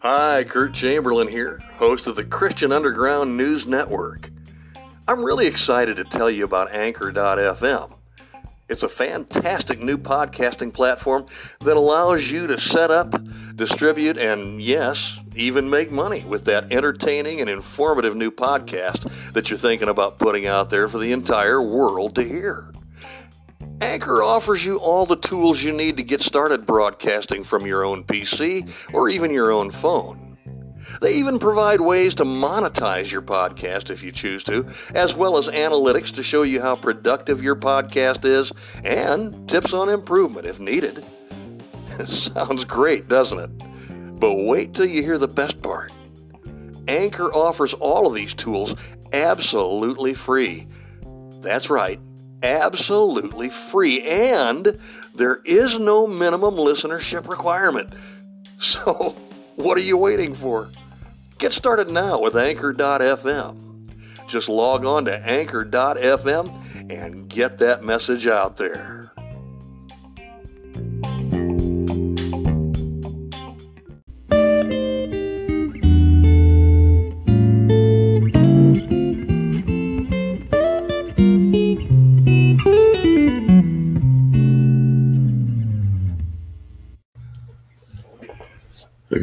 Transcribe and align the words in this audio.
Hi, 0.00 0.44
Kurt 0.44 0.72
Chamberlain 0.72 1.26
here, 1.26 1.58
host 1.74 2.06
of 2.06 2.16
the 2.16 2.24
Christian 2.24 2.72
Underground 2.72 3.36
News 3.36 3.66
Network. 3.66 4.30
I'm 5.08 5.22
really 5.24 5.46
excited 5.46 5.96
to 5.96 6.04
tell 6.04 6.30
you 6.30 6.44
about 6.44 6.72
Anchor.fm. 6.72 7.92
It's 8.68 8.82
a 8.82 8.88
fantastic 8.88 9.82
new 9.82 9.98
podcasting 9.98 10.72
platform 10.72 11.26
that 11.60 11.76
allows 11.76 12.30
you 12.30 12.46
to 12.46 12.58
set 12.58 12.90
up, 12.90 13.14
distribute, 13.56 14.16
and 14.16 14.62
yes, 14.62 15.20
even 15.34 15.68
make 15.68 15.90
money 15.90 16.24
with 16.24 16.44
that 16.44 16.72
entertaining 16.72 17.40
and 17.40 17.50
informative 17.50 18.14
new 18.14 18.30
podcast 18.30 19.10
that 19.32 19.50
you're 19.50 19.58
thinking 19.58 19.88
about 19.88 20.18
putting 20.18 20.46
out 20.46 20.70
there 20.70 20.88
for 20.88 20.98
the 20.98 21.12
entire 21.12 21.60
world 21.60 22.14
to 22.14 22.22
hear. 22.22 22.70
Anchor 23.80 24.22
offers 24.22 24.64
you 24.64 24.78
all 24.78 25.04
the 25.04 25.16
tools 25.16 25.62
you 25.62 25.72
need 25.72 25.98
to 25.98 26.02
get 26.02 26.22
started 26.22 26.64
broadcasting 26.64 27.44
from 27.44 27.66
your 27.66 27.84
own 27.84 28.04
PC 28.04 28.68
or 28.94 29.08
even 29.10 29.30
your 29.30 29.50
own 29.50 29.70
phone. 29.70 30.38
They 31.02 31.14
even 31.14 31.38
provide 31.38 31.80
ways 31.80 32.14
to 32.14 32.24
monetize 32.24 33.12
your 33.12 33.20
podcast 33.20 33.90
if 33.90 34.02
you 34.02 34.12
choose 34.12 34.44
to, 34.44 34.66
as 34.94 35.14
well 35.14 35.36
as 35.36 35.48
analytics 35.48 36.14
to 36.14 36.22
show 36.22 36.42
you 36.42 36.60
how 36.60 36.76
productive 36.76 37.42
your 37.42 37.56
podcast 37.56 38.24
is 38.24 38.50
and 38.82 39.46
tips 39.48 39.74
on 39.74 39.90
improvement 39.90 40.46
if 40.46 40.58
needed. 40.58 41.04
Sounds 42.06 42.64
great, 42.64 43.08
doesn't 43.08 43.38
it? 43.38 44.18
But 44.18 44.34
wait 44.34 44.74
till 44.74 44.86
you 44.86 45.02
hear 45.02 45.18
the 45.18 45.28
best 45.28 45.60
part. 45.60 45.92
Anchor 46.88 47.34
offers 47.34 47.74
all 47.74 48.06
of 48.06 48.14
these 48.14 48.32
tools 48.32 48.74
absolutely 49.12 50.14
free. 50.14 50.66
That's 51.40 51.68
right, 51.68 52.00
absolutely 52.42 53.50
free. 53.50 54.02
And 54.02 54.78
there 55.14 55.40
is 55.44 55.78
no 55.78 56.06
minimum 56.06 56.54
listenership 56.54 57.28
requirement. 57.28 57.92
So, 58.58 59.14
what 59.56 59.76
are 59.76 59.82
you 59.82 59.98
waiting 59.98 60.34
for? 60.34 60.70
Get 61.36 61.52
started 61.52 61.90
now 61.90 62.18
with 62.18 62.34
Anchor.fm. 62.36 63.90
Just 64.26 64.48
log 64.48 64.86
on 64.86 65.04
to 65.04 65.14
Anchor.fm 65.14 66.90
and 66.90 67.28
get 67.28 67.58
that 67.58 67.84
message 67.84 68.26
out 68.26 68.56
there. 68.56 68.95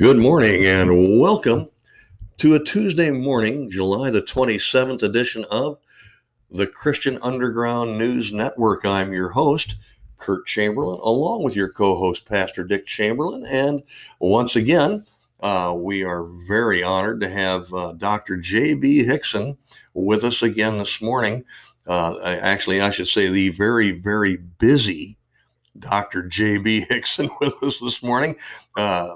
Good 0.04 0.18
morning 0.18 0.66
and 0.66 1.18
welcome 1.18 1.70
to 2.40 2.56
a 2.56 2.60
Tuesday 2.62 3.10
morning, 3.10 3.72
July 3.72 4.10
the 4.10 4.22
27th 4.22 5.02
edition 5.02 5.46
of 5.50 5.78
the 6.52 6.68
Christian 6.68 7.18
Underground 7.22 7.98
News 7.98 8.34
Network. 8.34 8.86
I'm 8.86 9.14
your 9.14 9.30
host, 9.30 9.78
Kurt 10.18 10.46
Chamberlain, 10.46 11.00
along 11.02 11.44
with 11.44 11.56
your 11.56 11.70
co 11.70 11.98
host, 11.98 12.26
Pastor 12.26 12.66
Dick 12.66 12.86
Chamberlain. 12.86 13.46
And 13.46 13.82
once 14.20 14.58
again, 14.58 15.06
uh, 15.40 15.74
we 15.78 16.04
are 16.04 16.26
very 16.26 16.84
honored 16.84 17.22
to 17.22 17.30
have 17.30 17.74
uh, 17.74 17.94
Dr. 17.94 18.36
J.B. 18.36 19.06
Hixson 19.06 19.56
with 19.94 20.26
us 20.26 20.42
again 20.42 20.80
this 20.80 21.02
morning. 21.02 21.46
Uh, 21.88 22.20
actually, 22.26 22.82
I 22.82 22.90
should 22.90 23.08
say 23.08 23.30
the 23.30 23.52
very, 23.52 23.92
very 23.92 24.36
busy 24.36 25.18
Dr. 25.80 26.24
J.B. 26.24 26.88
Hixson 26.90 27.30
with 27.40 27.54
us 27.64 27.80
this 27.80 28.04
morning. 28.04 28.36
Uh, 28.76 29.16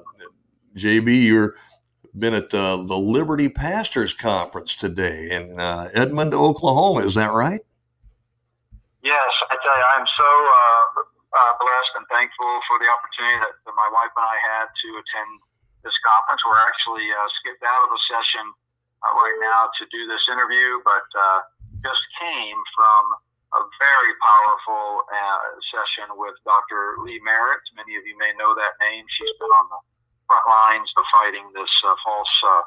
JB, 0.78 1.24
you're 1.24 1.56
been 2.18 2.34
at 2.34 2.50
the 2.50 2.76
Liberty 2.76 3.50
Pastors 3.50 4.14
Conference 4.14 4.74
today 4.76 5.30
in 5.30 5.60
uh, 5.60 5.90
Edmond, 5.94 6.34
Oklahoma. 6.34 7.06
Is 7.06 7.14
that 7.14 7.32
right? 7.32 7.62
Yes, 9.06 9.32
I 9.48 9.56
tell 9.62 9.78
you, 9.78 9.88
I'm 9.96 10.08
so 10.18 10.26
uh, 10.26 10.86
uh, 11.06 11.54
blessed 11.62 11.94
and 12.02 12.06
thankful 12.10 12.54
for 12.66 12.82
the 12.82 12.90
opportunity 12.90 13.38
that, 13.46 13.54
that, 13.70 13.76
my 13.78 13.90
wife 13.94 14.12
and 14.18 14.26
I 14.26 14.38
had 14.58 14.68
to 14.68 14.88
attend 14.98 15.32
this 15.86 15.94
conference. 16.02 16.42
We're 16.44 16.60
actually 16.60 17.06
uh, 17.06 17.28
skipped 17.40 17.64
out 17.64 17.86
of 17.86 17.94
a 17.94 18.02
session 18.10 18.46
uh, 19.06 19.14
right 19.14 19.38
now 19.40 19.70
to 19.70 19.84
do 19.94 20.10
this 20.10 20.26
interview, 20.34 20.82
but 20.84 21.06
just 21.86 22.04
came 22.18 22.58
from 22.74 23.04
a 23.54 23.62
very 23.78 24.14
powerful 24.20 25.06
session 25.70 26.18
with 26.18 26.34
Dr. 26.42 26.98
Lee 27.06 27.22
Merritt. 27.22 27.62
Many 27.78 27.96
of 27.96 28.04
you 28.04 28.18
may 28.18 28.34
know 28.36 28.58
that 28.58 28.76
name. 28.82 29.06
She's 29.14 29.38
been 29.38 29.54
on 29.54 29.70
the 29.70 29.80
front 30.28 30.46
lines 30.46 30.90
of 31.00 31.04
fighting 31.10 31.48
this 31.56 31.72
uh, 31.88 31.96
false 32.04 32.36
uh, 32.44 32.64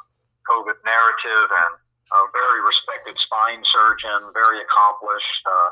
COVID 0.49 0.81
narrative 0.83 1.49
and 1.53 1.73
a 2.11 2.21
very 2.35 2.61
respected 2.65 3.15
spine 3.23 3.63
surgeon, 3.71 4.35
very 4.35 4.59
accomplished, 4.65 5.45
uh, 5.47 5.71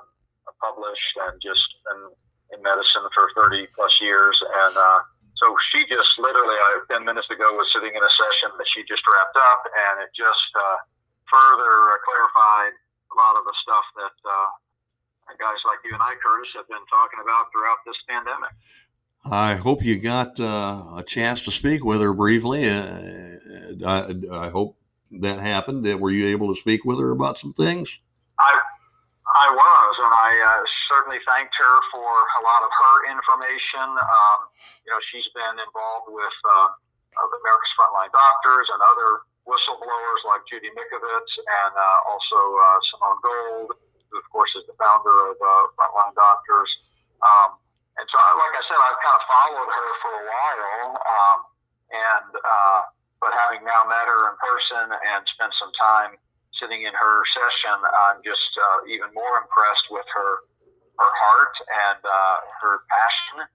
published, 0.62 1.14
and 1.28 1.34
just 1.42 1.66
been 1.84 2.12
in 2.54 2.58
medicine 2.62 3.04
for 3.12 3.28
30 3.36 3.68
plus 3.74 3.92
years. 4.00 4.36
And 4.64 4.74
uh, 4.76 5.00
so 5.36 5.46
she 5.70 5.84
just 5.90 6.14
literally, 6.18 6.56
I, 6.56 6.82
10 6.90 7.04
minutes 7.04 7.28
ago, 7.30 7.46
was 7.54 7.68
sitting 7.74 7.92
in 7.92 8.02
a 8.02 8.12
session 8.14 8.54
that 8.56 8.68
she 8.70 8.86
just 8.86 9.02
wrapped 9.06 9.38
up, 9.38 9.62
and 9.66 9.94
it 10.06 10.10
just 10.14 10.50
uh, 10.54 10.78
further 11.28 11.74
uh, 11.92 11.98
clarified 12.06 12.74
a 13.10 13.14
lot 13.16 13.34
of 13.36 13.44
the 13.44 13.56
stuff 13.62 13.86
that 13.98 14.16
uh, 14.24 14.48
guys 15.36 15.60
like 15.68 15.80
you 15.84 15.92
and 15.92 16.02
I, 16.02 16.16
Curtis, 16.18 16.50
have 16.56 16.68
been 16.68 16.84
talking 16.88 17.20
about 17.20 17.52
throughout 17.52 17.80
this 17.84 17.98
pandemic. 18.08 18.52
I 19.24 19.56
hope 19.56 19.84
you 19.84 19.98
got 19.98 20.38
uh, 20.38 20.96
a 20.96 21.02
chance 21.02 21.42
to 21.44 21.50
speak 21.50 21.84
with 21.84 22.00
her 22.00 22.14
briefly. 22.14 22.64
Uh, 22.68 23.34
I, 23.84 24.14
I, 24.30 24.48
hope 24.48 24.78
that 25.20 25.40
happened. 25.40 25.82
Were 26.00 26.10
you 26.10 26.28
able 26.28 26.54
to 26.54 26.60
speak 26.60 26.84
with 26.84 27.00
her 27.00 27.10
about 27.10 27.38
some 27.38 27.52
things? 27.52 27.98
I, 28.38 28.52
I 29.34 29.46
was, 29.50 29.94
and 30.00 30.14
I 30.14 30.30
uh, 30.38 30.62
certainly 30.88 31.18
thanked 31.26 31.52
her 31.58 31.76
for 31.92 32.08
a 32.08 32.42
lot 32.46 32.62
of 32.62 32.70
her 32.72 32.96
information. 33.10 33.88
Um, 33.98 34.38
you 34.86 34.90
know, 34.94 35.00
she's 35.10 35.26
been 35.34 35.56
involved 35.60 36.08
with 36.14 36.38
uh, 36.48 36.68
America's 37.18 37.74
Frontline 37.74 38.14
Doctors 38.14 38.70
and 38.70 38.80
other 38.80 39.26
whistleblowers 39.44 40.20
like 40.30 40.46
Judy 40.46 40.70
Mikovits 40.72 41.34
and 41.42 41.72
uh, 41.74 41.98
also 42.08 42.38
uh, 42.38 42.78
Simone 42.94 43.20
Gold, 43.20 43.70
who, 44.08 44.16
of 44.16 44.26
course, 44.30 44.52
is 44.56 44.64
the 44.70 44.76
founder 44.78 45.34
of 45.34 45.36
Frontline 45.76 46.14
Doctors. 46.14 46.70
Um, 47.18 47.58
and 47.98 48.06
so, 48.06 48.18
like 48.38 48.54
I 48.54 48.62
said, 48.70 48.78
I've 48.78 49.00
kind 49.02 49.16
of 49.18 49.24
followed 49.26 49.70
her 49.74 49.88
for 49.98 50.12
a 50.14 50.24
while, 50.30 50.90
um, 51.02 51.38
and 51.90 52.30
uh, 52.30 52.80
but 53.18 53.34
having 53.34 53.66
now 53.66 53.82
met 53.90 54.06
her 54.06 54.22
in 54.30 54.36
person 54.38 54.86
and 54.86 55.20
spent 55.34 55.50
some 55.58 55.74
time 55.74 56.14
sitting 56.62 56.86
in 56.86 56.94
her 56.94 57.16
session, 57.34 57.74
I'm 57.74 58.22
just 58.22 58.50
uh, 58.54 58.86
even 58.86 59.10
more 59.14 59.42
impressed 59.42 59.90
with 59.90 60.06
her 60.14 60.30
her 60.98 61.12
heart 61.26 61.54
and 61.90 62.00
uh, 62.02 62.36
her 62.62 62.74
passion 62.90 63.46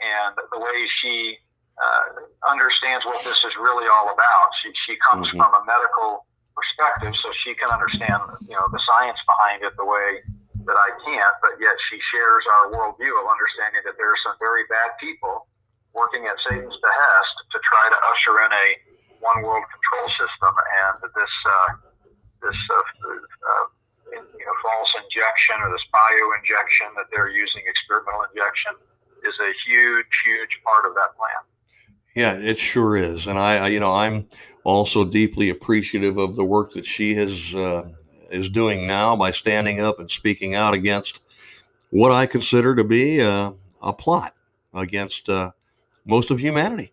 and 0.00 0.32
the 0.52 0.60
way 0.60 0.78
she 1.00 1.36
uh, 1.80 2.24
understands 2.48 3.04
what 3.04 3.20
this 3.24 3.40
is 3.44 3.52
really 3.60 3.88
all 3.88 4.12
about. 4.12 4.48
She 4.64 4.72
she 4.88 4.94
comes 5.04 5.28
mm-hmm. 5.28 5.44
from 5.44 5.52
a 5.60 5.62
medical 5.68 6.24
perspective, 6.56 7.16
so 7.20 7.28
she 7.44 7.52
can 7.52 7.68
understand 7.68 8.20
you 8.48 8.56
know 8.56 8.64
the 8.72 8.80
science 8.84 9.20
behind 9.28 9.60
it 9.60 9.76
the 9.76 9.84
way 9.84 10.24
that 10.66 10.78
I 10.78 10.90
can't, 11.04 11.36
but 11.40 11.56
yet 11.60 11.76
she 11.88 11.98
shares 12.12 12.44
our 12.58 12.64
worldview 12.74 13.12
of 13.12 13.24
understanding 13.28 13.82
that 13.86 13.96
there 13.96 14.10
are 14.10 14.22
some 14.24 14.36
very 14.38 14.64
bad 14.68 14.96
people 15.00 15.48
working 15.92 16.26
at 16.26 16.36
Satan's 16.46 16.78
behest 16.78 17.34
to 17.50 17.58
try 17.64 17.84
to 17.90 17.98
usher 17.98 18.34
in 18.46 18.50
a 18.52 18.66
one 19.20 19.42
world 19.44 19.64
control 19.68 20.08
system, 20.16 20.52
and 20.52 20.96
this 21.12 21.34
uh, 21.44 21.70
this 22.42 22.56
uh, 22.56 22.76
uh, 22.76 23.64
you 24.12 24.44
know 24.44 24.56
false 24.64 24.92
injection 25.04 25.60
or 25.60 25.68
this 25.70 25.84
bio 25.92 26.26
injection 26.40 26.88
that 26.96 27.06
they're 27.12 27.30
using, 27.30 27.62
experimental 27.68 28.24
injection, 28.32 28.74
is 29.24 29.36
a 29.40 29.50
huge, 29.68 30.08
huge 30.24 30.54
part 30.64 30.88
of 30.88 30.94
that 30.96 31.12
plan. 31.16 31.42
Yeah, 32.16 32.34
it 32.34 32.58
sure 32.58 32.96
is, 32.96 33.26
and 33.26 33.38
I, 33.38 33.56
I 33.56 33.68
you 33.68 33.80
know, 33.80 33.92
I'm 33.92 34.26
also 34.64 35.04
deeply 35.04 35.48
appreciative 35.48 36.18
of 36.18 36.36
the 36.36 36.44
work 36.44 36.72
that 36.72 36.84
she 36.84 37.14
has 37.14 37.54
uh, 37.54 37.88
is 38.30 38.48
doing 38.48 38.86
now 38.86 39.16
by 39.16 39.30
standing 39.30 39.80
up 39.80 39.98
and 40.00 40.10
speaking 40.10 40.54
out 40.54 40.74
against 40.74 41.22
what 41.90 42.12
I 42.12 42.26
consider 42.26 42.74
to 42.74 42.84
be 42.84 43.20
a, 43.20 43.52
a 43.82 43.92
plot 43.92 44.34
against 44.74 45.28
uh, 45.28 45.52
most 46.04 46.30
of 46.30 46.38
humanity. 46.38 46.92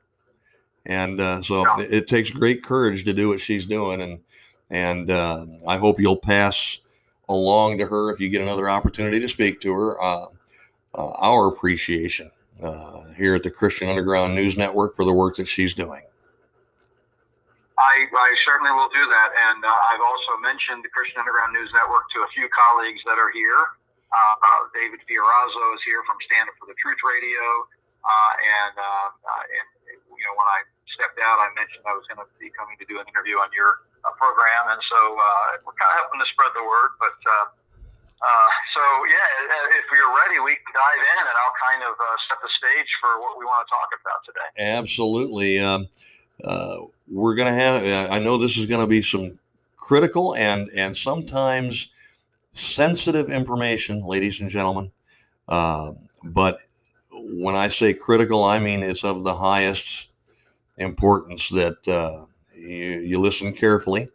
And 0.86 1.20
uh, 1.20 1.42
so 1.42 1.62
yeah. 1.62 1.82
it, 1.82 1.94
it, 1.94 2.08
takes 2.08 2.30
great 2.30 2.64
courage 2.64 3.04
to 3.06 3.14
do 3.14 3.28
what 3.28 3.42
she's 3.42 3.66
doing. 3.66 4.02
And, 4.02 4.20
and 4.70 5.12
uh, 5.12 5.46
I 5.68 5.78
hope 5.78 6.00
you'll 6.00 6.18
pass 6.18 6.80
along 7.30 7.78
to 7.80 7.86
her 7.88 8.12
if 8.12 8.20
you 8.20 8.30
get 8.30 8.42
another 8.42 8.70
opportunity 8.70 9.20
to 9.20 9.28
speak 9.28 9.60
to 9.62 9.74
her 9.74 10.02
uh, 10.02 10.26
uh, 10.96 11.12
our 11.18 11.48
appreciation 11.48 12.32
uh, 12.62 13.02
here 13.16 13.36
at 13.36 13.44
the 13.44 13.52
Christian 13.52 13.90
Underground 13.90 14.34
News 14.34 14.58
Network 14.58 14.96
for 14.96 15.06
the 15.06 15.14
work 15.14 15.36
that 15.36 15.48
she's 15.48 15.74
doing. 15.74 16.02
I, 17.78 18.10
I 18.10 18.30
certainly 18.42 18.74
will 18.74 18.90
do 18.90 19.06
that. 19.06 19.30
And 19.34 19.62
uh, 19.62 19.90
I've 19.94 20.02
also 20.02 20.34
mentioned 20.42 20.82
the 20.82 20.90
Christian 20.90 21.22
Underground 21.22 21.54
News 21.54 21.70
Network 21.78 22.10
to 22.18 22.26
a 22.26 22.30
few 22.34 22.50
colleagues 22.50 23.02
that 23.06 23.22
are 23.22 23.30
here. 23.30 23.62
Uh, 24.10 24.66
David 24.74 25.04
Fiorazo 25.06 25.66
is 25.78 25.84
here 25.86 26.02
from 26.10 26.18
Stand 26.26 26.50
Up 26.50 26.56
for 26.58 26.66
the 26.66 26.78
Truth 26.82 27.02
Radio. 27.06 27.46
Uh, 28.02 28.34
and, 28.40 28.76
uh, 28.80 29.10
and, 29.62 29.68
you 30.10 30.26
know, 30.26 30.36
when 30.40 30.50
I 30.50 30.66
stepped 30.96 31.20
out, 31.22 31.38
I 31.38 31.54
mentioned 31.54 31.86
I 31.86 31.94
was 31.94 32.08
going 32.10 32.24
to 32.24 32.30
be 32.42 32.50
coming 32.56 32.80
to 32.82 32.86
do 32.90 32.98
an 32.98 33.06
interview 33.06 33.38
on 33.38 33.52
your 33.54 33.84
program. 34.18 34.74
And 34.74 34.82
so 34.88 35.00
we're 35.62 35.76
kind 35.78 35.92
of 35.92 35.98
helping 36.02 36.24
to 36.24 36.28
spread 36.34 36.56
the 36.56 36.64
word. 36.64 36.96
But 36.98 37.20
uh, 38.18 38.50
so 38.74 38.82
yeah, 39.06 39.78
if 39.78 39.86
you're 39.94 40.10
ready, 40.26 40.42
we 40.42 40.58
can 40.58 40.74
dive 40.74 41.04
in, 41.06 41.24
and 41.30 41.36
I'll 41.38 41.60
kind 41.62 41.82
of 41.86 41.94
uh, 41.94 42.18
set 42.26 42.42
the 42.42 42.50
stage 42.50 42.90
for 42.98 43.22
what 43.22 43.38
we 43.38 43.46
want 43.46 43.62
to 43.62 43.70
talk 43.70 43.90
about 43.94 44.20
today. 44.26 44.50
Absolutely. 44.58 45.62
Um, 45.62 45.86
uh, 46.44 46.78
we're 47.08 47.36
going 47.36 47.54
to 47.54 47.60
have. 47.60 47.84
Uh, 47.84 48.14
I 48.14 48.20
know 48.20 48.38
this 48.38 48.58
is 48.58 48.66
going 48.66 48.82
to 48.82 48.88
be 48.88 49.02
some 49.02 49.40
critical 49.76 50.36
and 50.36 50.70
and 50.76 50.96
sometimes 50.96 51.90
sensitive 52.54 53.30
information, 53.30 54.06
ladies 54.06 54.42
and 54.42 54.50
gentlemen. 54.50 54.92
Uh, 55.48 55.94
but 56.24 56.60
when 57.12 57.56
I 57.56 57.70
say 57.70 57.94
critical, 57.94 58.44
I 58.44 58.60
mean 58.60 58.84
it's 58.84 59.04
of 59.04 59.24
the 59.24 59.36
highest 59.36 60.08
importance 60.78 61.50
that 61.50 61.88
uh, 61.88 62.26
you, 62.54 63.00
you, 63.00 63.22
listen 63.22 63.54
carefully 63.54 64.10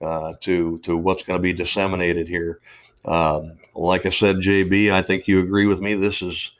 uh, 0.00 0.34
to 0.40 0.78
to 0.78 0.96
what's 0.96 1.22
going 1.22 1.38
to 1.38 1.42
be 1.42 1.52
disseminated 1.52 2.28
here. 2.28 2.60
Um, 3.04 3.58
like 3.74 4.06
I 4.06 4.10
said, 4.10 4.36
JB, 4.36 4.92
I 4.92 5.02
think 5.02 5.26
you 5.26 5.40
agree 5.40 5.66
with 5.66 5.80
me. 5.80 5.94
This 5.94 6.22
is 6.22 6.52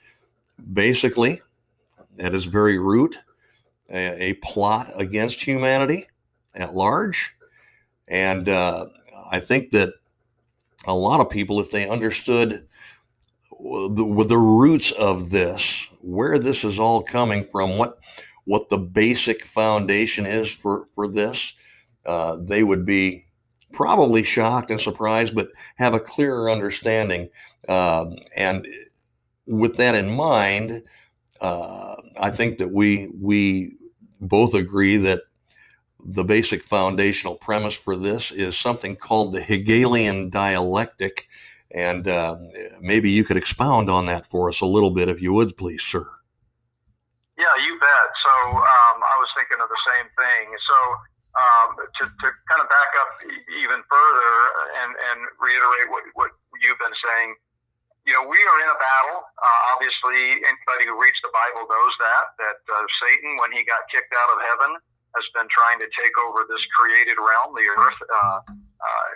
basically, 0.73 1.41
at 2.19 2.35
its 2.35 2.45
very 2.45 2.79
root, 2.79 3.19
a, 3.91 4.31
a 4.31 4.33
plot 4.35 4.93
against 4.97 5.43
humanity 5.43 6.07
at 6.55 6.75
large. 6.75 7.35
And 8.09 8.49
uh, 8.49 8.87
I 9.31 9.41
think 9.41 9.71
that 9.71 9.95
a 10.87 10.95
lot 10.95 11.21
of 11.21 11.31
people, 11.31 11.61
if 11.61 11.71
they 11.71 11.89
understood 11.89 12.67
the, 13.51 14.25
the 14.29 14.39
roots 14.39 14.93
of 14.93 15.31
this, 15.31 15.89
where 16.01 16.39
this 16.39 16.65
is 16.65 16.79
all 16.79 17.03
coming 17.03 17.45
from, 17.45 17.79
what 17.79 17.99
what 18.47 18.69
the 18.69 18.79
basic 18.79 19.45
foundation 19.47 20.27
is 20.27 20.51
for 20.51 20.87
for 20.95 21.09
this, 21.09 21.55
uh, 22.05 22.37
they 22.37 22.63
would 22.63 22.85
be 22.85 23.25
probably 23.73 24.23
shocked 24.23 24.71
and 24.71 24.81
surprised, 24.81 25.35
but 25.35 25.51
have 25.77 25.95
a 25.95 26.01
clearer 26.01 26.51
understanding. 26.51 27.29
Um, 27.69 28.17
and 28.37 28.67
with 29.47 29.77
that 29.77 29.95
in 29.95 30.15
mind, 30.15 30.83
uh, 31.45 31.97
I 32.19 32.31
think 32.31 32.59
that 32.59 32.71
we 32.71 33.13
we 33.21 33.77
both 34.21 34.55
agree 34.55 34.97
that 34.97 35.21
the 36.01 36.25
basic 36.25 36.65
foundational 36.65 37.37
premise 37.37 37.75
for 37.75 37.97
this 37.97 38.31
is 38.31 38.57
something 38.57 38.97
called 38.97 39.33
the 39.33 39.43
Hegelian 39.43 40.31
dialectic. 40.31 41.29
And 41.71 42.07
uh, 42.07 42.37
maybe 42.81 43.11
you 43.11 43.25
could 43.25 43.37
expound 43.37 43.91
on 43.91 44.07
that 44.07 44.27
for 44.27 44.49
us 44.49 44.61
a 44.61 44.67
little 44.67 44.91
bit, 44.91 45.09
if 45.09 45.21
you 45.21 45.33
would, 45.35 45.57
please, 45.57 45.83
sir. 45.83 46.07
Yeah, 47.37 47.55
you 47.67 47.73
bet. 47.81 48.11
So 48.23 48.35
um, 48.57 48.97
I 49.03 49.17
was 49.19 49.29
thinking 49.37 49.59
of 49.61 49.69
the 49.69 49.83
same 49.91 50.09
thing. 50.15 50.45
So 50.69 50.77
um, 51.35 51.69
to, 51.83 52.05
to 52.09 52.27
kind 52.47 52.61
of 52.63 52.69
back 52.71 52.91
up 53.03 53.11
even 53.59 53.83
further 53.91 54.33
and, 54.81 54.91
and 54.97 55.19
reiterate 55.43 55.89
what, 55.91 56.05
what 56.15 56.31
you've 56.63 56.79
been 56.79 56.95
saying, 56.95 57.31
you 58.05 58.13
know, 58.13 58.25
we 58.29 58.37
are 58.37 58.59
in 58.61 58.69
a 58.69 58.77
battle. 58.77 59.19
Uh, 59.41 59.61
obviously, 59.73 60.45
anybody 60.45 60.85
who 60.85 60.95
reads 61.01 61.17
the 61.25 61.33
Bible 61.33 61.65
knows 61.65 61.95
that, 62.05 62.25
that 62.37 62.61
uh, 62.69 62.85
Satan, 63.01 63.41
when 63.41 63.49
he 63.57 63.65
got 63.65 63.89
kicked 63.89 64.13
out 64.13 64.31
of 64.37 64.39
heaven, 64.45 64.77
has 65.17 65.27
been 65.33 65.49
trying 65.49 65.81
to 65.81 65.89
take 65.97 66.13
over 66.21 66.45
this 66.45 66.61
created 66.77 67.17
realm, 67.17 67.57
the 67.57 67.65
earth, 67.65 68.01
uh, 68.05 68.39
uh, 68.45 69.07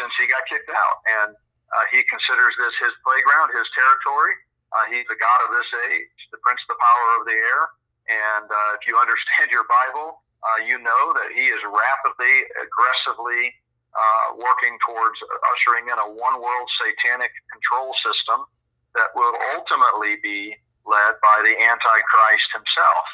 since 0.00 0.12
he 0.18 0.26
got 0.26 0.42
kicked 0.50 0.72
out. 0.72 0.98
And 1.06 1.30
uh, 1.70 1.84
he 1.94 2.02
considers 2.10 2.56
this 2.58 2.74
his 2.82 2.94
playground, 3.06 3.54
his 3.54 3.68
territory. 3.76 4.34
Uh, 4.74 4.84
he's 4.90 5.06
the 5.06 5.16
God 5.20 5.38
of 5.46 5.54
this 5.54 5.68
age, 5.92 6.10
the 6.34 6.40
prince 6.42 6.60
of 6.66 6.74
the 6.74 6.80
power 6.80 7.06
of 7.20 7.22
the 7.28 7.36
air. 7.38 7.62
And 8.08 8.46
uh, 8.50 8.78
if 8.80 8.88
you 8.88 8.98
understand 9.04 9.52
your 9.54 9.68
Bible, 9.70 10.26
uh, 10.42 10.66
you 10.66 10.80
know 10.82 11.14
that 11.14 11.30
he 11.30 11.46
is 11.54 11.60
rapidly, 11.70 12.34
aggressively 12.58 13.54
uh, 13.94 14.26
working 14.36 14.76
towards 14.84 15.18
ushering 15.56 15.88
in 15.88 15.98
a 15.98 16.08
one 16.12 16.36
world 16.40 16.68
satanic 16.76 17.32
control 17.50 17.94
system 18.04 18.44
that 18.94 19.12
will 19.16 19.36
ultimately 19.56 20.16
be 20.22 20.54
led 20.88 21.14
by 21.20 21.38
the 21.44 21.54
Antichrist 21.56 22.48
himself. 22.56 23.04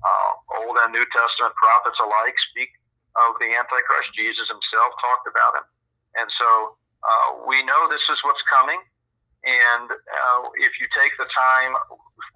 Uh, 0.00 0.30
Old 0.64 0.76
and 0.80 0.90
New 0.96 1.04
Testament 1.12 1.54
prophets 1.54 2.00
alike 2.00 2.34
speak 2.50 2.72
of 3.18 3.36
the 3.38 3.52
Antichrist. 3.52 4.10
Jesus 4.16 4.48
himself 4.48 4.90
talked 4.98 5.26
about 5.28 5.60
him. 5.60 5.66
And 6.18 6.28
so 6.34 6.48
uh, 7.04 7.28
we 7.46 7.62
know 7.62 7.86
this 7.86 8.02
is 8.10 8.18
what's 8.26 8.42
coming. 8.50 8.80
And 9.44 9.88
uh, 9.88 10.40
if 10.60 10.72
you 10.80 10.86
take 10.92 11.14
the 11.16 11.28
time 11.32 11.72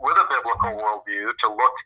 with 0.01 0.17
a 0.17 0.27
biblical 0.29 0.73
worldview 0.79 1.37
to 1.37 1.49
look 1.53 1.77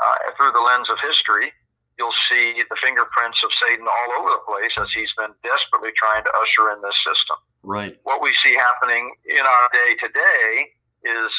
uh, 0.00 0.16
through 0.36 0.52
the 0.56 0.64
lens 0.64 0.88
of 0.88 0.96
history, 1.04 1.52
you'll 1.98 2.16
see 2.30 2.62
the 2.66 2.78
fingerprints 2.80 3.40
of 3.44 3.50
Satan 3.60 3.84
all 3.84 4.10
over 4.20 4.30
the 4.32 4.44
place 4.48 4.72
as 4.80 4.88
he's 4.92 5.12
been 5.16 5.32
desperately 5.44 5.92
trying 5.94 6.24
to 6.24 6.32
usher 6.32 6.72
in 6.72 6.80
this 6.80 6.96
system. 7.04 7.36
Right. 7.62 7.94
What 8.02 8.24
we 8.24 8.32
see 8.40 8.56
happening 8.56 9.12
in 9.28 9.44
our 9.44 9.66
day 9.70 9.90
today 10.00 10.72
is 11.04 11.30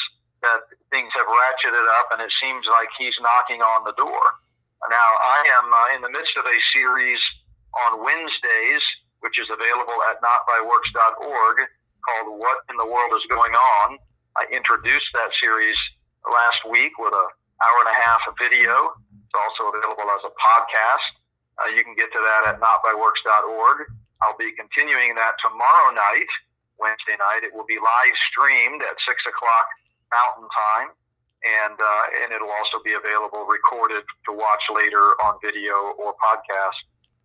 that 0.44 0.60
things 0.92 1.10
have 1.16 1.26
ratcheted 1.26 1.86
up 1.98 2.12
and 2.14 2.20
it 2.20 2.32
seems 2.38 2.68
like 2.68 2.88
he's 2.96 3.16
knocking 3.20 3.64
on 3.64 3.82
the 3.88 3.96
door. 3.96 4.24
Now, 4.92 5.10
I 5.16 5.40
am 5.60 5.66
uh, 5.72 5.96
in 5.96 6.00
the 6.04 6.12
midst 6.12 6.36
of 6.36 6.44
a 6.44 6.58
series 6.76 7.20
on 7.88 8.04
Wednesdays, 8.04 8.84
which 9.24 9.40
is 9.40 9.48
available 9.48 9.96
at 10.12 10.20
notbyworks.org, 10.20 11.56
called 12.04 12.28
What 12.36 12.68
in 12.68 12.76
the 12.76 12.84
World 12.84 13.12
is 13.16 13.24
Going 13.32 13.56
On. 13.56 13.96
I 14.36 14.44
introduced 14.52 15.08
that 15.16 15.32
series 15.40 15.76
last 16.28 16.68
week 16.68 16.92
with 17.00 17.16
a 17.16 17.26
hour 17.64 17.78
and 17.86 17.90
a 17.96 17.98
half 18.04 18.20
of 18.28 18.36
video. 18.36 18.92
It's 19.34 19.42
also 19.50 19.66
available 19.66 20.06
as 20.14 20.22
a 20.22 20.30
podcast. 20.30 21.10
Uh, 21.58 21.66
you 21.74 21.82
can 21.82 21.98
get 21.98 22.06
to 22.14 22.22
that 22.22 22.54
at 22.54 22.62
notbyworks.org. 22.62 23.90
I'll 24.22 24.38
be 24.38 24.54
continuing 24.54 25.10
that 25.18 25.34
tomorrow 25.42 25.90
night, 25.90 26.30
Wednesday 26.78 27.18
night. 27.18 27.42
It 27.42 27.50
will 27.50 27.66
be 27.66 27.82
live 27.82 28.14
streamed 28.30 28.86
at 28.86 28.94
6 28.94 29.10
o'clock 29.26 29.66
Mountain 30.14 30.46
Time, 30.54 30.94
and 31.42 31.74
uh, 31.74 32.22
and 32.22 32.30
it'll 32.30 32.54
also 32.62 32.78
be 32.86 32.94
available 32.94 33.42
recorded 33.42 34.06
to 34.06 34.30
watch 34.30 34.62
later 34.70 35.18
on 35.26 35.42
video 35.42 35.98
or 35.98 36.14
podcast. 36.22 36.78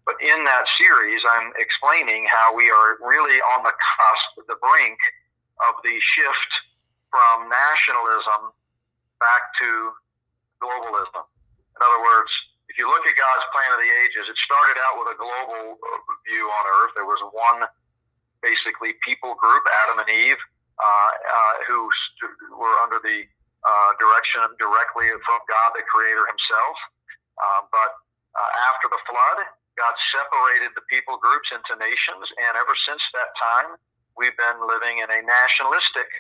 But 0.09 0.17
in 0.17 0.41
that 0.49 0.65
series, 0.81 1.21
I'm 1.29 1.53
explaining 1.61 2.25
how 2.25 2.57
we 2.57 2.73
are 2.73 2.97
really 3.05 3.37
on 3.53 3.61
the 3.61 3.75
cusp, 3.77 4.49
the 4.49 4.57
brink 4.57 4.97
of 5.69 5.77
the 5.85 5.93
shift 6.17 6.51
from 7.13 7.53
nationalism 7.53 8.49
back 9.21 9.45
to 9.61 9.93
globalism. 10.57 11.29
In 11.79 11.87
other 11.87 12.03
words, 12.03 12.27
if 12.67 12.75
you 12.75 12.91
look 12.91 13.07
at 13.07 13.15
God's 13.15 13.45
plan 13.55 13.71
of 13.71 13.79
the 13.79 13.91
ages, 14.03 14.27
it 14.27 14.35
started 14.43 14.75
out 14.83 14.99
with 14.99 15.15
a 15.15 15.17
global 15.17 15.79
uh, 15.79 15.99
view 16.27 16.43
on 16.43 16.63
earth. 16.83 16.91
There 16.99 17.07
was 17.07 17.23
one 17.31 17.63
basically 18.43 18.99
people 18.99 19.39
group, 19.39 19.63
Adam 19.87 20.03
and 20.03 20.11
Eve, 20.11 20.41
uh, 20.75 20.83
uh, 20.83 21.55
who 21.71 21.87
st- 21.87 22.35
were 22.59 22.75
under 22.83 22.99
the 22.99 23.23
uh, 23.63 23.91
direction 23.95 24.43
directly 24.59 25.07
from 25.23 25.39
God, 25.47 25.71
the 25.71 25.87
Creator 25.87 26.27
Himself. 26.27 26.75
Uh, 27.39 27.61
but 27.71 27.91
uh, 28.35 28.51
after 28.75 28.91
the 28.91 28.99
flood, 29.07 29.39
God 29.79 29.95
separated 30.11 30.75
the 30.75 30.83
people 30.91 31.15
groups 31.15 31.47
into 31.55 31.79
nations, 31.79 32.27
and 32.43 32.59
ever 32.59 32.75
since 32.83 32.99
that 33.15 33.31
time, 33.39 33.79
we've 34.19 34.35
been 34.35 34.59
living 34.67 34.99
in 34.99 35.07
a 35.07 35.19
nationalistic 35.23 36.11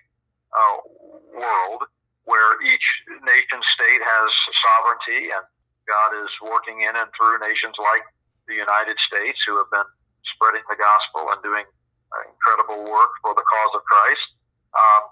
world 1.35 1.83
where 2.29 2.61
each 2.61 2.85
nation 3.25 3.59
state 3.73 4.03
has 4.05 4.29
sovereignty, 4.61 5.33
and 5.33 5.43
God 5.89 6.13
is 6.21 6.29
working 6.45 6.85
in 6.85 6.93
and 6.93 7.09
through 7.17 7.41
nations 7.41 7.73
like 7.81 8.05
the 8.45 8.53
United 8.53 9.01
States 9.01 9.41
who 9.49 9.57
have 9.57 9.69
been 9.73 9.89
spreading 10.37 10.61
the 10.69 10.77
gospel 10.77 11.33
and 11.33 11.41
doing 11.41 11.65
incredible 12.29 12.85
work 12.85 13.17
for 13.25 13.33
the 13.33 13.45
cause 13.45 13.73
of 13.73 13.81
Christ. 13.85 14.27
Um, 14.77 15.03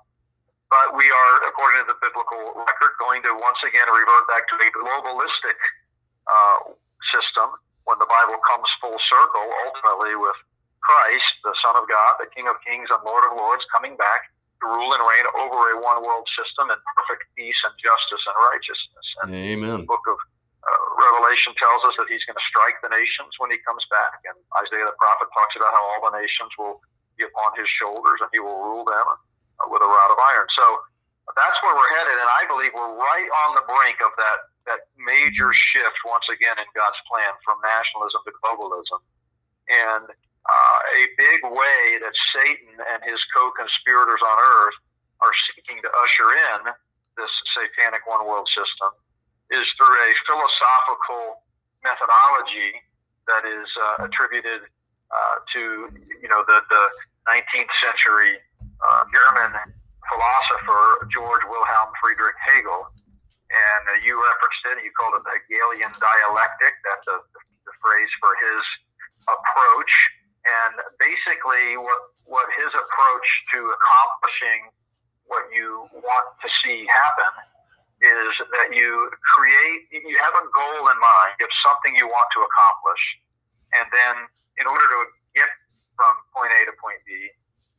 but 0.70 0.94
we 0.94 1.10
are, 1.10 1.34
according 1.50 1.86
to 1.86 1.88
the 1.90 2.00
biblical 2.04 2.54
record, 2.54 2.94
going 3.02 3.26
to 3.26 3.34
once 3.40 3.62
again 3.66 3.88
revert 3.90 4.26
back 4.30 4.46
to 4.52 4.56
a 4.62 4.70
globalistic 4.78 5.58
uh, 6.28 6.76
system 7.18 7.58
when 7.88 7.98
the 7.98 8.10
Bible 8.10 8.38
comes 8.46 8.68
full 8.84 9.00
circle, 9.00 9.48
ultimately 9.66 10.14
with 10.20 10.36
Christ, 10.84 11.34
the 11.42 11.56
Son 11.64 11.80
of 11.80 11.88
God, 11.88 12.20
the 12.20 12.30
King 12.36 12.52
of 12.52 12.60
Kings 12.68 12.92
and 12.92 13.00
Lord 13.02 13.24
of 13.32 13.40
Lords, 13.40 13.64
coming 13.72 13.96
back 13.96 14.28
to 14.62 14.66
rule 14.68 14.92
and 14.94 15.04
reign 15.04 15.28
over 15.38 15.58
a 15.74 15.76
one 15.82 16.02
world 16.02 16.26
system 16.34 16.74
in 16.74 16.78
perfect 16.98 17.30
peace 17.38 17.58
and 17.66 17.74
justice 17.78 18.24
and 18.26 18.36
righteousness. 18.54 19.08
And 19.22 19.28
Amen. 19.34 19.86
The 19.86 19.90
book 19.90 20.06
of 20.10 20.18
uh, 20.18 20.80
Revelation 20.98 21.54
tells 21.58 21.82
us 21.86 21.96
that 22.02 22.10
he's 22.10 22.26
going 22.26 22.38
to 22.38 22.48
strike 22.50 22.78
the 22.82 22.92
nations 22.92 23.38
when 23.38 23.54
he 23.54 23.62
comes 23.64 23.86
back. 23.94 24.18
And 24.26 24.36
Isaiah 24.66 24.90
the 24.90 24.98
prophet 24.98 25.30
talks 25.32 25.54
about 25.56 25.72
how 25.72 25.84
all 25.96 26.02
the 26.10 26.18
nations 26.18 26.52
will 26.58 26.82
be 27.16 27.26
upon 27.26 27.54
his 27.58 27.70
shoulders 27.78 28.22
and 28.22 28.30
he 28.34 28.42
will 28.42 28.58
rule 28.58 28.86
them 28.86 29.08
with 29.70 29.82
a 29.82 29.90
rod 29.90 30.10
of 30.14 30.20
iron. 30.22 30.50
So 30.54 30.66
that's 31.36 31.58
where 31.60 31.76
we're 31.76 31.92
headed, 31.92 32.18
and 32.24 32.30
I 32.32 32.48
believe 32.48 32.72
we're 32.72 32.96
right 32.96 33.30
on 33.44 33.60
the 33.60 33.66
brink 33.68 34.00
of 34.00 34.14
that 34.16 34.40
that 34.68 34.92
major 35.00 35.56
shift 35.72 35.96
once 36.04 36.28
again 36.28 36.60
in 36.60 36.68
God's 36.76 37.00
plan 37.08 37.32
from 37.48 37.56
nationalism 37.64 38.20
to 38.28 38.32
globalism. 38.44 39.00
And 39.72 40.12
uh, 40.48 40.80
a 40.96 41.02
big 41.20 41.40
way 41.52 41.84
that 42.02 42.16
Satan 42.32 42.80
and 42.80 43.00
his 43.04 43.20
co 43.36 43.52
conspirators 43.54 44.24
on 44.24 44.38
earth 44.40 44.78
are 45.20 45.36
seeking 45.52 45.80
to 45.84 45.90
usher 45.92 46.30
in 46.56 46.60
this 47.20 47.32
satanic 47.52 48.06
one 48.08 48.24
world 48.24 48.48
system 48.54 48.94
is 49.52 49.66
through 49.76 49.96
a 49.96 50.12
philosophical 50.28 51.44
methodology 51.84 52.80
that 53.28 53.44
is 53.44 53.68
uh, 53.76 54.08
attributed 54.08 54.68
uh, 55.12 55.36
to 55.52 55.92
you 56.22 56.30
know 56.30 56.44
the, 56.48 56.60
the 56.68 56.84
19th 57.28 57.74
century 57.84 58.40
uh, 58.84 59.04
German 59.12 59.52
philosopher 60.08 61.08
George 61.12 61.44
Wilhelm 61.48 61.92
Friedrich 62.00 62.36
Hegel. 62.48 62.88
And 63.48 63.84
uh, 63.88 64.04
you 64.04 64.20
referenced 64.20 64.64
it, 64.76 64.84
you 64.84 64.92
called 64.96 65.16
it 65.16 65.24
the 65.24 65.36
Hegelian 65.40 65.92
dialectic. 65.96 66.74
That's 66.84 67.08
a, 67.08 67.18
the 67.64 67.74
phrase 67.80 68.12
for 68.20 68.36
his 68.44 68.64
approach. 69.28 69.92
And 70.48 70.74
basically, 70.96 71.76
what, 71.76 72.02
what 72.24 72.48
his 72.56 72.72
approach 72.72 73.28
to 73.52 73.60
accomplishing 73.68 74.72
what 75.28 75.44
you 75.52 75.92
want 75.92 76.28
to 76.40 76.48
see 76.64 76.88
happen 76.88 77.32
is 78.00 78.32
that 78.40 78.72
you 78.72 79.12
create, 79.36 79.92
you 79.92 80.16
have 80.24 80.36
a 80.38 80.46
goal 80.56 80.82
in 80.88 80.98
mind, 81.02 81.32
you 81.42 81.44
have 81.44 81.60
something 81.66 81.92
you 82.00 82.08
want 82.08 82.30
to 82.32 82.42
accomplish. 82.46 83.04
And 83.76 83.88
then, 83.92 84.16
in 84.56 84.66
order 84.72 84.88
to 84.88 85.00
get 85.36 85.52
from 86.00 86.14
point 86.32 86.54
A 86.56 86.64
to 86.70 86.74
point 86.80 87.04
B, 87.04 87.12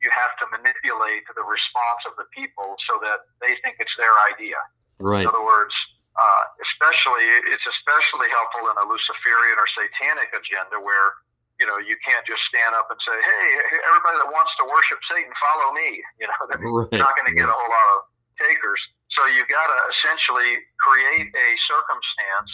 you 0.02 0.10
have 0.14 0.34
to 0.42 0.44
manipulate 0.52 1.26
the 1.32 1.42
response 1.42 2.02
of 2.06 2.14
the 2.20 2.26
people 2.30 2.78
so 2.86 3.00
that 3.02 3.26
they 3.42 3.56
think 3.64 3.80
it's 3.82 3.94
their 3.98 4.14
idea. 4.30 4.58
Right. 4.98 5.26
In 5.26 5.30
other 5.30 5.42
words, 5.42 5.74
uh, 6.18 6.42
especially 6.62 7.26
it's 7.54 7.66
especially 7.66 8.26
helpful 8.34 8.66
in 8.70 8.76
a 8.82 8.86
Luciferian 8.90 9.56
or 9.58 9.66
Satanic 9.70 10.30
agenda 10.34 10.82
where 10.82 11.14
you 11.58 11.66
know 11.66 11.78
you 11.82 11.98
can't 12.06 12.22
just 12.24 12.42
stand 12.46 12.74
up 12.78 12.86
and 12.90 12.98
say, 13.02 13.16
"Hey, 13.18 13.46
everybody 13.90 14.16
that 14.22 14.30
wants 14.30 14.54
to 14.62 14.64
worship 14.66 14.98
Satan, 15.10 15.30
follow 15.38 15.74
me." 15.74 16.02
You 16.18 16.26
know, 16.26 16.38
right. 16.50 16.90
you're 16.90 16.98
not 16.98 17.14
going 17.14 17.30
to 17.30 17.36
get 17.36 17.46
a 17.46 17.54
whole 17.54 17.70
lot 17.70 17.88
of 17.94 18.10
takers. 18.42 18.80
So 19.14 19.26
you've 19.30 19.50
got 19.50 19.66
to 19.70 19.78
essentially 19.94 20.62
create 20.82 21.30
a 21.30 21.48
circumstance 21.70 22.52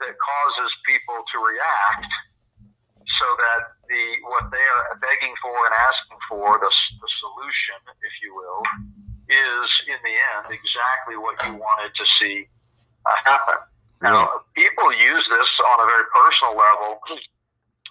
that 0.00 0.16
causes 0.16 0.70
people 0.88 1.20
to 1.20 1.36
react 1.40 2.08
so 3.20 3.26
that 3.36 3.60
the 3.88 4.04
what 4.26 4.48
they 4.50 4.60
are 4.64 4.98
begging 4.98 5.32
for 5.38 5.54
and 5.68 5.74
asking 5.76 6.20
for, 6.28 6.58
the, 6.58 6.70
the 6.72 7.10
solution, 7.20 7.78
if 8.02 8.14
you 8.24 8.34
will, 8.34 8.62
is 9.30 9.68
in 9.86 9.98
the 10.02 10.16
end 10.36 10.50
exactly 10.50 11.16
what 11.16 11.38
you 11.46 11.54
wanted 11.54 11.92
to 11.94 12.04
see 12.18 12.48
uh, 13.06 13.10
happen. 13.24 13.60
Now, 14.02 14.44
people 14.52 14.92
use 14.92 15.24
this 15.30 15.50
on 15.72 15.76
a 15.80 15.86
very 15.88 16.04
personal 16.12 16.52
level 16.52 17.00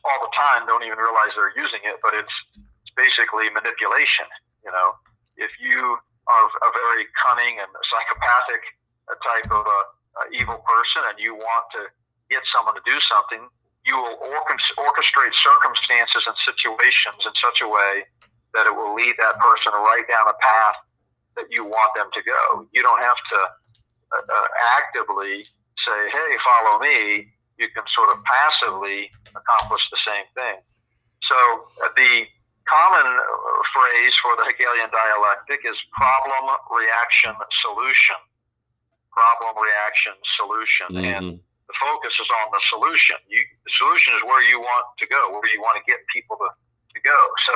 all 0.06 0.20
the 0.22 0.34
time, 0.38 0.70
don't 0.70 0.86
even 0.86 0.98
realize 1.02 1.34
they're 1.34 1.56
using 1.58 1.82
it, 1.84 1.98
but 2.06 2.14
it's, 2.14 2.36
it's 2.56 2.94
basically 2.94 3.50
manipulation. 3.50 4.30
You 4.62 4.72
know, 4.72 4.98
if 5.38 5.52
you 5.58 5.98
are 6.30 6.46
a 6.46 6.70
very 6.74 7.06
cunning 7.22 7.62
and 7.62 7.70
psychopathic 7.86 8.64
uh, 9.10 9.18
type 9.22 9.50
of 9.54 9.66
a, 9.66 9.82
a 10.18 10.24
evil 10.38 10.62
person 10.66 11.06
and 11.10 11.18
you 11.22 11.38
want 11.38 11.66
to 11.78 11.90
get 12.30 12.42
someone 12.50 12.74
to 12.74 12.86
do 12.86 12.98
something, 13.06 13.46
you 13.86 13.94
will 13.94 14.18
orchestrate 14.82 15.34
circumstances 15.38 16.26
and 16.26 16.34
situations 16.42 17.22
in 17.22 17.34
such 17.38 17.62
a 17.62 17.70
way 17.70 18.10
that 18.58 18.66
it 18.66 18.74
will 18.74 18.98
lead 18.98 19.14
that 19.22 19.38
person 19.38 19.70
right 19.86 20.06
down 20.10 20.26
a 20.26 20.38
path 20.42 20.80
that 21.38 21.46
you 21.52 21.64
want 21.66 21.92
them 21.94 22.10
to 22.18 22.22
go. 22.26 22.66
You 22.74 22.82
don't 22.82 23.04
have 23.04 23.20
to 23.20 23.40
uh, 24.10 24.26
uh, 24.26 24.48
actively 24.82 25.46
say, 25.86 26.00
hey, 26.10 26.32
follow 26.42 26.80
me. 26.82 27.30
You 27.58 27.72
can 27.72 27.84
sort 27.96 28.12
of 28.12 28.24
passively 28.24 29.12
accomplish 29.32 29.84
the 29.92 30.02
same 30.04 30.28
thing. 30.36 30.60
So 31.24 31.38
uh, 31.82 31.90
the 31.96 32.28
common 32.68 33.08
uh, 33.08 33.26
phrase 33.74 34.14
for 34.22 34.34
the 34.38 34.46
Hegelian 34.50 34.90
dialectic 34.90 35.62
is 35.66 35.78
problem, 35.94 36.50
reaction, 36.70 37.34
solution. 37.62 38.20
Problem, 39.14 39.56
reaction, 39.56 40.16
solution. 40.36 40.88
Mm-hmm. 40.92 41.16
And 41.16 41.26
the 41.40 41.76
focus 41.82 42.14
is 42.14 42.30
on 42.44 42.48
the 42.52 42.62
solution. 42.70 43.18
You, 43.32 43.42
the 43.64 43.74
solution 43.80 44.12
is 44.20 44.22
where 44.28 44.44
you 44.44 44.60
want 44.60 44.86
to 45.00 45.06
go, 45.08 45.32
where 45.32 45.50
you 45.50 45.62
want 45.62 45.80
to 45.80 45.86
get 45.88 46.04
people 46.12 46.38
to, 46.38 46.50
to 46.52 47.00
go. 47.02 47.20
So 47.48 47.56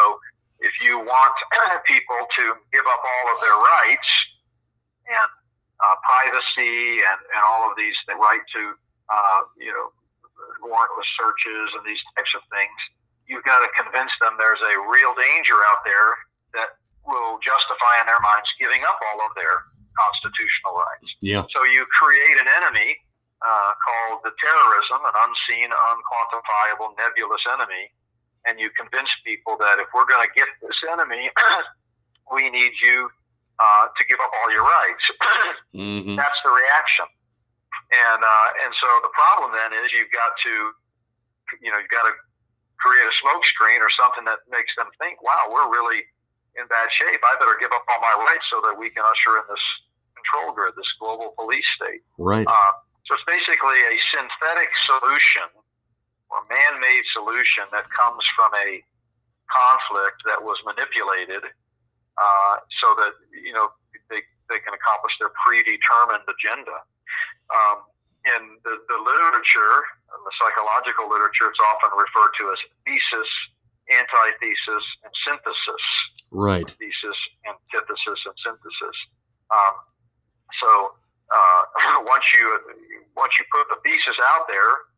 if 0.59 0.73
you 0.81 0.99
want 1.03 1.35
people 1.85 2.21
to 2.39 2.43
give 2.71 2.85
up 2.87 3.01
all 3.03 3.25
of 3.35 3.37
their 3.43 3.57
rights 3.57 4.11
and 5.09 5.29
uh, 5.79 5.95
privacy 6.03 7.03
and, 7.05 7.19
and 7.33 7.41
all 7.43 7.69
of 7.69 7.77
these, 7.77 7.95
the 8.07 8.15
right 8.15 8.43
to, 8.55 8.61
uh, 9.09 9.41
you 9.57 9.73
know, 9.73 9.89
warrantless 10.63 11.09
searches 11.17 11.67
and 11.75 11.83
these 11.83 11.99
types 12.15 12.31
of 12.37 12.43
things, 12.53 12.77
you've 13.27 13.45
got 13.45 13.59
to 13.61 13.69
convince 13.77 14.11
them 14.21 14.37
there's 14.37 14.61
a 14.61 14.75
real 14.89 15.13
danger 15.17 15.57
out 15.73 15.81
there 15.83 16.09
that 16.57 16.79
will 17.05 17.41
justify 17.41 18.01
in 18.01 18.05
their 18.09 18.21
minds 18.21 18.49
giving 18.57 18.81
up 18.85 18.97
all 19.11 19.25
of 19.25 19.33
their 19.33 19.65
constitutional 19.97 20.77
rights. 20.77 21.09
Yeah. 21.21 21.43
So 21.49 21.65
you 21.65 21.85
create 21.99 22.37
an 22.39 22.49
enemy 22.49 22.97
uh, 23.41 23.71
called 23.79 24.21
the 24.23 24.33
terrorism, 24.37 24.99
an 25.05 25.15
unseen, 25.15 25.69
unquantifiable, 25.71 26.95
nebulous 26.99 27.43
enemy, 27.49 27.91
and 28.45 28.59
you 28.59 28.69
convince 28.75 29.09
people 29.23 29.55
that 29.59 29.79
if 29.79 29.87
we're 29.91 30.07
going 30.07 30.23
to 30.23 30.33
get 30.35 30.47
this 30.63 30.79
enemy, 30.91 31.31
we 32.35 32.49
need 32.49 32.73
you 32.79 33.09
uh, 33.59 33.85
to 33.91 34.01
give 34.07 34.19
up 34.23 34.31
all 34.31 34.49
your 34.51 34.63
rights. 34.63 35.05
mm-hmm. 35.75 36.15
That's 36.15 36.39
the 36.43 36.51
reaction, 36.51 37.07
and 37.89 38.21
uh, 38.21 38.47
and 38.65 38.71
so 38.77 38.89
the 39.01 39.13
problem 39.13 39.53
then 39.53 39.73
is 39.81 39.89
you've 39.89 40.13
got 40.13 40.37
to, 40.45 40.53
you 41.61 41.73
know, 41.73 41.79
you've 41.81 41.93
got 41.93 42.05
to 42.05 42.13
create 42.77 43.03
a 43.03 43.15
smoke 43.19 43.43
screen 43.51 43.81
or 43.81 43.91
something 43.91 44.23
that 44.23 44.45
makes 44.47 44.71
them 44.79 44.87
think, 45.01 45.19
wow, 45.19 45.51
we're 45.51 45.67
really 45.67 46.07
in 46.55 46.65
bad 46.71 46.87
shape. 46.95 47.19
I 47.21 47.35
better 47.37 47.57
give 47.59 47.73
up 47.75 47.83
all 47.89 48.01
my 48.01 48.15
rights 48.29 48.47
so 48.49 48.61
that 48.65 48.77
we 48.77 48.89
can 48.89 49.03
usher 49.03 49.41
in 49.41 49.45
this 49.51 49.65
control 50.15 50.55
grid, 50.55 50.73
this 50.77 50.89
global 50.99 51.35
police 51.35 51.67
state. 51.75 52.01
Right. 52.17 52.47
Uh, 52.47 52.73
so 53.05 53.17
it's 53.17 53.25
basically 53.25 53.79
a 53.89 53.95
synthetic 54.13 54.69
solution 54.85 55.49
or 56.29 56.45
man-made 56.45 57.05
solution 57.09 57.65
that 57.73 57.89
comes 57.89 58.21
from 58.37 58.53
a 58.53 58.85
conflict 59.49 60.21
that 60.29 60.37
was 60.37 60.61
manipulated 60.61 61.41
uh, 62.21 62.55
so 62.69 62.87
that 63.01 63.17
you 63.33 63.53
know 63.53 63.73
they, 64.13 64.21
they 64.49 64.59
can 64.61 64.77
accomplish 64.77 65.17
their 65.17 65.33
predetermined 65.41 66.25
agenda. 66.29 66.85
Um, 67.49 67.77
in 68.27 68.41
the, 68.67 68.75
the 68.85 68.99
literature, 68.99 69.75
in 70.11 70.19
the 70.27 70.33
psychological 70.35 71.07
literature, 71.07 71.47
it's 71.47 71.63
often 71.71 71.95
referred 71.95 72.33
to 72.37 72.43
as 72.51 72.59
thesis, 72.83 73.31
antithesis, 73.89 74.85
and 75.07 75.13
synthesis. 75.25 75.83
Right. 76.29 76.67
Thesis, 76.67 77.19
antithesis, 77.47 78.19
and 78.27 78.35
synthesis. 78.43 78.97
Um, 79.49 79.75
so 80.61 80.69
uh, 81.31 81.61
once 82.13 82.25
you 82.35 82.43
once 83.15 83.33
you 83.39 83.45
put 83.49 83.65
the 83.69 83.79
thesis 83.81 84.17
out 84.35 84.45
there, 84.51 84.89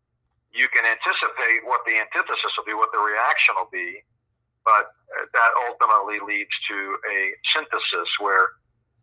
you 0.52 0.68
can 0.72 0.84
anticipate 0.84 1.64
what 1.64 1.84
the 1.88 1.96
antithesis 1.96 2.52
will 2.58 2.68
be, 2.68 2.76
what 2.76 2.92
the 2.92 3.00
reaction 3.00 3.56
will 3.56 3.72
be, 3.72 4.04
but 4.68 4.92
uh, 5.16 5.26
that 5.32 5.52
ultimately 5.72 6.20
leads 6.24 6.52
to 6.68 6.78
a 7.08 7.20
synthesis 7.56 8.10
where 8.20 8.60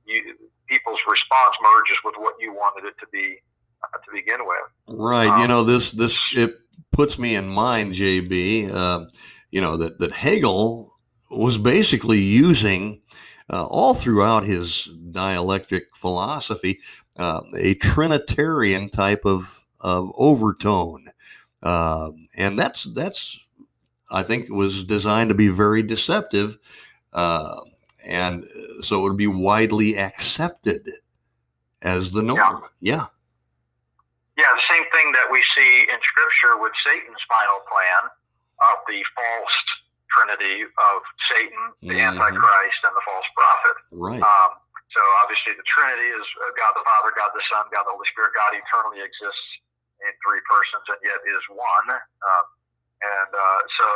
you, 0.09 0.35
people's 0.69 0.99
response 1.09 1.55
merges 1.63 1.99
with 2.05 2.15
what 2.19 2.35
you 2.41 2.53
wanted 2.53 2.87
it 2.87 2.95
to 3.01 3.07
be 3.13 3.37
uh, 3.85 3.99
to 3.99 4.13
begin 4.13 4.41
with. 4.41 4.99
Right. 4.99 5.29
Um, 5.29 5.41
you 5.43 5.49
know 5.49 5.65
this 5.65 5.93
this 5.93 6.19
it 6.35 6.57
puts 6.93 7.19
me 7.19 7.37
in 7.37 7.49
mind, 7.49 7.93
JB. 7.93 8.73
Uh, 8.73 9.07
you 9.51 9.61
know 9.61 9.77
that 9.77 9.99
that 9.99 10.13
Hegel 10.13 10.95
was 11.31 11.59
basically 11.59 12.21
using. 12.21 13.03
Uh, 13.51 13.65
all 13.65 13.95
throughout 13.95 14.45
his 14.45 14.91
dialectic 15.11 15.97
philosophy, 15.97 16.81
uh, 17.19 17.41
a 17.57 17.73
Trinitarian 17.75 18.91
type 18.91 19.25
of, 19.25 19.65
of 19.81 20.13
overtone. 20.17 21.07
Uh, 21.63 22.13
and 22.37 22.59
that's, 22.59 22.85
that's, 22.95 23.39
I 24.11 24.23
think, 24.23 24.49
was 24.51 24.85
designed 24.85 25.31
to 25.31 25.35
be 25.35 25.49
very 25.49 25.83
deceptive. 25.83 26.59
Uh, 27.13 27.61
and 28.05 28.45
so 28.83 29.01
it 29.01 29.03
would 29.03 29.17
be 29.17 29.27
widely 29.27 29.99
accepted 29.99 30.89
as 31.83 32.13
the 32.13 32.23
norm. 32.23 32.65
Yeah. 32.81 32.95
yeah. 32.95 33.07
Yeah, 34.39 34.55
the 34.55 34.69
same 34.71 34.87
thing 34.95 35.11
that 35.19 35.27
we 35.35 35.43
see 35.51 35.73
in 35.91 35.99
Scripture 35.99 36.63
with 36.63 36.71
Satan's 36.87 37.19
final 37.27 37.59
plan 37.67 38.07
of 38.71 38.79
the 38.87 39.03
false 39.19 39.59
trinity 40.15 40.63
of 40.63 40.99
Satan, 41.27 41.63
the 41.83 41.99
mm-hmm. 41.99 42.15
Antichrist, 42.15 42.81
and 42.87 42.95
the 42.95 43.03
false 43.03 43.29
prophet. 43.35 43.77
Right. 43.91 44.23
Um, 44.23 44.63
so 44.95 45.03
obviously 45.21 45.59
the 45.59 45.67
Trinity 45.69 46.09
is 46.09 46.27
uh, 46.41 46.55
God 46.57 46.73
the 46.79 46.87
Father, 46.87 47.13
God 47.13 47.35
the 47.37 47.45
Son, 47.51 47.67
God 47.69 47.85
the 47.85 47.93
Holy 47.93 48.09
Spirit. 48.09 48.33
God 48.33 48.57
eternally 48.57 49.05
exists 49.05 49.49
in 50.01 50.13
three 50.25 50.41
persons 50.49 50.87
and 50.89 51.01
yet 51.05 51.21
is 51.29 51.45
one. 51.53 51.89
Um, 51.93 52.45
and 53.05 53.31
uh, 53.31 53.61
so 53.75 53.87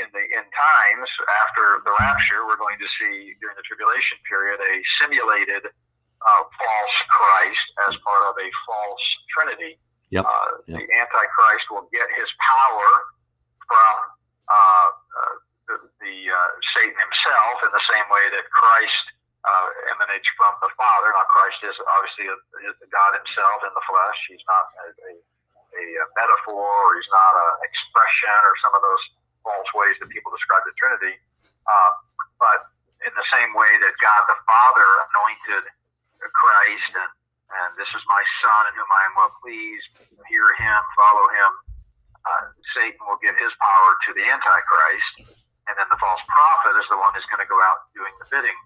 in 0.00 0.08
the 0.10 0.24
in 0.24 0.44
times 0.50 1.08
after 1.46 1.82
the 1.86 1.92
rapture, 2.00 2.46
we're 2.46 2.60
going 2.60 2.78
to 2.78 2.88
see 2.98 3.34
during 3.38 3.54
the 3.54 3.66
tribulation 3.66 4.18
period 4.26 4.58
a 4.58 4.74
simulated 5.00 5.64
uh, 5.68 6.42
false 6.46 6.96
Christ 7.10 7.66
as 7.90 7.92
part 8.02 8.22
of 8.26 8.34
a 8.38 8.48
false 8.66 9.04
Trinity. 9.30 9.78
Yep. 10.10 10.24
Uh, 10.24 10.50
yep. 10.66 10.78
The 10.78 10.86
Antichrist 11.00 11.66
will 11.70 11.88
get 11.90 12.06
his 12.14 12.30
power 12.38 12.88
from 13.66 13.94
uh, 14.46 14.88
uh 14.92 15.34
the 16.04 16.16
uh, 16.28 16.50
Satan 16.76 16.92
himself 16.92 17.56
in 17.64 17.72
the 17.72 17.84
same 17.88 18.06
way 18.12 18.24
that 18.36 18.44
Christ 18.52 19.04
uh, 19.44 19.68
emanates 19.96 20.28
from 20.36 20.52
the 20.60 20.68
Father. 20.76 21.12
Now, 21.12 21.24
Christ 21.28 21.60
is 21.64 21.76
obviously 21.96 22.28
a, 22.28 22.36
God 22.88 23.12
Himself 23.16 23.64
in 23.64 23.72
the 23.72 23.84
flesh. 23.84 24.18
He's 24.28 24.44
not 24.48 24.64
a, 24.84 24.86
a, 24.92 25.12
a 25.80 26.06
metaphor, 26.16 26.64
or 26.64 26.90
he's 26.96 27.08
not 27.12 27.32
an 27.32 27.64
expression, 27.64 28.36
or 28.44 28.54
some 28.64 28.72
of 28.76 28.82
those 28.84 29.04
false 29.44 29.70
ways 29.76 29.94
that 30.00 30.08
people 30.10 30.32
describe 30.32 30.64
the 30.64 30.74
Trinity. 30.80 31.14
Uh, 31.68 31.92
but 32.40 32.74
in 33.04 33.12
the 33.14 33.26
same 33.30 33.52
way 33.52 33.70
that 33.84 33.94
God 34.00 34.22
the 34.26 34.38
Father 34.48 34.88
anointed 35.12 35.64
Christ, 36.24 36.90
and, 36.96 37.10
and 37.60 37.68
this 37.76 37.88
is 37.92 38.02
my 38.08 38.22
Son 38.40 38.62
in 38.72 38.74
whom 38.80 38.90
I 38.90 39.02
am 39.06 39.14
well 39.14 39.32
pleased, 39.44 39.86
hear 40.26 40.48
Him, 40.56 40.80
follow 40.96 41.28
Him. 41.30 41.52
Uh, 42.24 42.44
Satan 42.72 43.04
will 43.04 43.20
give 43.20 43.36
his 43.36 43.52
power 43.60 43.90
to 44.08 44.10
the 44.16 44.24
Antichrist, 44.24 45.28
and 45.68 45.76
then 45.76 45.84
the 45.92 46.00
false 46.00 46.24
prophet 46.32 46.72
is 46.80 46.88
the 46.88 46.96
one 46.96 47.12
who's 47.12 47.28
going 47.28 47.44
to 47.44 47.50
go 47.52 47.60
out 47.60 47.92
doing 47.92 48.16
the 48.16 48.24
bidding 48.32 48.56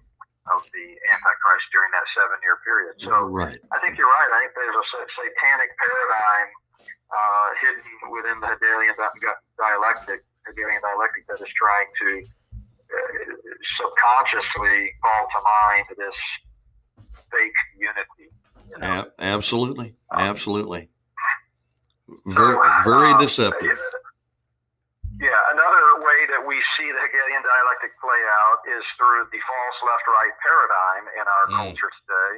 of 0.47 0.63
the 0.71 0.87
Antichrist 1.11 1.67
during 1.75 1.91
that 1.91 2.07
seven 2.15 2.39
year 2.39 2.63
period. 2.63 2.95
So 3.03 3.27
right. 3.27 3.59
I 3.75 3.77
think 3.83 3.99
you're 3.99 4.07
right. 4.07 4.29
I 4.31 4.47
think 4.47 4.55
there's 4.55 4.79
a 4.79 4.87
satanic 5.11 5.75
paradigm 5.75 6.47
uh, 7.11 7.47
hidden 7.59 7.91
within 8.15 8.37
the 8.39 8.47
Hegelian 8.47 8.95
dialectic, 9.59 10.23
Hegelian 10.47 10.81
dialectic 10.81 11.27
that 11.27 11.39
is 11.41 11.51
trying 11.55 11.89
to 12.01 12.09
uh, 12.89 13.29
subconsciously 13.77 14.91
call 15.03 15.23
to 15.27 15.39
mind 15.43 15.85
this 15.97 16.17
fake 17.31 17.59
unity. 17.77 18.27
You 18.69 18.77
know? 18.79 19.05
A- 19.05 19.23
absolutely, 19.23 19.95
um, 20.11 20.19
absolutely. 20.21 20.89
Very, 22.25 22.57
very 22.83 23.13
uh, 23.13 23.21
deceptive. 23.21 23.77
Yeah, 25.19 25.35
another 25.51 25.99
way 25.99 26.19
that 26.31 26.41
we 26.47 26.55
see 26.79 26.87
the 26.87 27.01
Hegelian 27.03 27.43
dialectic 27.43 27.91
play 27.99 28.21
out 28.39 28.59
is 28.71 28.83
through 28.95 29.27
the 29.35 29.41
false 29.43 29.77
left-right 29.83 30.35
paradigm 30.39 31.03
in 31.19 31.25
our 31.27 31.45
mm. 31.51 31.55
culture 31.59 31.91
today. 32.07 32.33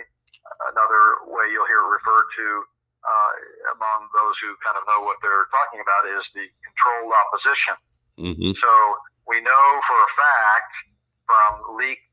Another 0.74 1.30
way 1.30 1.46
you'll 1.54 1.70
hear 1.70 1.78
it 1.78 1.92
referred 1.94 2.26
to 2.26 2.48
uh, 3.06 3.32
among 3.78 4.10
those 4.18 4.36
who 4.42 4.58
kind 4.66 4.82
of 4.82 4.84
know 4.90 5.06
what 5.06 5.22
they're 5.22 5.46
talking 5.54 5.78
about 5.78 6.10
is 6.10 6.26
the 6.34 6.46
controlled 6.66 7.14
opposition. 7.14 7.78
Mm-hmm. 8.22 8.54
So 8.54 8.74
we 9.26 9.42
know 9.42 9.66
for 9.90 9.98
a 9.98 10.12
fact 10.14 10.72
from 11.26 11.52
leaked 11.82 12.06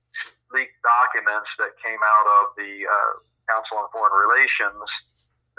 leaked 0.49 0.81
documents 0.81 1.51
that 1.61 1.77
came 1.85 2.01
out 2.01 2.27
of 2.41 2.57
the 2.57 2.89
uh, 2.89 3.13
Council 3.53 3.85
on 3.85 3.87
Foreign 3.93 4.17
Relations 4.17 4.89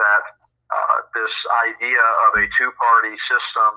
that 0.02 0.26
uh, 0.74 0.98
this 1.14 1.34
idea 1.70 2.02
of 2.26 2.34
a 2.38 2.46
two-party 2.58 3.14
system, 3.30 3.72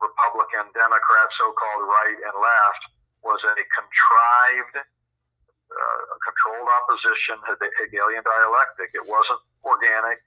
Republican, 0.00 0.68
Democrat, 0.76 1.28
so-called 1.36 1.84
right 1.88 2.18
and 2.28 2.36
left, 2.36 2.82
was 3.24 3.40
a 3.44 3.56
contrived, 3.72 4.76
uh, 4.84 6.00
controlled 6.20 6.68
opposition 6.84 7.40
to 7.48 7.52
the 7.60 7.68
Hegelian 7.80 8.24
dialectic. 8.24 8.92
It 8.92 9.08
wasn't 9.08 9.40
organic. 9.64 10.20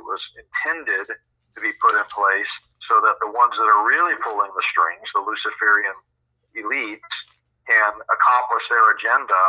It 0.00 0.04
was 0.04 0.20
intended 0.36 1.08
to 1.08 1.58
be 1.60 1.72
put 1.80 1.96
in 1.96 2.04
place 2.08 2.52
so 2.88 3.00
that 3.00 3.16
the 3.20 3.30
ones 3.30 3.54
that 3.56 3.68
are 3.68 3.84
really 3.86 4.16
pulling 4.20 4.52
the 4.52 4.64
strings, 4.70 5.06
the 5.14 5.24
Luciferian 5.24 5.96
elites, 6.56 7.14
can 7.64 7.92
accomplish 8.12 8.64
their 8.68 8.84
agenda, 8.92 9.42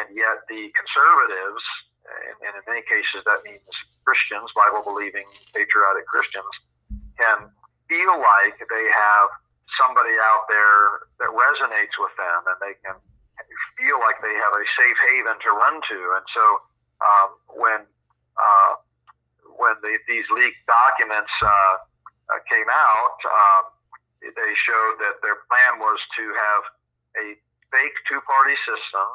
and 0.00 0.06
yet 0.16 0.44
the 0.48 0.72
conservatives, 0.72 1.64
and, 2.08 2.36
and 2.40 2.52
in 2.56 2.62
many 2.64 2.80
cases 2.88 3.20
that 3.28 3.44
means 3.44 3.68
Christians, 4.04 4.48
Bible 4.56 4.80
believing, 4.80 5.28
patriotic 5.52 6.08
Christians, 6.08 6.48
can 7.20 7.52
feel 7.88 8.16
like 8.16 8.56
they 8.56 8.86
have 8.96 9.28
somebody 9.80 10.16
out 10.32 10.44
there 10.48 11.08
that 11.20 11.30
resonates 11.32 11.94
with 12.00 12.12
them 12.16 12.40
and 12.48 12.58
they 12.60 12.76
can 12.80 12.96
feel 13.76 13.98
like 14.00 14.16
they 14.22 14.32
have 14.32 14.54
a 14.54 14.64
safe 14.78 14.98
haven 15.10 15.36
to 15.40 15.50
run 15.52 15.76
to. 15.84 15.98
And 16.16 16.26
so 16.32 16.44
um, 17.02 17.28
when 17.58 17.80
uh, 18.38 18.72
when 19.56 19.74
the, 19.82 19.98
these 20.08 20.26
leaked 20.34 20.64
documents 20.66 21.30
uh, 21.42 21.74
uh, 22.32 22.40
came 22.48 22.68
out, 22.70 23.18
um, 23.24 23.62
they 24.20 24.52
showed 24.64 24.96
that 25.04 25.20
their 25.20 25.44
plan 25.50 25.76
was 25.80 26.00
to 26.16 26.24
have 26.32 26.62
a 27.20 27.26
fake 27.68 27.96
two-party 28.08 28.56
system 28.64 29.06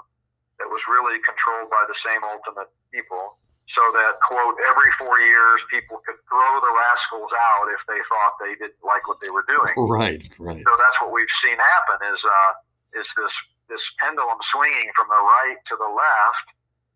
that 0.61 0.67
was 0.69 0.83
really 0.85 1.17
controlled 1.25 1.71
by 1.71 1.81
the 1.89 1.97
same 2.05 2.21
ultimate 2.21 2.69
people 2.93 3.39
so 3.73 3.81
that 3.93 4.17
quote 4.25 4.57
every 4.65 4.91
four 4.97 5.21
years 5.21 5.61
people 5.69 6.01
could 6.01 6.17
throw 6.25 6.51
the 6.61 6.73
rascals 6.73 7.31
out 7.53 7.69
if 7.69 7.81
they 7.85 8.01
thought 8.09 8.33
they 8.41 8.53
didn't 8.57 8.81
like 8.81 9.05
what 9.05 9.21
they 9.21 9.29
were 9.29 9.45
doing. 9.45 9.73
Right 9.77 10.25
right. 10.41 10.61
So 10.61 10.71
that's 10.77 10.97
what 11.01 11.13
we've 11.13 11.29
seen 11.45 11.57
happen 11.57 12.01
is 12.09 12.19
uh 12.25 12.51
is 12.97 13.07
this 13.13 13.33
this 13.69 13.83
pendulum 14.01 14.41
swinging 14.49 14.89
from 14.97 15.07
the 15.13 15.21
right 15.21 15.59
to 15.69 15.75
the 15.77 15.89
left 15.89 16.47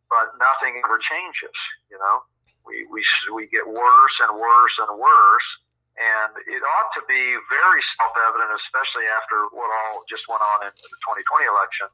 but 0.09 0.33
nothing 0.41 0.81
ever 0.81 0.97
changes 0.97 1.57
you 1.93 1.97
know? 2.01 2.25
We 2.65 2.85
we 2.89 3.05
we 3.37 3.45
get 3.53 3.69
worse 3.69 4.15
and 4.25 4.33
worse 4.33 4.75
and 4.81 4.97
worse 4.97 5.49
and 5.93 6.31
it 6.49 6.61
ought 6.61 6.91
to 6.97 7.03
be 7.05 7.21
very 7.53 7.81
self-evident 7.99 8.49
especially 8.57 9.05
after 9.13 9.49
what 9.53 9.69
all 9.69 10.01
just 10.09 10.25
went 10.25 10.41
on 10.41 10.65
in 10.65 10.73
the 10.73 10.99
2020 11.05 11.45
election 11.45 11.87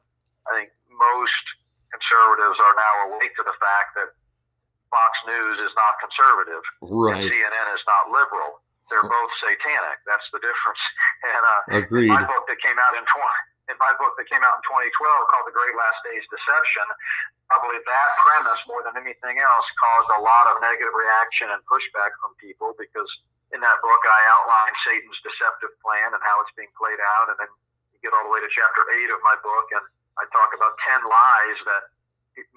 i 0.48 0.50
think 0.56 0.72
most 0.88 1.44
conservatives 1.90 2.58
are 2.62 2.74
now 2.78 2.94
awake 3.10 3.34
to 3.34 3.44
the 3.44 3.56
fact 3.58 3.98
that 3.98 4.14
Fox 4.90 5.12
News 5.26 5.58
is 5.62 5.72
not 5.78 6.02
conservative 6.02 6.64
right. 6.82 7.14
and 7.14 7.30
CNN 7.30 7.66
is 7.74 7.82
not 7.86 8.10
liberal. 8.10 8.58
They're 8.90 9.06
both 9.06 9.32
satanic. 9.38 10.02
That's 10.02 10.26
the 10.34 10.42
difference. 10.42 10.82
And 11.20 11.44
uh, 11.44 11.84
Agreed. 11.84 12.08
my 12.08 12.24
book 12.24 12.48
that 12.48 12.56
came 12.64 12.80
out 12.80 12.96
in 12.96 13.04
20, 13.04 13.12
in 13.68 13.76
my 13.76 13.92
book 14.00 14.16
that 14.16 14.24
came 14.32 14.40
out 14.40 14.56
in 14.56 14.62
2012 14.64 14.88
called 15.28 15.44
The 15.44 15.52
Great 15.52 15.76
Last 15.76 16.00
Days 16.08 16.24
Deception, 16.32 16.86
probably 17.52 17.76
that 17.76 18.08
premise 18.24 18.56
more 18.64 18.80
than 18.80 18.96
anything 18.96 19.36
else 19.36 19.68
caused 19.76 20.10
a 20.16 20.20
lot 20.24 20.48
of 20.48 20.64
negative 20.64 20.96
reaction 20.96 21.52
and 21.52 21.60
pushback 21.68 22.16
from 22.24 22.32
people 22.40 22.72
because 22.80 23.06
in 23.50 23.60
that 23.60 23.78
book 23.82 24.02
I 24.06 24.20
outline 24.38 24.74
Satan's 24.86 25.20
deceptive 25.26 25.74
plan 25.82 26.14
and 26.14 26.22
how 26.22 26.38
it's 26.42 26.54
being 26.54 26.70
played 26.78 27.00
out, 27.18 27.34
and 27.34 27.38
then 27.42 27.50
you 27.94 27.98
get 28.02 28.14
all 28.14 28.26
the 28.26 28.32
way 28.32 28.40
to 28.40 28.50
chapter 28.50 28.82
eight 28.94 29.10
of 29.10 29.20
my 29.26 29.34
book 29.42 29.68
and 29.74 29.84
I 30.18 30.28
talk 30.36 30.52
about 30.52 30.76
10 30.84 31.06
lies 31.08 31.58
that 31.64 31.82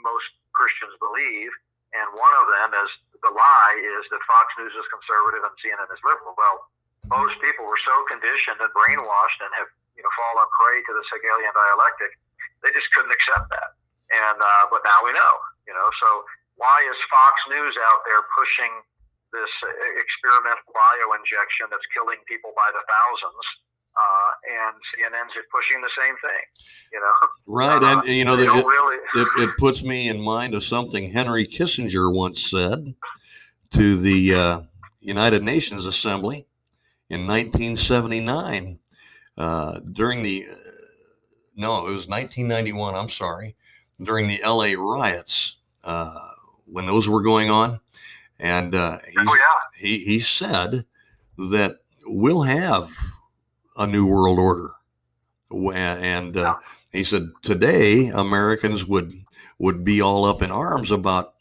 most 0.03 0.27
Christians 0.51 0.93
believe, 0.99 1.51
and 1.95 2.07
one 2.17 2.33
of 2.41 2.45
them 2.51 2.69
is 2.75 2.91
the 3.23 3.31
lie 3.31 3.77
is 3.79 4.03
that 4.11 4.19
Fox 4.27 4.51
News 4.59 4.75
is 4.75 4.87
conservative 4.91 5.47
and 5.47 5.55
CNN 5.63 5.87
is 5.87 6.01
liberal. 6.03 6.35
Well, 6.35 6.67
most 7.07 7.39
people 7.39 7.63
were 7.63 7.79
so 7.87 7.95
conditioned 8.11 8.59
and 8.59 8.71
brainwashed 8.75 9.39
and 9.39 9.51
have 9.63 9.71
you 9.95 10.03
know 10.03 10.11
fallen 10.17 10.49
prey 10.51 10.83
to 10.83 10.91
the 10.91 11.03
Hegelian 11.07 11.53
dialectic, 11.55 12.11
they 12.65 12.71
just 12.75 12.89
couldn't 12.91 13.15
accept 13.15 13.47
that. 13.53 13.79
And 14.11 14.37
uh, 14.43 14.63
but 14.67 14.83
now 14.83 14.99
we 15.07 15.15
know, 15.15 15.33
you 15.69 15.73
know. 15.73 15.87
So 16.03 16.09
why 16.59 16.75
is 16.89 16.97
Fox 17.07 17.35
News 17.47 17.75
out 17.91 18.01
there 18.03 18.21
pushing 18.35 18.83
this 19.33 19.53
experimental 19.97 20.69
bio 20.71 21.07
injection 21.17 21.67
that's 21.73 21.85
killing 21.91 22.21
people 22.29 22.53
by 22.55 22.69
the 22.71 22.83
thousands? 22.85 23.45
uh, 23.95 24.31
and 24.49 24.75
CNN's 24.91 25.33
pushing 25.53 25.81
the 25.81 25.89
same 25.97 26.15
thing. 26.21 26.45
You 26.91 26.99
know, 26.99 27.27
right? 27.47 27.83
Uh, 27.83 27.99
and 27.99 28.07
you 28.07 28.25
know, 28.25 28.33
it, 28.33 28.47
really... 28.47 28.97
it, 29.15 29.49
it, 29.49 29.57
puts 29.57 29.83
me 29.83 30.09
in 30.09 30.19
mind 30.19 30.53
of 30.53 30.63
something 30.63 31.11
Henry 31.11 31.45
Kissinger 31.45 32.13
once 32.13 32.49
said 32.49 32.95
to 33.71 33.95
the 33.95 34.33
uh, 34.33 34.61
United 34.99 35.43
Nations 35.43 35.85
Assembly 35.85 36.47
in 37.09 37.27
1979 37.27 38.79
uh, 39.37 39.79
during 39.91 40.23
the 40.23 40.45
uh, 40.49 40.55
no, 41.55 41.79
it 41.79 41.93
was 41.93 42.07
1991. 42.07 42.95
I'm 42.95 43.09
sorry, 43.09 43.55
during 44.01 44.27
the 44.27 44.41
L.A. 44.41 44.75
riots 44.75 45.57
uh, 45.83 46.29
when 46.65 46.87
those 46.87 47.07
were 47.07 47.21
going 47.21 47.51
on, 47.51 47.79
and 48.43 48.75
oh, 48.75 48.99
yeah. 49.17 49.79
he 49.79 49.99
he 49.99 50.19
said 50.19 50.85
that 51.37 51.77
we'll 52.05 52.43
have 52.43 52.91
a 53.77 53.87
new 53.87 54.05
world 54.05 54.37
order. 54.37 54.71
And 55.51 56.35
uh, 56.35 56.57
he 56.91 57.03
said 57.03 57.29
today 57.41 58.07
Americans 58.07 58.85
would 58.85 59.13
would 59.59 59.83
be 59.83 60.01
all 60.01 60.25
up 60.25 60.41
in 60.41 60.51
arms 60.51 60.91
about 60.91 61.35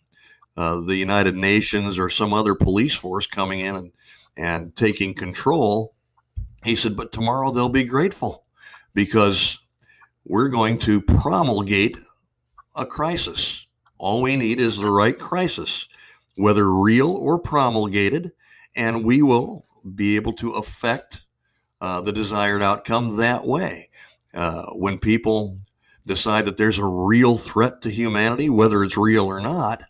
uh, 0.57 0.81
the 0.81 0.97
United 0.97 1.37
Nations 1.37 1.99
or 1.99 2.09
some 2.09 2.33
other 2.33 2.55
police 2.55 2.95
force 2.95 3.27
coming 3.27 3.61
in 3.61 3.75
and, 3.75 3.93
and 4.37 4.77
taking 4.77 5.15
control. 5.15 5.95
He 6.63 6.77
said, 6.77 6.97
but 6.97 7.11
tomorrow 7.11 7.51
they'll 7.51 7.69
be 7.69 7.85
grateful 7.85 8.45
because 8.95 9.59
we're 10.25 10.49
going 10.49 10.79
to 10.81 11.01
promulgate 11.01 11.99
a 12.77 12.87
crisis. 12.87 13.67
All 13.99 14.23
we 14.23 14.37
need 14.37 14.61
is 14.61 14.77
the 14.77 14.91
right 14.91 15.19
crisis, 15.19 15.89
whether 16.37 16.69
real 16.69 17.11
or 17.11 17.39
promulgated, 17.39 18.33
and 18.75 19.05
we 19.05 19.23
will 19.23 19.67
be 19.95 20.17
able 20.17 20.33
to 20.35 20.53
affect 20.53 21.23
uh, 21.81 22.01
the 22.01 22.13
desired 22.13 22.63
outcome 22.63 23.17
that 23.17 23.47
way. 23.47 23.91
Uh, 24.33 24.67
when 24.73 24.99
people 24.99 25.59
decide 26.07 26.47
that 26.47 26.57
there's 26.57 26.79
a 26.79 26.85
real 26.85 27.37
threat 27.37 27.83
to 27.83 27.91
humanity, 27.91 28.49
whether 28.49 28.83
it's 28.83 28.97
real 28.97 29.27
or 29.27 29.41
not, 29.41 29.83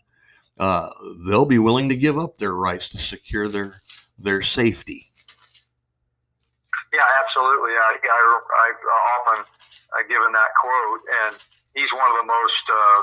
uh, 0.59 0.89
they'll 1.25 1.45
be 1.45 1.59
willing 1.59 1.89
to 1.89 1.95
give 1.95 2.17
up 2.17 2.37
their 2.37 2.53
rights 2.53 2.89
to 2.89 2.97
secure 2.97 3.47
their 3.47 3.77
their 4.17 4.41
safety. 4.41 5.07
Yeah, 6.93 7.01
absolutely. 7.23 7.71
I, 7.71 7.97
I, 7.97 8.21
I 8.61 8.69
often 9.17 9.45
uh, 9.45 10.07
given 10.07 10.31
that 10.33 10.53
quote, 10.61 11.01
and 11.25 11.37
he's 11.73 11.89
one 11.93 12.09
of 12.11 12.17
the 12.21 12.27
most 12.29 12.65
uh, 12.69 13.01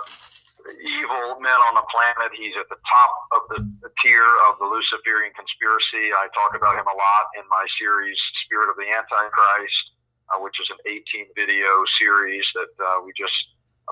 evil 0.79 1.39
men 1.43 1.59
on 1.71 1.75
the 1.75 1.87
planet. 1.91 2.31
He's 2.37 2.55
at 2.55 2.69
the 2.71 2.81
top 2.87 3.13
of 3.35 3.43
the, 3.51 3.59
the 3.83 3.91
tier 4.03 4.27
of 4.51 4.59
the 4.63 4.69
Luciferian 4.69 5.35
conspiracy. 5.35 6.15
I 6.15 6.31
talk 6.31 6.55
about 6.55 6.79
him 6.79 6.87
a 6.87 6.97
lot 6.97 7.25
in 7.35 7.45
my 7.51 7.67
series, 7.79 8.17
Spirit 8.47 8.71
of 8.71 8.77
the 8.79 8.87
Antichrist, 8.87 9.85
uh, 10.31 10.39
which 10.43 10.57
is 10.63 10.69
an 10.71 10.81
18 10.87 11.35
video 11.35 11.83
series 11.99 12.47
that 12.55 12.73
uh, 12.79 13.03
we 13.03 13.11
just 13.19 13.35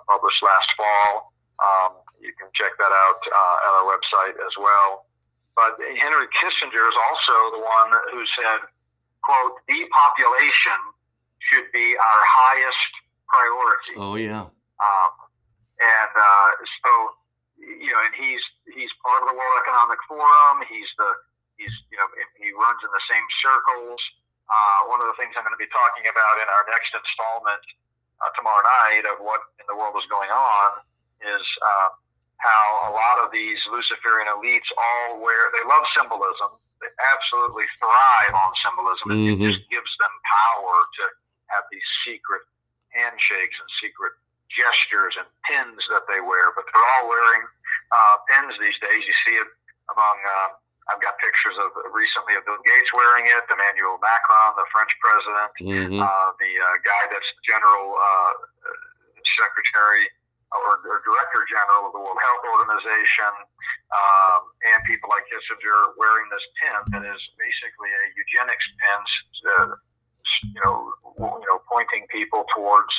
published 0.06 0.40
last 0.42 0.70
fall. 0.78 1.34
Um, 1.58 1.98
you 2.22 2.30
can 2.38 2.46
check 2.54 2.74
that 2.78 2.92
out 2.94 3.20
uh, 3.26 3.66
at 3.66 3.72
our 3.82 3.86
website 3.90 4.36
as 4.38 4.54
well. 4.58 5.10
But 5.58 5.74
Henry 5.82 6.30
Kissinger 6.38 6.86
is 6.86 6.98
also 7.10 7.34
the 7.58 7.62
one 7.62 7.90
who 8.14 8.22
said, 8.38 8.62
quote, 9.26 9.58
depopulation 9.66 10.78
should 11.42 11.66
be 11.74 11.98
our 11.98 12.22
highest 12.22 12.92
priority. 13.26 13.94
Oh, 13.98 14.14
yeah. 14.14 14.46
Um, 14.78 15.10
and 15.78 16.12
uh, 16.14 16.48
so, 16.82 16.92
you 17.58 17.90
know, 17.90 18.00
and 18.02 18.14
he's 18.18 18.42
he's 18.74 18.90
part 19.02 19.22
of 19.22 19.30
the 19.30 19.36
World 19.38 19.56
Economic 19.62 20.00
Forum. 20.10 20.62
He's 20.66 20.90
the 20.98 21.10
he's 21.58 21.74
you 21.90 21.98
know 21.98 22.08
he 22.38 22.50
runs 22.54 22.80
in 22.82 22.90
the 22.90 23.04
same 23.06 23.26
circles. 23.42 24.00
Uh, 24.48 24.88
one 24.88 24.98
of 25.04 25.08
the 25.12 25.16
things 25.20 25.36
I'm 25.36 25.44
going 25.44 25.52
to 25.52 25.60
be 25.60 25.68
talking 25.68 26.08
about 26.08 26.40
in 26.40 26.48
our 26.48 26.64
next 26.72 26.90
installment 26.96 27.60
uh, 28.18 28.32
tomorrow 28.32 28.64
night 28.64 29.04
of 29.04 29.20
what 29.20 29.44
in 29.60 29.66
the 29.68 29.76
world 29.76 29.92
is 30.00 30.08
going 30.08 30.32
on 30.32 30.80
is 31.20 31.44
uh, 31.60 31.88
how 32.38 32.88
a 32.88 32.92
lot 32.94 33.20
of 33.22 33.30
these 33.34 33.58
Luciferian 33.68 34.30
elites 34.30 34.70
all 34.72 35.20
wear, 35.20 35.50
they 35.52 35.64
love 35.66 35.84
symbolism. 35.94 36.54
They 36.78 36.90
absolutely 37.12 37.66
thrive 37.82 38.34
on 38.34 38.50
symbolism. 38.62 39.06
Mm-hmm. 39.10 39.42
It 39.42 39.52
just 39.52 39.62
gives 39.66 39.92
them 39.98 40.14
power 40.24 40.74
to 40.80 41.04
have 41.50 41.66
these 41.74 41.84
secret 42.06 42.46
handshakes 42.94 43.58
and 43.58 43.68
secret 43.82 44.14
gestures 44.52 45.14
and 45.18 45.28
pins 45.48 45.82
that 45.92 46.04
they 46.08 46.20
wear. 46.20 46.52
But 46.56 46.68
they're 46.68 46.88
all 46.98 47.06
wearing 47.08 47.44
uh, 47.92 48.14
pins 48.28 48.54
these 48.60 48.78
days. 48.80 49.02
You 49.04 49.16
see 49.24 49.36
it 49.40 49.48
among, 49.92 50.18
uh, 50.20 50.48
I've 50.92 51.02
got 51.04 51.16
pictures 51.20 51.56
of 51.60 51.72
recently 51.92 52.36
of 52.36 52.44
Bill 52.48 52.60
Gates 52.64 52.90
wearing 52.96 53.28
it, 53.28 53.44
Emmanuel 53.48 54.00
Macron, 54.00 54.56
the 54.56 54.68
French 54.72 54.92
president, 55.00 55.50
mm-hmm. 55.60 56.00
uh, 56.00 56.28
the 56.40 56.52
uh, 56.56 56.76
guy 56.84 57.02
that's 57.12 57.30
the 57.36 57.44
general 57.44 57.96
uh, 57.96 58.32
secretary 59.36 60.08
or, 60.52 60.80
or 60.80 61.04
director 61.04 61.44
general 61.44 61.88
of 61.88 61.92
the 61.92 62.00
World 62.00 62.16
Health 62.24 62.44
Organization, 62.56 63.32
um, 63.92 64.40
and 64.64 64.80
people 64.88 65.12
like 65.12 65.28
Kissinger 65.28 65.92
wearing 66.00 66.24
this 66.32 66.46
pin 66.56 66.80
that 66.96 67.04
is 67.04 67.20
basically 67.36 67.92
a 67.92 68.04
eugenics 68.16 68.66
pin, 68.80 69.00
uh, 69.44 69.76
you 70.56 70.60
know, 70.64 70.76
you 71.20 71.46
know, 71.52 71.60
pointing 71.68 72.08
people 72.08 72.48
towards 72.56 72.92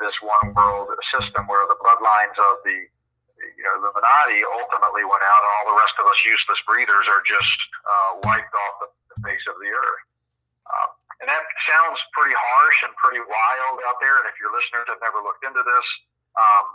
this 0.00 0.16
one 0.24 0.56
world 0.56 0.88
system 1.12 1.46
where 1.46 1.68
the 1.68 1.78
bloodlines 1.78 2.36
of 2.36 2.64
the 2.64 2.88
you 3.56 3.64
know 3.64 3.72
Illuminati 3.80 4.40
ultimately 4.60 5.04
went 5.04 5.24
out, 5.24 5.40
and 5.44 5.50
all 5.60 5.66
the 5.72 5.78
rest 5.80 5.96
of 6.00 6.04
us 6.08 6.18
useless 6.24 6.60
breathers 6.68 7.06
are 7.08 7.22
just 7.24 7.58
uh, 7.84 8.10
wiped 8.24 8.52
off 8.52 8.74
the, 8.84 8.88
the 9.14 9.18
face 9.24 9.44
of 9.48 9.56
the 9.60 9.70
earth. 9.70 10.04
Uh, 10.68 10.88
and 11.24 11.26
that 11.28 11.44
sounds 11.68 12.00
pretty 12.16 12.32
harsh 12.32 12.78
and 12.88 12.92
pretty 12.96 13.20
wild 13.20 13.76
out 13.88 14.00
there. 14.00 14.16
And 14.20 14.26
if 14.28 14.36
your 14.40 14.52
listeners 14.52 14.88
have 14.88 15.00
never 15.04 15.20
looked 15.20 15.44
into 15.44 15.60
this, 15.60 15.86
um, 16.36 16.66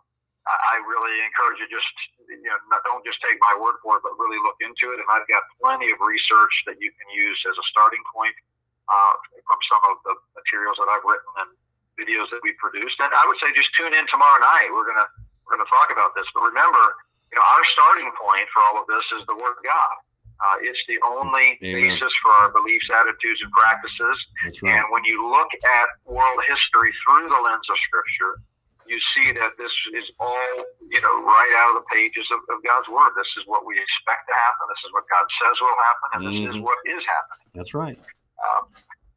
I 0.45 0.77
really 0.85 1.17
encourage 1.25 1.57
you 1.57 1.65
just 1.73 1.89
you 2.29 2.45
know 2.45 2.77
don't 2.85 3.01
just 3.01 3.17
take 3.25 3.37
my 3.41 3.57
word 3.57 3.81
for 3.81 3.97
it, 3.97 4.05
but 4.05 4.13
really 4.21 4.37
look 4.45 4.61
into 4.61 4.93
it. 4.93 5.01
And 5.01 5.09
I've 5.09 5.25
got 5.25 5.41
plenty 5.57 5.89
of 5.89 5.97
research 5.97 6.53
that 6.69 6.77
you 6.77 6.93
can 6.93 7.07
use 7.09 7.39
as 7.49 7.57
a 7.57 7.65
starting 7.73 8.01
point 8.13 8.37
uh, 8.85 9.13
from 9.41 9.59
some 9.65 9.83
of 9.89 9.97
the 10.05 10.13
materials 10.37 10.77
that 10.77 10.89
I've 10.93 11.01
written 11.01 11.33
and 11.41 11.51
videos 11.99 12.27
that 12.31 12.43
we 12.43 12.55
produced. 12.59 12.99
And 12.99 13.11
I 13.11 13.23
would 13.27 13.39
say 13.39 13.51
just 13.55 13.71
tune 13.75 13.91
in 13.91 14.05
tomorrow 14.11 14.39
night. 14.39 14.71
We're 14.71 14.87
gonna 14.87 15.07
we're 15.45 15.59
gonna 15.59 15.69
talk 15.71 15.91
about 15.91 16.15
this. 16.15 16.27
But 16.35 16.47
remember, 16.47 16.83
you 17.31 17.35
know, 17.39 17.45
our 17.45 17.63
starting 17.75 18.09
point 18.15 18.45
for 18.51 18.59
all 18.69 18.75
of 18.83 18.85
this 18.87 19.05
is 19.19 19.23
the 19.27 19.35
Word 19.35 19.55
of 19.57 19.63
God. 19.63 19.95
Uh, 20.35 20.59
it's 20.67 20.83
the 20.91 20.99
only 21.07 21.55
Amen. 21.63 21.95
basis 21.95 22.11
for 22.19 22.31
our 22.43 22.51
beliefs, 22.51 22.91
attitudes, 22.91 23.39
and 23.39 23.51
practices. 23.55 24.17
Right. 24.59 24.75
And 24.75 24.83
when 24.91 25.07
you 25.07 25.23
look 25.23 25.47
at 25.63 25.87
world 26.03 26.39
history 26.43 26.91
through 27.07 27.31
the 27.31 27.39
lens 27.39 27.67
of 27.71 27.77
Scripture, 27.87 28.43
you 28.83 28.99
see 29.15 29.31
that 29.31 29.55
this 29.55 29.71
is 29.95 30.05
all, 30.19 30.51
you 30.91 30.99
know, 30.99 31.15
right 31.23 31.53
out 31.63 31.73
of 31.73 31.81
the 31.81 31.87
pages 31.87 32.27
of, 32.35 32.43
of, 32.51 32.59
God's 32.67 32.91
Word. 32.91 33.15
This 33.15 33.31
is 33.39 33.47
what 33.47 33.63
we 33.63 33.79
expect 33.79 34.27
to 34.27 34.35
happen. 34.35 34.63
This 34.69 34.83
is 34.83 34.91
what 34.91 35.07
God 35.07 35.25
says 35.39 35.55
will 35.63 35.81
happen, 35.81 36.07
and 36.13 36.21
this 36.27 36.35
mm-hmm. 36.35 36.51
is 36.51 36.57
what 36.61 36.77
is 36.83 37.03
happening. 37.07 37.47
That's 37.55 37.73
right. 37.73 37.97
Um, 38.43 38.67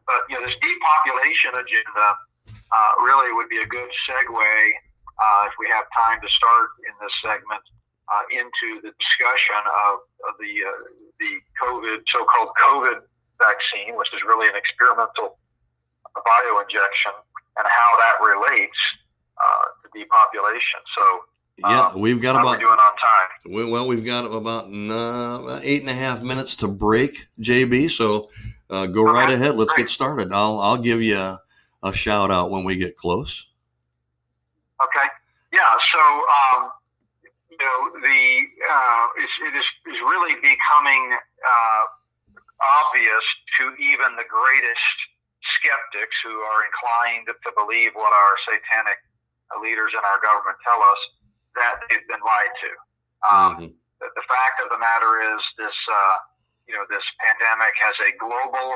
but, 0.07 0.23
you 0.31 0.39
know, 0.39 0.47
this 0.47 0.57
depopulation 0.63 1.53
agenda 1.59 2.07
uh, 2.73 2.93
really 3.05 3.33
would 3.33 3.49
be 3.49 3.59
a 3.59 3.69
good 3.69 3.89
segue, 4.07 4.53
uh, 5.19 5.43
if 5.49 5.55
we 5.59 5.67
have 5.73 5.85
time 5.97 6.21
to 6.21 6.29
start 6.29 6.69
in 6.87 6.95
this 7.01 7.15
segment, 7.23 7.65
uh, 8.09 8.25
into 8.33 8.81
the 8.83 8.93
discussion 8.95 9.63
of, 9.89 9.95
of 10.29 10.33
the, 10.41 10.53
uh, 10.65 10.85
the 11.21 11.33
COVID, 11.61 12.05
so 12.13 12.25
called 12.25 12.51
COVID 12.61 13.05
vaccine, 13.39 13.97
which 13.97 14.09
is 14.15 14.21
really 14.27 14.49
an 14.49 14.57
experimental 14.57 15.39
bioinjection, 16.17 17.15
and 17.57 17.67
how 17.67 17.91
that 17.99 18.17
relates 18.23 18.81
uh, 19.39 19.65
to 19.83 19.87
depopulation. 19.99 20.81
So 20.97 21.05
yeah, 21.59 21.89
um, 21.89 22.01
we've 22.01 22.21
got 22.23 22.41
about 22.41 22.61
doing 22.61 22.71
on 22.71 22.97
time. 22.97 23.55
We, 23.55 23.65
well, 23.65 23.87
we've 23.87 24.05
got 24.05 24.25
about 24.27 24.67
uh, 24.73 25.61
eight 25.63 25.81
and 25.81 25.91
a 25.91 25.95
half 25.95 26.23
minutes 26.23 26.57
to 26.57 26.69
break, 26.69 27.27
JB. 27.41 27.91
So 27.91 28.31
uh, 28.71 28.87
go 28.87 29.09
okay. 29.09 29.19
right 29.19 29.31
ahead. 29.31 29.57
Let's 29.57 29.73
Great. 29.73 29.87
get 29.87 29.91
started. 29.91 30.33
I'll 30.33 30.61
I'll 30.61 30.79
give 30.79 31.03
you 31.03 31.37
a, 31.83 31.93
shout 31.93 32.31
out 32.31 32.51
when 32.51 32.65
we 32.65 32.77
get 32.77 32.97
close. 32.97 33.47
Okay. 34.83 35.09
Yeah. 35.53 35.73
So 35.95 36.03
um, 36.03 36.71
you 37.51 37.59
know 37.59 37.79
the 37.99 38.21
uh, 38.63 39.05
it's, 39.19 39.37
it 39.49 39.55
is 39.59 39.69
is 39.95 40.01
really 40.07 40.35
becoming 40.39 41.03
uh, 41.15 41.85
obvious 42.59 43.27
to 43.59 43.75
even 43.79 44.15
the 44.19 44.27
greatest 44.27 44.97
skeptics 45.59 46.17
who 46.23 46.35
are 46.35 46.67
inclined 46.67 47.27
to 47.31 47.51
believe 47.55 47.95
what 47.95 48.11
our 48.11 48.35
satanic 48.47 48.99
leaders 49.63 49.95
in 49.95 50.03
our 50.05 50.21
government 50.21 50.59
tell 50.61 50.83
us 50.83 51.01
that 51.57 51.81
they've 51.89 52.05
been 52.11 52.21
lied 52.21 52.55
to. 52.61 52.71
Um, 53.25 53.51
mm-hmm. 53.57 53.71
the, 54.03 54.09
the, 54.13 54.25
fact 54.29 54.61
of 54.63 54.69
the 54.71 54.79
matter 54.79 55.19
is, 55.35 55.41
this 55.57 55.75
uh, 55.89 56.17
you 56.69 56.77
know 56.77 56.85
this 56.93 57.05
pandemic 57.17 57.73
has 57.81 57.97
a 58.05 58.13
global. 58.21 58.67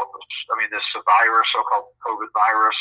I 0.49 0.55
mean, 0.57 0.73
this 0.73 0.85
virus, 0.97 1.47
so-called 1.53 1.93
COVID 2.01 2.33
virus, 2.33 2.79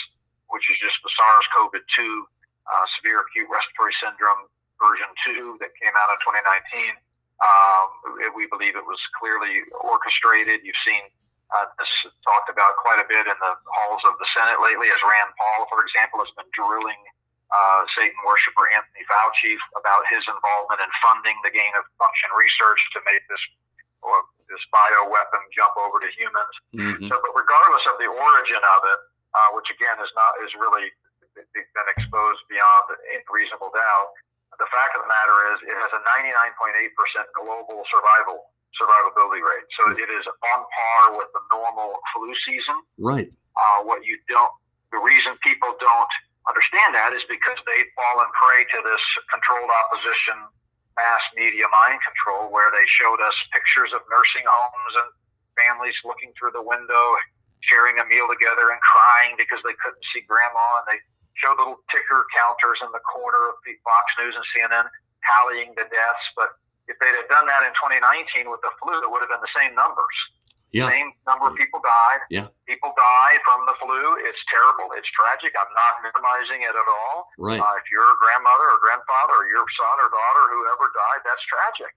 which 0.48 0.64
is 0.72 0.80
just 0.80 0.96
the 1.04 1.12
SARS-CoV-2 1.12 2.00
uh, 2.00 2.86
severe 2.98 3.20
acute 3.20 3.52
respiratory 3.52 3.96
syndrome 4.00 4.48
version 4.80 5.12
two 5.28 5.60
that 5.60 5.76
came 5.78 5.94
out 5.94 6.10
in 6.16 6.20
2019. 6.24 6.96
Um, 7.42 7.88
we 8.38 8.48
believe 8.48 8.80
it 8.80 8.86
was 8.86 9.02
clearly 9.18 9.66
orchestrated. 9.84 10.64
You've 10.64 10.78
seen 10.86 11.04
uh, 11.52 11.68
this 11.76 11.92
talked 12.24 12.48
about 12.48 12.80
quite 12.80 13.02
a 13.02 13.08
bit 13.12 13.28
in 13.28 13.38
the 13.44 13.54
halls 13.68 14.04
of 14.08 14.16
the 14.22 14.28
Senate 14.32 14.64
lately, 14.64 14.88
as 14.88 15.02
Rand 15.04 15.36
Paul, 15.36 15.68
for 15.68 15.84
example, 15.84 16.24
has 16.24 16.32
been 16.40 16.48
drilling 16.56 17.02
uh, 17.52 17.84
Satan 17.92 18.16
worshiper 18.24 18.72
Anthony 18.72 19.04
Fauci 19.04 19.60
about 19.76 20.08
his 20.08 20.24
involvement 20.32 20.80
in 20.80 20.88
funding 21.04 21.36
the 21.44 21.52
gain 21.52 21.76
of 21.76 21.84
function 22.00 22.32
research 22.40 22.80
to 22.96 23.04
make 23.04 23.20
this 23.28 23.44
this 24.52 24.64
bio 24.70 25.08
weapon 25.08 25.42
jump 25.56 25.74
over 25.80 25.98
to 26.04 26.10
humans. 26.14 26.56
Mm-hmm. 26.76 27.08
So, 27.08 27.16
but 27.16 27.34
regardless 27.34 27.84
of 27.88 27.96
the 27.98 28.12
origin 28.12 28.60
of 28.60 28.82
it, 28.92 29.00
uh, 29.32 29.50
which 29.56 29.72
again 29.72 29.96
is 30.04 30.12
not 30.14 30.36
is 30.44 30.52
really 30.60 30.92
been 31.56 31.88
exposed 31.96 32.44
beyond 32.52 32.92
reasonable 33.32 33.72
doubt, 33.72 34.12
the 34.60 34.68
fact 34.68 34.94
of 35.00 35.08
the 35.08 35.10
matter 35.10 35.38
is 35.56 35.64
it 35.64 35.78
has 35.80 35.92
a 35.96 36.02
99.8% 36.04 36.92
global 37.40 37.88
survival 37.88 38.52
survivability 38.76 39.44
rate. 39.44 39.68
So 39.76 39.92
it 39.92 40.10
is 40.12 40.26
on 40.28 40.60
par 40.64 41.04
with 41.20 41.28
the 41.36 41.44
normal 41.52 42.00
flu 42.16 42.32
season. 42.48 42.78
Right. 42.96 43.28
Uh, 43.56 43.84
what 43.84 44.04
you 44.08 44.16
don't, 44.32 44.52
the 44.96 45.00
reason 45.04 45.36
people 45.44 45.76
don't 45.80 46.14
understand 46.48 46.96
that 46.96 47.12
is 47.12 47.24
because 47.28 47.60
they've 47.68 47.92
fallen 48.00 48.30
prey 48.32 48.64
to 48.76 48.80
this 48.84 49.04
controlled 49.28 49.70
opposition 49.70 50.38
mass 51.00 51.24
media 51.36 51.66
mind 51.72 52.00
control 52.04 52.52
where 52.52 52.70
they 52.72 52.84
showed 53.00 53.20
us 53.24 53.36
pictures 53.56 53.96
of 53.96 54.04
nursing 54.12 54.44
homes 54.44 54.94
and 55.06 55.10
families 55.56 55.96
looking 56.04 56.32
through 56.36 56.52
the 56.52 56.64
window 56.64 57.06
sharing 57.66 57.98
a 58.02 58.06
meal 58.10 58.26
together 58.26 58.74
and 58.74 58.82
crying 58.82 59.38
because 59.38 59.62
they 59.62 59.78
couldn't 59.78 60.02
see 60.10 60.26
grandma. 60.26 60.82
And 60.82 60.86
they 60.90 61.00
showed 61.38 61.58
little 61.62 61.80
ticker 61.94 62.26
counters 62.34 62.82
in 62.82 62.90
the 62.90 63.02
corner 63.06 63.54
of 63.54 63.62
Fox 63.86 64.06
News 64.18 64.34
and 64.34 64.46
CNN 64.54 64.86
tallying 65.26 65.74
the 65.78 65.86
deaths. 65.88 66.26
But 66.34 66.58
if 66.90 66.98
they'd 66.98 67.14
have 67.14 67.30
done 67.30 67.46
that 67.48 67.62
in 67.64 67.74
2019 67.78 68.50
with 68.50 68.60
the 68.66 68.74
flu 68.82 68.98
it 69.00 69.10
would 69.10 69.22
have 69.22 69.32
been 69.32 69.44
the 69.46 69.56
same 69.56 69.78
numbers 69.78 70.18
yeah. 70.72 70.88
Same 70.88 71.12
number 71.28 71.52
of 71.52 71.56
people 71.60 71.84
died. 71.84 72.24
Yeah. 72.32 72.48
People 72.64 72.96
die 72.96 73.36
from 73.44 73.68
the 73.68 73.76
flu. 73.76 74.00
It's 74.24 74.40
terrible. 74.48 74.96
It's 74.96 75.08
tragic. 75.12 75.52
I'm 75.60 75.72
not 75.76 76.00
minimizing 76.00 76.64
it 76.64 76.72
at 76.72 76.88
all. 76.88 77.28
Right. 77.36 77.60
Uh, 77.60 77.76
if 77.76 77.92
your 77.92 78.08
grandmother 78.24 78.72
or 78.72 78.80
grandfather 78.80 79.36
or 79.44 79.48
your 79.52 79.68
son 79.76 79.96
or 80.00 80.08
daughter, 80.08 80.44
whoever 80.48 80.88
died, 80.96 81.22
that's 81.28 81.44
tragic. 81.44 81.92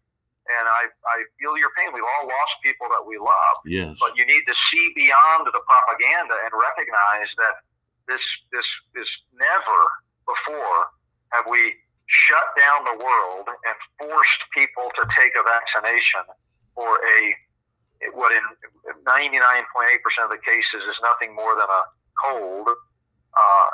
And 0.58 0.66
I, 0.66 0.90
I 0.90 1.16
feel 1.38 1.54
your 1.56 1.70
pain. 1.78 1.94
We've 1.94 2.04
all 2.18 2.26
lost 2.26 2.54
people 2.66 2.90
that 2.92 3.06
we 3.06 3.16
love. 3.16 3.56
Yes. 3.64 3.94
But 3.96 4.18
you 4.18 4.26
need 4.26 4.44
to 4.44 4.56
see 4.68 4.84
beyond 4.98 5.46
the 5.48 5.62
propaganda 5.64 6.36
and 6.42 6.52
recognize 6.52 7.30
that 7.40 7.64
this 8.10 8.20
this 8.52 8.68
is 8.98 9.08
never 9.32 9.80
before 10.28 10.92
have 11.32 11.48
we 11.48 11.72
shut 12.28 12.46
down 12.60 12.84
the 12.84 12.98
world 13.00 13.48
and 13.48 13.76
forced 13.96 14.42
people 14.52 14.92
to 15.00 15.02
take 15.16 15.32
a 15.32 15.44
vaccination 15.46 16.28
for 16.76 17.00
a 17.00 17.18
what 18.12 18.32
in 18.32 18.44
99.8% 19.08 20.24
of 20.24 20.30
the 20.30 20.40
cases 20.44 20.82
is 20.84 20.96
nothing 21.00 21.34
more 21.34 21.56
than 21.56 21.68
a 21.68 21.82
cold 22.20 22.68
uh, 22.68 23.68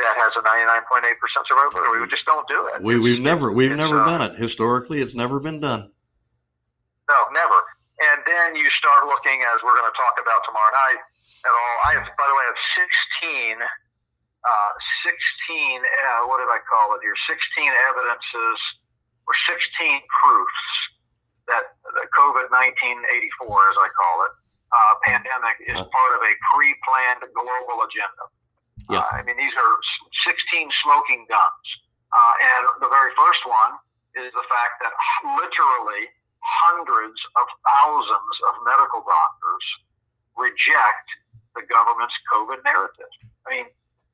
that 0.00 0.14
has 0.16 0.32
a 0.38 0.42
99.8% 0.42 1.04
survival. 1.44 1.80
Rate. 1.92 2.00
We 2.00 2.08
just 2.08 2.24
don't 2.24 2.48
do 2.48 2.70
it. 2.72 2.82
We, 2.82 2.98
we've 2.98 3.20
never 3.20 3.52
we've 3.52 3.76
never 3.76 4.00
uh, 4.00 4.06
done 4.06 4.22
it 4.30 4.34
historically. 4.36 5.04
It's 5.04 5.14
never 5.14 5.38
been 5.38 5.60
done. 5.60 5.92
No, 7.08 7.18
never. 7.36 7.58
And 7.94 8.24
then 8.26 8.56
you 8.56 8.66
start 8.74 9.06
looking, 9.06 9.38
as 9.44 9.60
we're 9.62 9.76
going 9.76 9.86
to 9.86 9.98
talk 9.98 10.16
about 10.18 10.40
tomorrow 10.48 10.72
night, 10.72 11.00
at 11.44 11.52
all. 11.52 11.76
I 11.84 11.90
have, 12.00 12.06
by 12.16 12.26
the 12.26 12.34
way, 12.34 12.42
I 12.42 12.50
have 12.50 12.62
16 13.60 13.68
uh, 14.44 14.72
16, 15.08 15.80
uh, 15.80 16.28
what 16.28 16.36
did 16.36 16.52
I 16.52 16.60
call 16.68 16.92
it 16.96 17.00
here? 17.00 17.16
16 17.16 17.32
evidences 17.64 18.58
or 19.24 19.32
16 19.48 19.56
proofs 20.20 20.64
that 21.48 21.73
COVID 22.14 22.50
1984, 22.50 23.46
as 23.46 23.78
I 23.78 23.88
call 23.94 24.16
it, 24.26 24.32
uh, 24.74 24.92
pandemic 25.06 25.56
is 25.62 25.78
part 25.78 26.12
of 26.16 26.20
a 26.20 26.32
pre 26.50 26.74
planned 26.82 27.22
global 27.30 27.78
agenda. 27.86 28.24
Yeah. 28.90 29.06
Uh, 29.06 29.18
I 29.18 29.20
mean, 29.22 29.38
these 29.38 29.54
are 29.54 29.74
16 30.26 30.68
smoking 30.82 31.24
guns. 31.30 31.66
Uh, 32.14 32.34
and 32.46 32.62
the 32.84 32.90
very 32.90 33.10
first 33.18 33.42
one 33.46 33.78
is 34.14 34.30
the 34.34 34.46
fact 34.46 34.78
that 34.82 34.94
literally 35.38 36.10
hundreds 36.38 37.18
of 37.34 37.46
thousands 37.66 38.34
of 38.50 38.52
medical 38.62 39.02
doctors 39.02 39.66
reject 40.38 41.08
the 41.54 41.62
government's 41.66 42.14
COVID 42.30 42.62
narrative. 42.62 43.10
I 43.46 43.48
mean, 43.50 43.66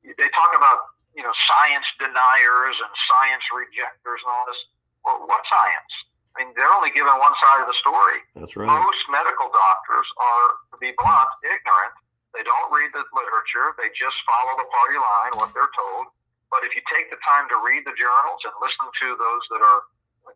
they 0.05 0.29
talk 0.33 0.53
about 0.57 0.93
you 1.13 1.21
know 1.21 1.33
science 1.45 1.85
deniers 1.99 2.77
and 2.79 2.91
science 3.09 3.45
rejectors 3.53 4.21
and 4.23 4.29
all 4.29 4.45
this. 4.49 4.61
Well, 5.05 5.17
what 5.25 5.41
science? 5.49 5.93
I 6.31 6.47
mean, 6.47 6.55
they're 6.55 6.71
only 6.71 6.95
given 6.95 7.11
one 7.11 7.35
side 7.43 7.59
of 7.59 7.67
the 7.67 7.77
story. 7.83 8.17
That's 8.39 8.55
right. 8.55 8.69
Most 8.69 9.01
medical 9.11 9.51
doctors 9.51 10.07
are, 10.15 10.47
to 10.71 10.77
be 10.79 10.95
blunt, 10.95 11.31
ignorant. 11.43 11.93
They 12.31 12.43
don't 12.47 12.71
read 12.71 12.95
the 12.95 13.03
literature. 13.11 13.75
They 13.75 13.91
just 13.91 14.15
follow 14.23 14.55
the 14.55 14.67
party 14.71 14.95
line, 14.95 15.31
what 15.35 15.51
they're 15.51 15.73
told. 15.75 16.07
But 16.47 16.63
if 16.63 16.71
you 16.71 16.83
take 16.87 17.11
the 17.11 17.19
time 17.19 17.51
to 17.51 17.59
read 17.59 17.83
the 17.83 17.95
journals 17.99 18.39
and 18.47 18.55
listen 18.63 18.87
to 18.87 19.07
those 19.19 19.43
that 19.51 19.59
are 19.59 19.81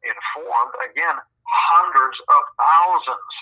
informed, 0.03 0.75
again, 0.83 1.15
hundreds 1.47 2.17
of 2.31 2.41
thousands 2.59 3.33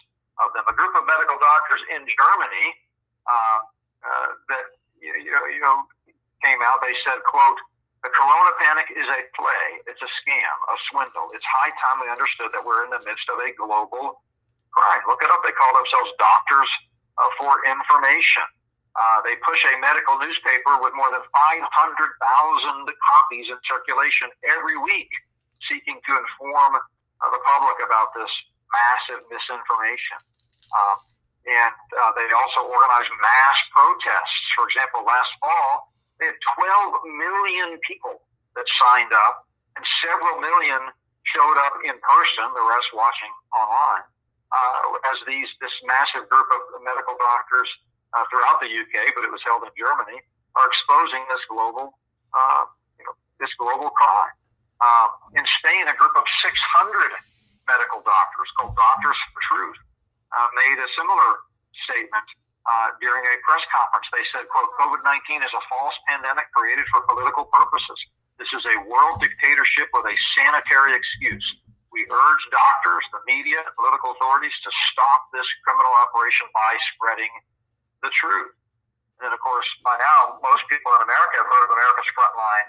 of 0.41 0.53
them. 0.53 0.65
A 0.69 0.75
group 0.77 0.93
of 0.93 1.05
medical 1.05 1.37
doctors 1.41 1.81
in 1.93 2.01
Germany 2.05 2.67
uh, 3.25 3.59
uh, 4.01 4.29
that 4.53 4.65
you, 5.01 5.13
you 5.49 5.61
know 5.61 5.85
came 6.43 6.59
out, 6.59 6.83
they 6.83 6.93
said, 7.07 7.23
quote, 7.23 7.55
the 8.03 8.11
corona 8.11 8.51
panic 8.59 8.91
is 8.91 9.07
a 9.07 9.21
play. 9.31 9.65
It's 9.87 10.03
a 10.03 10.11
scam, 10.21 10.55
a 10.67 10.75
swindle. 10.91 11.31
It's 11.31 11.47
high 11.47 11.71
time 11.87 12.03
we 12.03 12.11
understood 12.11 12.51
that 12.51 12.63
we're 12.67 12.83
in 12.83 12.91
the 12.91 12.99
midst 13.07 13.23
of 13.31 13.39
a 13.39 13.49
global 13.55 14.19
crime. 14.75 15.01
Look 15.07 15.23
it 15.23 15.31
up. 15.31 15.39
They 15.47 15.55
call 15.55 15.71
themselves 15.71 16.11
doctors 16.19 16.67
uh, 17.15 17.31
for 17.39 17.63
information. 17.63 18.43
Uh, 18.93 19.23
they 19.23 19.39
push 19.41 19.57
a 19.71 19.79
medical 19.79 20.19
newspaper 20.19 20.83
with 20.83 20.93
more 20.93 21.09
than 21.15 21.23
500,000 21.31 21.63
copies 21.63 23.47
in 23.49 23.57
circulation 23.65 24.29
every 24.45 24.77
week, 24.77 25.09
seeking 25.65 25.97
to 26.03 26.11
inform 26.13 26.77
uh, 26.77 27.29
the 27.31 27.41
public 27.47 27.79
about 27.87 28.11
this 28.13 28.29
massive 28.69 29.23
misinformation. 29.31 30.19
Um, 30.75 30.97
and 31.47 31.75
uh, 31.95 32.11
they 32.19 32.27
also 32.35 32.67
organize 32.67 33.07
mass 33.19 33.57
protests. 33.71 34.43
For 34.59 34.67
example, 34.67 35.07
last 35.07 35.31
fall, 35.39 35.92
they 36.23 36.31
had 36.31 36.39
12 36.55 37.19
million 37.19 37.75
people 37.83 38.23
that 38.55 38.63
signed 38.79 39.11
up, 39.11 39.43
and 39.75 39.83
several 39.99 40.39
million 40.39 40.79
showed 41.35 41.57
up 41.67 41.75
in 41.83 41.99
person, 41.99 42.47
the 42.55 42.63
rest 42.63 42.87
watching 42.95 43.31
online, 43.51 44.07
uh, 44.55 45.11
as 45.11 45.19
these 45.27 45.51
this 45.59 45.75
massive 45.83 46.23
group 46.31 46.47
of 46.47 46.79
medical 46.79 47.19
doctors 47.19 47.67
uh, 48.15 48.23
throughout 48.31 48.63
the 48.63 48.71
UK, 48.71 49.11
but 49.19 49.27
it 49.27 49.31
was 49.35 49.43
held 49.43 49.67
in 49.67 49.73
Germany, 49.75 50.15
are 50.55 50.67
exposing 50.71 51.27
this 51.27 51.43
global, 51.51 51.99
uh, 52.31 52.63
you 52.95 53.03
know, 53.03 53.15
this 53.43 53.51
global 53.59 53.91
crime. 53.91 54.31
Um, 54.79 55.09
in 55.35 55.43
Spain, 55.59 55.91
a 55.91 55.95
group 55.99 56.15
of 56.15 56.23
600 56.39 56.55
medical 57.67 57.99
doctors 58.03 58.47
called 58.55 58.75
Doctors 58.79 59.19
for 59.31 59.41
Truth 59.51 59.79
uh, 60.31 60.47
made 60.55 60.77
a 60.79 60.87
similar 60.95 61.29
statement 61.83 62.27
uh, 62.63 62.95
during 63.03 63.23
a 63.27 63.35
press 63.43 63.63
conference. 63.71 64.07
They 64.11 64.25
said, 64.31 64.47
quote, 64.47 64.71
COVID-19 64.79 65.43
is 65.43 65.53
a 65.53 65.63
false 65.67 65.97
pandemic 66.07 66.47
created 66.55 66.87
for 66.91 67.03
political 67.07 67.47
purposes. 67.51 67.99
This 68.39 68.49
is 68.55 68.63
a 68.65 68.77
world 68.89 69.19
dictatorship 69.21 69.91
with 69.93 70.07
a 70.07 70.15
sanitary 70.39 70.95
excuse. 70.95 71.45
We 71.93 72.07
urge 72.09 72.43
doctors, 72.49 73.05
the 73.13 73.21
media, 73.29 73.61
and 73.61 73.69
political 73.77 74.17
authorities 74.17 74.55
to 74.65 74.71
stop 74.89 75.29
this 75.29 75.45
criminal 75.61 75.93
operation 76.01 76.49
by 76.49 76.71
spreading 76.95 77.29
the 78.01 78.09
truth. 78.17 78.57
And 79.21 79.29
of 79.29 79.39
course, 79.39 79.67
by 79.85 79.93
now, 80.01 80.41
most 80.41 80.65
people 80.67 80.89
in 80.97 81.05
America 81.05 81.37
have 81.37 81.47
heard 81.47 81.63
of 81.69 81.71
America's 81.77 82.09
Frontline 82.17 82.67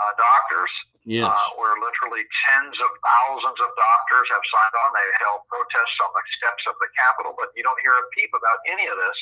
uh, 0.00 0.12
doctors, 0.16 0.72
yes. 1.04 1.28
uh, 1.28 1.48
where 1.60 1.76
literally 1.76 2.24
tens 2.48 2.76
of 2.80 2.90
thousands 3.04 3.58
of 3.60 3.68
doctors 3.76 4.26
have 4.32 4.44
signed 4.48 4.76
on. 4.80 4.88
They 4.96 5.06
held 5.20 5.44
protests 5.52 5.98
on 6.00 6.10
the 6.16 6.24
steps 6.40 6.64
of 6.66 6.74
the 6.80 6.88
Capitol, 6.96 7.36
but 7.36 7.52
you 7.52 7.62
don't 7.62 7.78
hear 7.84 7.92
a 7.92 8.04
peep 8.16 8.32
about 8.32 8.58
any 8.64 8.88
of 8.88 8.96
this 8.96 9.18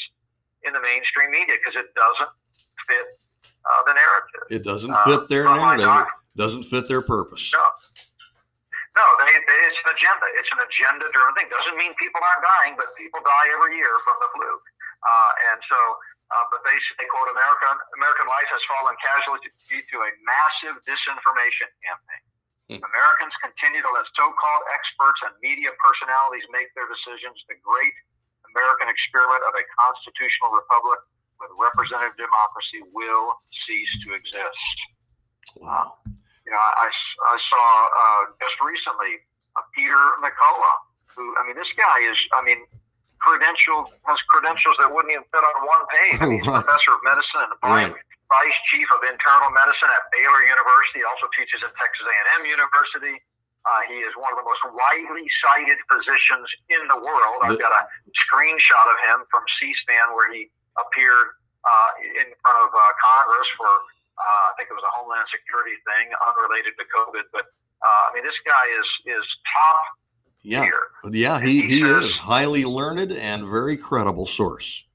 in 0.67 0.71
the 0.75 0.83
mainstream 0.83 1.35
media 1.35 1.59
because 1.59 1.75
it 1.75 1.91
doesn't 1.95 2.33
fit 2.87 3.07
uh, 3.45 3.83
the 3.87 3.95
narrative. 3.95 4.45
It 4.51 4.63
doesn't 4.63 4.95
uh, 4.95 5.07
fit 5.07 5.27
their 5.27 5.47
narrative. 5.51 6.07
It 6.07 6.39
doesn't 6.39 6.67
fit 6.71 6.87
their 6.87 7.03
purpose. 7.03 7.51
No. 7.51 7.67
No, 8.99 9.07
they, 9.23 9.31
they, 9.31 9.59
it's 9.63 9.79
an 9.79 9.95
agenda. 9.95 10.27
It's 10.43 10.51
an 10.51 10.59
agenda-driven 10.59 11.31
thing. 11.39 11.47
Doesn't 11.47 11.79
mean 11.79 11.95
people 12.03 12.19
aren't 12.19 12.43
dying, 12.43 12.75
but 12.75 12.91
people 12.99 13.23
die 13.23 13.47
every 13.55 13.79
year 13.79 13.95
from 14.03 14.19
the 14.19 14.27
flu. 14.35 14.51
Uh, 14.51 15.55
and 15.55 15.59
so 15.71 15.79
uh, 16.29 16.45
but 16.53 16.61
they, 16.65 16.77
they 17.01 17.09
quote 17.09 17.29
American 17.33 17.75
American 17.97 18.29
life 18.29 18.49
has 18.53 18.63
fallen 18.69 18.95
casualty 19.01 19.49
to 19.49 19.97
a 20.05 20.11
massive 20.29 20.77
disinformation 20.85 21.69
campaign. 21.81 22.25
Hmm. 22.69 22.81
Americans 22.85 23.33
continue 23.41 23.81
to 23.81 23.91
let 23.97 24.05
so-called 24.13 24.65
experts 24.77 25.21
and 25.25 25.33
media 25.41 25.73
personalities 25.81 26.45
make 26.53 26.69
their 26.77 26.85
decisions. 26.85 27.41
The 27.49 27.57
great 27.65 27.97
American 28.53 28.93
experiment 28.93 29.41
of 29.49 29.57
a 29.57 29.65
constitutional 29.81 30.53
republic 30.53 31.01
with 31.41 31.49
representative 31.57 32.19
democracy 32.21 32.85
will 32.93 33.41
cease 33.65 33.93
to 34.05 34.13
exist. 34.13 34.77
Wow. 35.57 35.97
You 36.45 36.53
know, 36.53 36.61
I, 36.61 36.89
I 36.93 37.37
saw 37.41 37.65
uh, 37.89 38.23
just 38.41 38.57
recently 38.61 39.21
uh, 39.57 39.65
Peter 39.73 40.01
McCullough, 40.21 40.81
who, 41.13 41.25
I 41.41 41.49
mean, 41.49 41.57
this 41.57 41.73
guy 41.77 42.05
is, 42.05 42.19
I 42.37 42.41
mean, 42.45 42.65
credentials 43.21 43.91
has 44.07 44.19
credentials 44.31 44.77
that 44.79 44.89
wouldn't 44.91 45.13
even 45.13 45.27
fit 45.29 45.43
on 45.43 45.57
one 45.67 45.85
page. 45.91 46.19
He's 46.39 46.47
a 46.47 46.63
professor 46.63 46.93
of 46.95 47.01
medicine 47.03 47.43
and 47.47 47.55
vice, 47.61 47.95
vice 48.31 48.59
chief 48.71 48.87
of 48.95 49.03
internal 49.07 49.51
medicine 49.55 49.91
at 49.91 50.03
Baylor 50.15 50.43
University. 50.47 51.03
Also 51.07 51.27
teaches 51.35 51.63
at 51.63 51.73
Texas 51.75 52.07
A&M 52.07 52.43
University. 52.47 53.17
Uh, 53.67 53.83
he 53.91 54.01
is 54.01 54.15
one 54.17 54.33
of 54.33 54.39
the 54.41 54.47
most 54.47 54.65
widely 54.73 55.27
cited 55.45 55.77
physicians 55.91 56.49
in 56.73 56.83
the 56.89 56.99
world. 57.05 57.39
I've 57.45 57.61
got 57.61 57.75
a 57.75 57.85
screenshot 58.27 58.87
of 58.89 58.99
him 59.13 59.19
from 59.29 59.45
C-SPAN 59.61 60.17
where 60.17 60.31
he 60.33 60.49
appeared 60.79 61.37
uh, 61.67 61.91
in 62.23 62.33
front 62.41 62.59
of 62.65 62.71
uh, 62.73 62.81
Congress 62.97 63.49
for, 63.59 63.69
uh, 63.69 64.45
I 64.49 64.57
think 64.57 64.73
it 64.73 64.77
was 64.79 64.87
a 64.87 64.95
Homeland 64.95 65.29
Security 65.29 65.77
thing 65.85 66.07
unrelated 66.25 66.81
to 66.81 66.85
COVID. 66.87 67.29
But 67.35 67.51
uh, 67.83 68.03
I 68.09 68.17
mean, 68.17 68.25
this 68.25 68.39
guy 68.47 68.65
is 68.79 68.89
is 69.07 69.25
top 69.53 69.79
yeah. 70.43 70.63
Here. 70.63 70.85
Yeah, 71.11 71.41
he, 71.41 71.63
he, 71.63 71.81
he 71.81 71.83
says, 71.83 72.15
is 72.15 72.17
highly 72.17 72.65
learned 72.65 73.13
and 73.13 73.47
very 73.47 73.77
credible 73.77 74.27
source. 74.27 74.87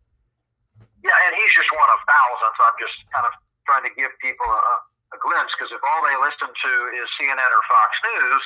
Yeah, 1.03 1.15
and 1.27 1.33
he's 1.35 1.53
just 1.55 1.71
one 1.75 1.89
of 1.91 1.99
thousands. 2.07 2.55
I'm 2.63 2.77
just 2.79 2.97
kind 3.11 3.27
of 3.27 3.33
trying 3.67 3.83
to 3.87 3.93
give 3.95 4.11
people 4.23 4.47
a, 4.47 4.73
a 5.15 5.17
glimpse 5.19 5.51
because 5.55 5.71
if 5.75 5.83
all 5.83 6.01
they 6.03 6.15
listen 6.19 6.47
to 6.47 6.73
is 6.95 7.07
CNN 7.19 7.43
or 7.43 7.63
Fox 7.67 7.91
News, 8.07 8.43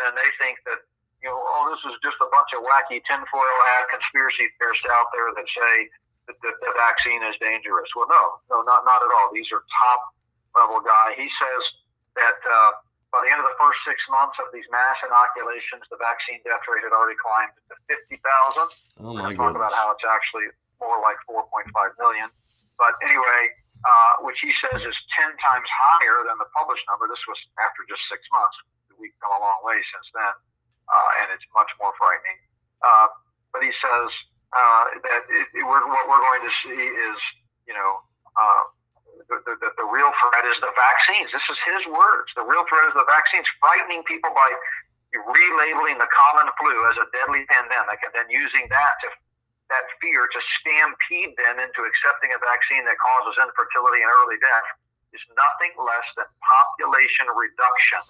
then 0.00 0.12
they 0.16 0.30
think 0.40 0.56
that, 0.64 0.80
you 1.20 1.28
know, 1.28 1.36
oh, 1.36 1.68
this 1.68 1.82
is 1.84 1.96
just 2.00 2.16
a 2.24 2.28
bunch 2.32 2.48
of 2.56 2.64
wacky 2.64 3.04
tinfoil 3.04 3.58
hat 3.68 3.88
conspiracy 3.92 4.48
theorists 4.56 4.88
out 4.88 5.12
there 5.12 5.28
that 5.36 5.48
say 5.52 5.74
that 6.28 6.36
the, 6.40 6.50
the 6.64 6.72
vaccine 6.80 7.20
is 7.28 7.36
dangerous. 7.40 7.88
Well, 7.92 8.08
no, 8.08 8.40
no, 8.48 8.56
not, 8.64 8.88
not 8.88 9.04
at 9.04 9.10
all. 9.20 9.28
These 9.32 9.52
are 9.52 9.64
top 9.84 10.00
level 10.56 10.80
guy. 10.80 11.12
He 11.16 11.28
says 11.28 11.62
that 12.16 12.38
uh, 12.40 12.70
by 13.08 13.24
the 13.24 13.30
end 13.32 13.40
of 13.40 13.48
the 13.48 13.56
first 13.56 13.80
six 13.88 13.96
months 14.12 14.36
of 14.36 14.52
these 14.52 14.68
mass 14.68 15.00
inoculations, 15.00 15.84
the 15.88 15.96
vaccine 15.96 16.44
death 16.44 16.60
rate 16.68 16.84
had 16.84 16.92
already 16.92 17.16
climbed 17.16 17.56
to 17.56 17.74
50,000. 17.88 18.20
Oh, 19.00 19.16
my 19.16 19.32
Talk 19.32 19.56
about 19.56 19.72
how 19.72 19.96
it's 19.96 20.04
actually 20.04 20.52
more 20.76 21.00
like 21.00 21.16
4.5 21.24 21.72
million. 21.96 22.28
But 22.76 22.94
anyway, 23.00 23.42
uh, 23.82 24.22
which 24.26 24.38
he 24.44 24.52
says 24.60 24.84
is 24.84 24.96
10 25.16 25.34
times 25.40 25.68
higher 25.70 26.26
than 26.28 26.36
the 26.36 26.50
published 26.52 26.84
number. 26.90 27.08
This 27.08 27.22
was 27.24 27.38
after 27.62 27.86
just 27.88 28.04
six 28.12 28.22
months. 28.28 28.56
We've 28.98 29.14
come 29.22 29.30
a 29.30 29.40
long 29.40 29.62
way 29.62 29.78
since 29.94 30.08
then, 30.10 30.34
uh, 30.90 31.10
and 31.22 31.26
it's 31.30 31.46
much 31.54 31.70
more 31.78 31.94
frightening. 31.96 32.38
Uh, 32.82 33.08
but 33.54 33.62
he 33.62 33.70
says 33.78 34.10
uh, 34.50 34.84
that 35.06 35.22
it, 35.30 35.46
it, 35.54 35.64
we're, 35.64 35.84
what 35.86 36.04
we're 36.10 36.24
going 36.24 36.44
to 36.44 36.54
see 36.66 36.82
is, 36.82 37.18
you 37.70 37.74
know, 37.78 38.02
uh, 38.34 38.62
the, 39.26 39.38
the, 39.42 39.68
the 39.74 39.88
real 39.88 40.12
threat 40.22 40.44
is 40.46 40.58
the 40.62 40.70
vaccines. 40.76 41.28
This 41.34 41.46
is 41.50 41.58
his 41.66 41.82
words. 41.90 42.30
The 42.38 42.46
real 42.46 42.62
threat 42.70 42.86
is 42.86 42.94
the 42.94 43.08
vaccines, 43.08 43.46
frightening 43.58 44.06
people 44.06 44.30
by 44.30 44.48
relabeling 45.16 45.96
the 45.96 46.10
common 46.12 46.46
flu 46.60 46.74
as 46.92 46.96
a 47.00 47.06
deadly 47.16 47.42
pandemic 47.48 47.98
and 48.04 48.12
then 48.12 48.28
using 48.28 48.68
that 48.68 48.94
to 49.02 49.08
that 49.68 49.84
fear 50.00 50.24
to 50.24 50.40
stampede 50.60 51.36
them 51.36 51.60
into 51.60 51.80
accepting 51.84 52.32
a 52.32 52.40
vaccine 52.40 52.88
that 52.88 52.96
causes 52.96 53.36
infertility 53.36 54.00
and 54.00 54.08
early 54.24 54.40
death 54.40 54.64
is 55.12 55.20
nothing 55.36 55.76
less 55.76 56.08
than 56.16 56.24
population 56.40 57.28
reduction 57.36 58.02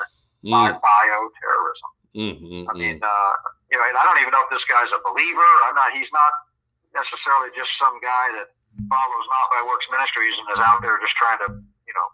mm. 0.47 0.55
by 0.55 0.71
bioterrorism. 0.71 1.91
Mm-hmm, 2.15 2.63
I 2.71 2.73
mean, 2.79 2.99
uh, 3.03 3.33
you 3.71 3.77
know, 3.79 3.85
and 3.91 3.95
I 3.99 4.03
don't 4.07 4.23
even 4.23 4.31
know 4.31 4.43
if 4.47 4.51
this 4.55 4.65
guy's 4.71 4.91
a 4.91 5.03
believer. 5.03 5.51
I'm 5.67 5.77
not. 5.77 5.93
He's 5.93 6.11
not 6.15 6.33
necessarily 6.95 7.53
just 7.55 7.71
some 7.79 7.99
guy 8.01 8.27
that 8.39 8.55
follows 8.87 9.27
Not 9.27 9.47
by 9.51 9.61
Works 9.67 9.89
Ministries 9.91 10.37
and 10.39 10.47
is 10.55 10.63
out 10.63 10.79
there 10.81 10.95
just 11.03 11.17
trying 11.19 11.41
to, 11.47 11.49
you 11.59 11.95
know, 11.99 12.09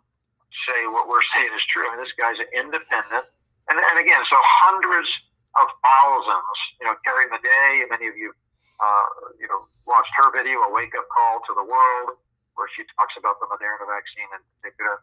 say 0.70 0.88
what 0.88 1.06
we're 1.06 1.24
saying 1.36 1.52
is 1.52 1.64
true. 1.68 1.84
I 1.84 1.96
mean, 1.96 2.00
this 2.00 2.16
guy's 2.16 2.40
independent 2.56 3.28
and, 3.68 3.76
and 3.80 3.96
again, 3.96 4.20
so 4.28 4.36
hundreds 4.64 5.08
of 5.56 5.66
thousands, 5.80 6.56
you 6.80 6.84
know, 6.84 6.94
Carrie 7.06 7.30
Madej, 7.32 7.88
many 7.88 8.10
of 8.10 8.16
you, 8.16 8.34
uh, 8.82 9.06
you 9.40 9.48
know, 9.48 9.64
watched 9.88 10.12
her 10.20 10.28
video, 10.34 10.60
A 10.68 10.70
Wake 10.72 10.92
Up 10.92 11.08
Call 11.08 11.40
to 11.48 11.52
the 11.56 11.64
World, 11.64 12.20
where 12.58 12.68
she 12.76 12.84
talks 12.98 13.16
about 13.16 13.40
the 13.40 13.48
Moderna 13.48 13.88
vaccine 13.88 14.28
in 14.36 14.42
particular. 14.58 15.00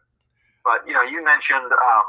But, 0.62 0.86
you 0.86 0.94
know, 0.94 1.02
you 1.02 1.18
mentioned 1.26 1.74
um, 1.74 2.06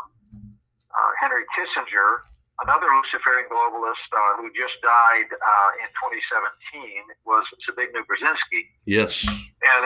uh, 0.94 1.12
Henry 1.18 1.42
Kissinger, 1.58 2.30
another 2.62 2.86
Luciferian 2.86 3.50
globalist 3.50 4.06
uh, 4.14 4.38
who 4.38 4.54
just 4.54 4.78
died 4.86 5.30
uh, 5.34 5.82
in 5.82 5.90
2017 5.98 7.26
was 7.26 7.42
Zbigniew 7.66 8.06
Brzezinski. 8.06 8.70
Yes. 8.86 9.26
And 9.26 9.82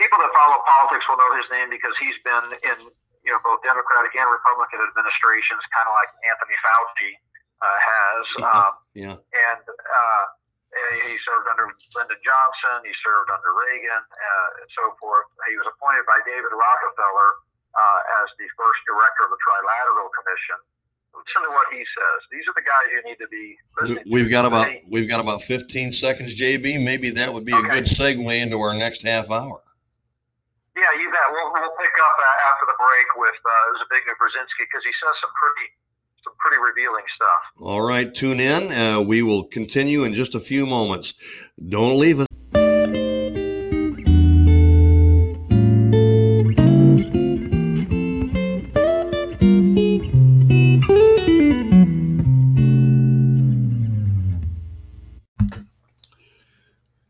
people 0.00 0.16
that 0.22 0.32
follow 0.32 0.62
politics 0.64 1.04
will 1.04 1.20
know 1.20 1.32
his 1.36 1.48
name 1.52 1.68
because 1.68 1.92
he's 2.00 2.16
been 2.24 2.46
in 2.64 2.78
you 3.26 3.34
know 3.34 3.42
both 3.42 3.60
Democratic 3.66 4.14
and 4.14 4.28
Republican 4.30 4.80
administrations, 4.86 5.60
kind 5.74 5.90
of 5.90 5.94
like 5.98 6.10
Anthony 6.24 6.56
Fauci 6.62 7.10
uh, 7.60 7.78
has. 7.82 8.22
Yeah. 8.38 8.46
Um, 8.46 8.72
yeah. 8.94 9.16
And 9.18 9.64
uh, 9.66 10.24
he 11.02 11.16
served 11.24 11.50
under 11.50 11.72
Lyndon 11.96 12.20
Johnson. 12.22 12.84
He 12.86 12.94
served 13.02 13.28
under 13.32 13.50
Reagan, 13.50 14.02
uh, 14.02 14.60
and 14.62 14.68
so 14.72 14.94
forth. 15.00 15.26
He 15.50 15.56
was 15.58 15.66
appointed 15.68 16.06
by 16.06 16.20
David 16.22 16.52
Rockefeller 16.52 17.30
uh, 17.74 18.22
as 18.22 18.28
the 18.40 18.48
first 18.54 18.80
director 18.86 19.26
of 19.28 19.30
the 19.32 19.40
Trilateral 19.40 20.08
Commission. 20.14 20.58
Listen 21.16 21.48
to 21.48 21.52
what 21.56 21.66
he 21.72 21.80
says. 21.80 22.18
These 22.30 22.44
are 22.46 22.54
the 22.54 22.62
guys 22.62 22.86
you 22.92 23.00
need 23.08 23.18
to 23.18 23.28
be. 23.32 24.10
We've 24.10 24.30
got 24.30 24.44
about 24.44 24.68
we've 24.90 25.08
got 25.08 25.20
about 25.20 25.42
15 25.42 25.92
seconds, 25.92 26.38
JB. 26.38 26.84
Maybe 26.84 27.10
that 27.10 27.32
would 27.32 27.44
be 27.44 27.54
okay. 27.54 27.66
a 27.66 27.70
good 27.70 27.84
segue 27.84 28.30
into 28.40 28.60
our 28.60 28.74
next 28.74 29.02
half 29.02 29.30
hour. 29.30 29.62
Yeah, 30.76 30.92
you 31.00 31.08
bet. 31.08 31.26
We'll, 31.32 31.52
we'll 31.56 31.76
pick 31.80 31.96
up 31.96 32.16
uh, 32.20 32.50
after 32.52 32.66
the 32.68 32.76
break 32.76 33.08
with 33.16 33.38
uh, 33.40 33.80
Zbigniew 33.80 34.12
Brzezinski 34.20 34.68
because 34.68 34.84
he 34.84 34.92
says 35.00 35.14
some 35.24 35.32
pretty 35.40 35.66
some 36.22 36.34
pretty 36.38 36.58
revealing 36.60 37.04
stuff. 37.14 37.42
All 37.60 37.80
right, 37.80 38.14
tune 38.14 38.40
in. 38.40 38.72
Uh, 38.72 39.00
we 39.00 39.22
will 39.22 39.44
continue 39.44 40.04
in 40.04 40.12
just 40.12 40.34
a 40.34 40.40
few 40.40 40.66
moments. 40.66 41.14
Don't 41.68 41.98
leave 41.98 42.20
us. 42.20 42.25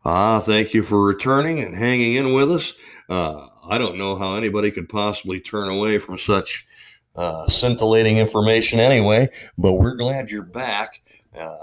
Ah, 0.08 0.38
thank 0.38 0.72
you 0.72 0.84
for 0.84 1.04
returning 1.04 1.58
and 1.58 1.74
hanging 1.74 2.14
in 2.14 2.32
with 2.32 2.52
us. 2.52 2.74
Uh, 3.08 3.48
I 3.68 3.76
don't 3.76 3.98
know 3.98 4.16
how 4.16 4.36
anybody 4.36 4.70
could 4.70 4.88
possibly 4.88 5.40
turn 5.40 5.68
away 5.68 5.98
from 5.98 6.16
such 6.16 6.64
uh, 7.16 7.48
scintillating 7.48 8.18
information 8.18 8.78
anyway, 8.78 9.28
but 9.58 9.72
we're 9.72 9.96
glad 9.96 10.30
you're 10.30 10.44
back 10.44 11.00
uh, 11.36 11.56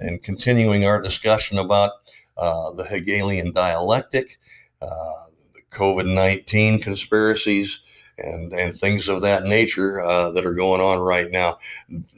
and 0.00 0.22
continuing 0.22 0.86
our 0.86 1.02
discussion 1.02 1.58
about 1.58 1.90
uh, 2.38 2.70
the 2.70 2.84
Hegelian 2.84 3.52
dialectic, 3.52 4.38
uh, 4.80 5.26
the 5.52 5.60
COVID 5.70 6.06
19 6.06 6.78
conspiracies, 6.78 7.80
and, 8.18 8.52
and 8.52 8.78
things 8.78 9.08
of 9.08 9.20
that 9.22 9.44
nature 9.44 10.00
uh, 10.02 10.30
that 10.30 10.46
are 10.46 10.54
going 10.54 10.80
on 10.80 10.98
right 10.98 11.30
now. 11.30 11.58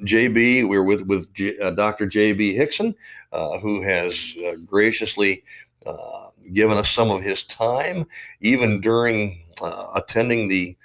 JB, 0.03 0.69
we're 0.69 0.83
with, 0.83 1.03
with 1.03 1.33
J, 1.35 1.59
uh, 1.59 1.71
Dr. 1.71 2.07
JB 2.07 2.57
Hixson, 2.57 2.95
who 3.61 3.83
has 3.83 4.37
graciously 4.67 5.43
given 6.53 6.77
us 6.77 6.91
some 6.91 7.11
of 7.11 7.23
his 7.23 7.45
time, 7.45 8.07
even 8.41 8.81
during 8.81 9.43
uh, 9.63 9.89
attending 9.95 10.49
the 10.49 10.77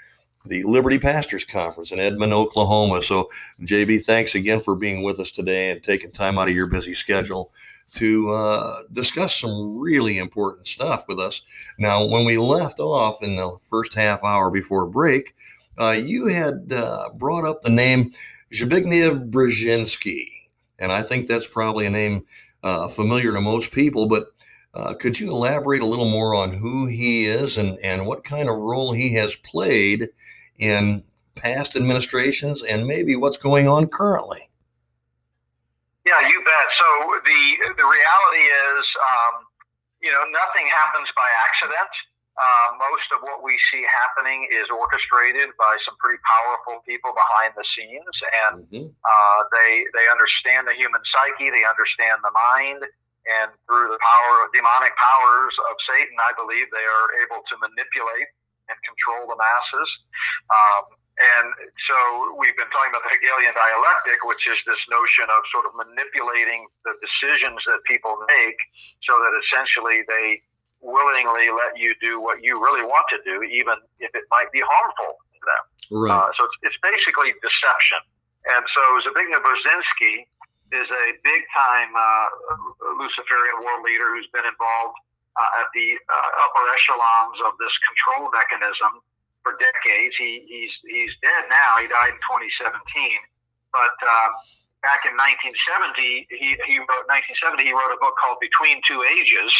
the 0.43 0.63
Liberty 0.63 0.97
Pastors 0.97 1.45
Conference 1.45 1.91
in 1.91 1.99
Edmond, 1.99 2.33
Oklahoma. 2.33 3.03
So, 3.03 3.29
JB, 3.61 4.05
thanks 4.05 4.33
again 4.33 4.59
for 4.59 4.73
being 4.73 5.03
with 5.03 5.19
us 5.19 5.29
today 5.29 5.69
and 5.69 5.83
taking 5.83 6.09
time 6.09 6.39
out 6.39 6.49
of 6.49 6.55
your 6.55 6.65
busy 6.65 6.95
schedule 6.95 7.51
to 7.91 8.31
uh, 8.31 8.83
discuss 8.93 9.35
some 9.35 9.77
really 9.77 10.17
important 10.17 10.67
stuff 10.67 11.05
with 11.07 11.19
us. 11.19 11.41
Now, 11.77 12.05
when 12.05 12.25
we 12.25 12.37
left 12.37 12.79
off 12.79 13.21
in 13.21 13.35
the 13.35 13.57
first 13.63 13.93
half 13.93 14.23
hour 14.23 14.49
before 14.49 14.85
break, 14.85 15.35
uh, 15.79 15.91
you 15.91 16.27
had 16.27 16.71
uh, 16.73 17.09
brought 17.15 17.45
up 17.45 17.61
the 17.61 17.69
name 17.69 18.13
Zbigniew 18.53 19.29
Brzezinski, 19.29 20.27
and 20.79 20.91
I 20.91 21.01
think 21.01 21.27
that's 21.27 21.47
probably 21.47 21.85
a 21.85 21.89
name 21.89 22.25
uh, 22.63 22.87
familiar 22.87 23.31
to 23.33 23.41
most 23.41 23.71
people, 23.71 24.07
but 24.07 24.27
uh, 24.73 24.93
could 24.93 25.19
you 25.19 25.31
elaborate 25.31 25.81
a 25.81 25.85
little 25.85 26.09
more 26.09 26.33
on 26.33 26.53
who 26.53 26.87
he 26.87 27.25
is 27.25 27.57
and, 27.57 27.77
and 27.79 28.05
what 28.05 28.23
kind 28.23 28.49
of 28.49 28.57
role 28.57 28.93
he 28.93 29.13
has 29.13 29.35
played 29.35 30.07
in 30.59 31.03
past 31.35 31.75
administrations 31.75 32.63
and 32.63 32.87
maybe 32.87 33.15
what's 33.15 33.37
going 33.37 33.67
on 33.67 33.87
currently? 33.87 34.49
Yeah, 36.05 36.17
you 36.25 36.37
bet. 36.41 36.67
So 36.81 36.87
the 37.21 37.41
the 37.77 37.85
reality 37.85 38.45
is, 38.45 38.83
um, 38.97 39.33
you 40.01 40.09
know, 40.09 40.25
nothing 40.33 40.65
happens 40.73 41.09
by 41.13 41.29
accident. 41.49 41.93
Uh, 42.31 42.69
most 42.79 43.05
of 43.13 43.19
what 43.27 43.43
we 43.43 43.53
see 43.69 43.83
happening 43.85 44.47
is 44.49 44.65
orchestrated 44.71 45.51
by 45.59 45.75
some 45.85 45.93
pretty 46.01 46.17
powerful 46.25 46.81
people 46.87 47.11
behind 47.13 47.53
the 47.53 47.65
scenes, 47.75 48.15
and 48.47 48.65
mm-hmm. 48.65 48.87
uh, 48.87 49.39
they 49.53 49.85
they 49.93 50.09
understand 50.09 50.65
the 50.65 50.73
human 50.73 51.03
psyche, 51.05 51.53
they 51.53 51.61
understand 51.67 52.17
the 52.25 52.33
mind, 52.33 52.81
and 53.29 53.53
through 53.69 53.93
the 53.93 54.01
power, 54.01 54.49
demonic 54.57 54.95
powers 54.97 55.53
of 55.69 55.75
Satan, 55.85 56.17
I 56.17 56.33
believe 56.33 56.65
they 56.73 56.87
are 56.87 57.07
able 57.21 57.45
to 57.45 57.53
manipulate 57.61 58.31
and 58.73 58.77
control 58.81 59.29
the 59.29 59.37
masses. 59.37 59.89
Um, 60.49 60.83
and 61.21 61.47
so 61.85 61.97
we've 62.41 62.57
been 62.57 62.69
talking 62.73 62.89
about 62.89 63.05
the 63.05 63.13
Hegelian 63.13 63.53
dialectic, 63.53 64.25
which 64.25 64.49
is 64.49 64.57
this 64.65 64.81
notion 64.89 65.29
of 65.29 65.41
sort 65.53 65.69
of 65.69 65.77
manipulating 65.77 66.65
the 66.81 66.97
decisions 66.97 67.61
that 67.69 67.77
people 67.85 68.17
make 68.25 68.57
so 69.05 69.13
that 69.21 69.31
essentially 69.45 70.01
they 70.09 70.41
willingly 70.81 71.53
let 71.53 71.77
you 71.77 71.93
do 72.01 72.17
what 72.17 72.41
you 72.41 72.57
really 72.57 72.81
want 72.81 73.05
to 73.13 73.21
do, 73.21 73.45
even 73.45 73.77
if 74.01 74.09
it 74.17 74.25
might 74.33 74.49
be 74.49 74.65
harmful 74.65 75.13
to 75.13 75.39
them. 75.45 75.63
Right. 75.93 76.09
Uh, 76.09 76.29
so 76.33 76.49
it's, 76.49 76.73
it's 76.73 76.79
basically 76.81 77.37
deception. 77.37 78.01
And 78.57 78.65
so 78.73 78.81
Zbigniew 79.05 79.45
Brzezinski 79.45 80.25
is 80.73 80.89
a 80.89 81.05
big 81.21 81.41
time 81.53 81.93
uh, 81.93 82.27
Luciferian 82.97 83.61
world 83.61 83.85
leader 83.85 84.09
who's 84.17 84.29
been 84.33 84.47
involved 84.47 84.97
uh, 85.37 85.61
at 85.61 85.69
the 85.77 85.87
uh, 86.09 86.43
upper 86.49 86.65
echelons 86.73 87.37
of 87.45 87.53
this 87.61 87.75
control 87.85 88.33
mechanism 88.33 89.05
for 89.43 89.57
decades. 89.57 90.15
He, 90.17 90.45
he's 90.45 90.73
he's 90.85 91.13
dead 91.21 91.49
now. 91.49 91.81
He 91.81 91.87
died 91.89 92.13
in 92.13 92.21
2017, 92.25 92.77
but 93.73 93.95
uh, 94.01 94.29
back 94.81 95.05
in 95.05 95.13
1970, 95.17 96.29
he, 96.29 96.57
he 96.65 96.75
wrote 96.81 97.05
1970. 97.09 97.65
He 97.65 97.73
wrote 97.73 97.93
a 97.93 98.01
book 98.01 98.17
called 98.17 98.41
Between 98.41 98.81
Two 98.85 99.01
Ages, 99.05 99.53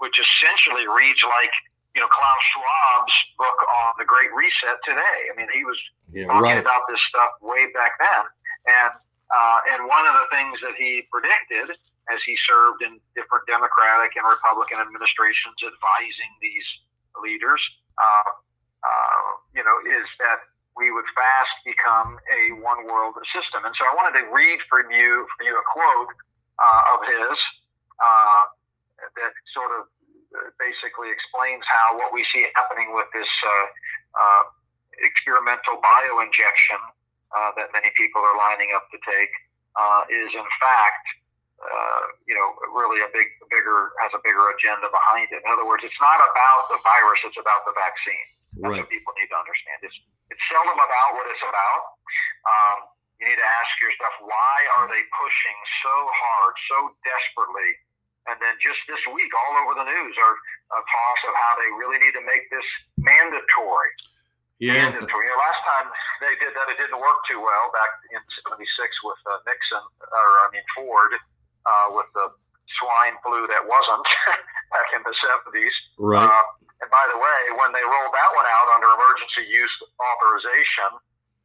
which 0.00 0.16
essentially 0.16 0.88
reads 0.88 1.20
like 1.24 1.52
you 1.96 2.00
know 2.00 2.08
Klaus 2.08 2.42
Schwab's 2.52 3.16
book 3.36 3.58
on 3.84 3.96
the 4.00 4.08
Great 4.08 4.32
Reset 4.32 4.80
today. 4.84 5.18
I 5.28 5.32
mean, 5.36 5.48
he 5.52 5.64
was 5.64 5.78
yeah, 6.12 6.28
talking 6.28 6.56
right. 6.56 6.64
about 6.64 6.88
this 6.88 7.00
stuff 7.08 7.36
way 7.40 7.68
back 7.76 7.96
then, 8.00 8.24
and 8.68 8.92
uh, 9.32 9.58
and 9.76 9.88
one 9.88 10.04
of 10.04 10.14
the 10.16 10.28
things 10.28 10.60
that 10.60 10.76
he 10.76 11.08
predicted 11.08 11.72
as 12.10 12.20
he 12.26 12.36
served 12.44 12.82
in 12.82 12.98
different 13.14 13.46
Democratic 13.46 14.12
and 14.18 14.26
Republican 14.26 14.82
administrations 14.82 15.56
advising 15.62 16.32
these 16.42 16.66
leaders, 17.22 17.62
uh, 17.96 18.28
uh, 18.82 19.28
you 19.54 19.62
know, 19.62 19.76
is 19.86 20.06
that 20.18 20.42
we 20.76 20.90
would 20.90 21.06
fast 21.14 21.54
become 21.64 22.16
a 22.26 22.42
one 22.60 22.88
world 22.88 23.14
system. 23.30 23.64
And 23.64 23.74
so 23.76 23.84
I 23.84 23.92
wanted 23.94 24.18
to 24.20 24.24
read 24.32 24.58
from 24.66 24.88
you, 24.90 25.28
from 25.36 25.46
you 25.46 25.54
a 25.54 25.66
quote 25.68 26.12
uh, 26.58 26.94
of 26.96 27.00
his 27.04 27.36
uh, 28.00 28.42
that 29.18 29.32
sort 29.52 29.72
of 29.78 29.90
basically 30.56 31.12
explains 31.12 31.60
how 31.68 31.92
what 32.00 32.08
we 32.08 32.24
see 32.32 32.40
happening 32.56 32.96
with 32.96 33.04
this 33.12 33.28
uh, 33.44 34.48
experimental 35.00 35.76
bioinjection 35.80 36.80
uh, 37.32 37.50
that 37.56 37.72
many 37.72 37.88
people 37.96 38.20
are 38.20 38.36
lining 38.36 38.72
up 38.76 38.88
to 38.92 38.98
take 39.04 39.32
uh, 39.76 40.04
is 40.08 40.30
in 40.36 40.48
fact, 40.60 41.04
uh, 41.62 42.02
you 42.28 42.34
know, 42.34 42.48
really 42.74 43.00
a 43.00 43.10
big, 43.14 43.32
bigger 43.48 43.94
has 44.02 44.12
a 44.12 44.20
bigger 44.20 44.52
agenda 44.52 44.90
behind 44.92 45.30
it. 45.32 45.40
In 45.40 45.48
other 45.48 45.64
words, 45.64 45.80
it's 45.86 46.02
not 46.02 46.20
about 46.20 46.68
the 46.68 46.78
virus; 46.82 47.20
it's 47.24 47.40
about 47.40 47.64
the 47.64 47.72
vaccine. 47.72 48.28
That's 48.60 48.68
right. 48.68 48.84
what 48.84 48.92
people 48.92 49.12
need 49.16 49.30
to 49.32 49.38
understand. 49.38 49.80
It's, 49.80 49.96
it's 50.28 50.44
seldom 50.52 50.76
about 50.76 51.08
what 51.16 51.24
it's 51.32 51.44
about. 51.44 51.82
Um, 52.44 52.76
you 53.22 53.30
need 53.30 53.38
to 53.38 53.48
ask 53.48 53.72
yourself, 53.78 54.12
why 54.26 54.56
are 54.76 54.90
they 54.90 55.02
pushing 55.14 55.58
so 55.86 55.94
hard, 55.94 56.54
so 56.68 56.76
desperately? 57.06 57.70
And 58.26 58.38
then 58.38 58.54
just 58.62 58.78
this 58.86 59.02
week, 59.14 59.30
all 59.34 59.62
over 59.62 59.78
the 59.78 59.86
news, 59.86 60.14
are 60.18 60.36
uh, 60.74 60.82
talks 60.82 61.22
of 61.26 61.34
how 61.34 61.52
they 61.58 61.70
really 61.74 61.98
need 62.02 62.14
to 62.18 62.24
make 62.26 62.46
this 62.50 62.66
mandatory. 62.98 63.90
Yeah. 64.62 64.94
Mandatory. 64.94 65.26
You 65.26 65.34
know, 65.34 65.42
last 65.42 65.62
time 65.66 65.86
they 66.22 66.34
did 66.38 66.54
that, 66.54 66.70
it 66.70 66.78
didn't 66.78 67.02
work 67.02 67.18
too 67.26 67.42
well 67.42 67.66
back 67.74 67.90
in 68.14 68.22
'76 68.46 68.62
with 69.02 69.18
uh, 69.26 69.42
Nixon, 69.42 69.82
or 70.06 70.28
I 70.42 70.54
mean 70.54 70.62
Ford, 70.78 71.18
uh, 71.66 71.86
with 71.98 72.06
the 72.14 72.30
swine 72.78 73.18
flu 73.26 73.50
that 73.50 73.66
wasn't 73.66 74.06
back 74.74 74.88
in 74.94 75.02
the 75.02 75.14
'70s. 75.18 75.74
Right. 75.98 76.30
Uh, 76.30 76.46
and 76.82 76.90
by 76.90 77.06
the 77.14 77.18
way, 77.18 77.40
when 77.62 77.70
they 77.70 77.84
rolled 77.86 78.10
that 78.10 78.30
one 78.34 78.48
out 78.50 78.68
under 78.74 78.90
emergency 78.90 79.46
use 79.46 79.70
authorization, 80.02 80.90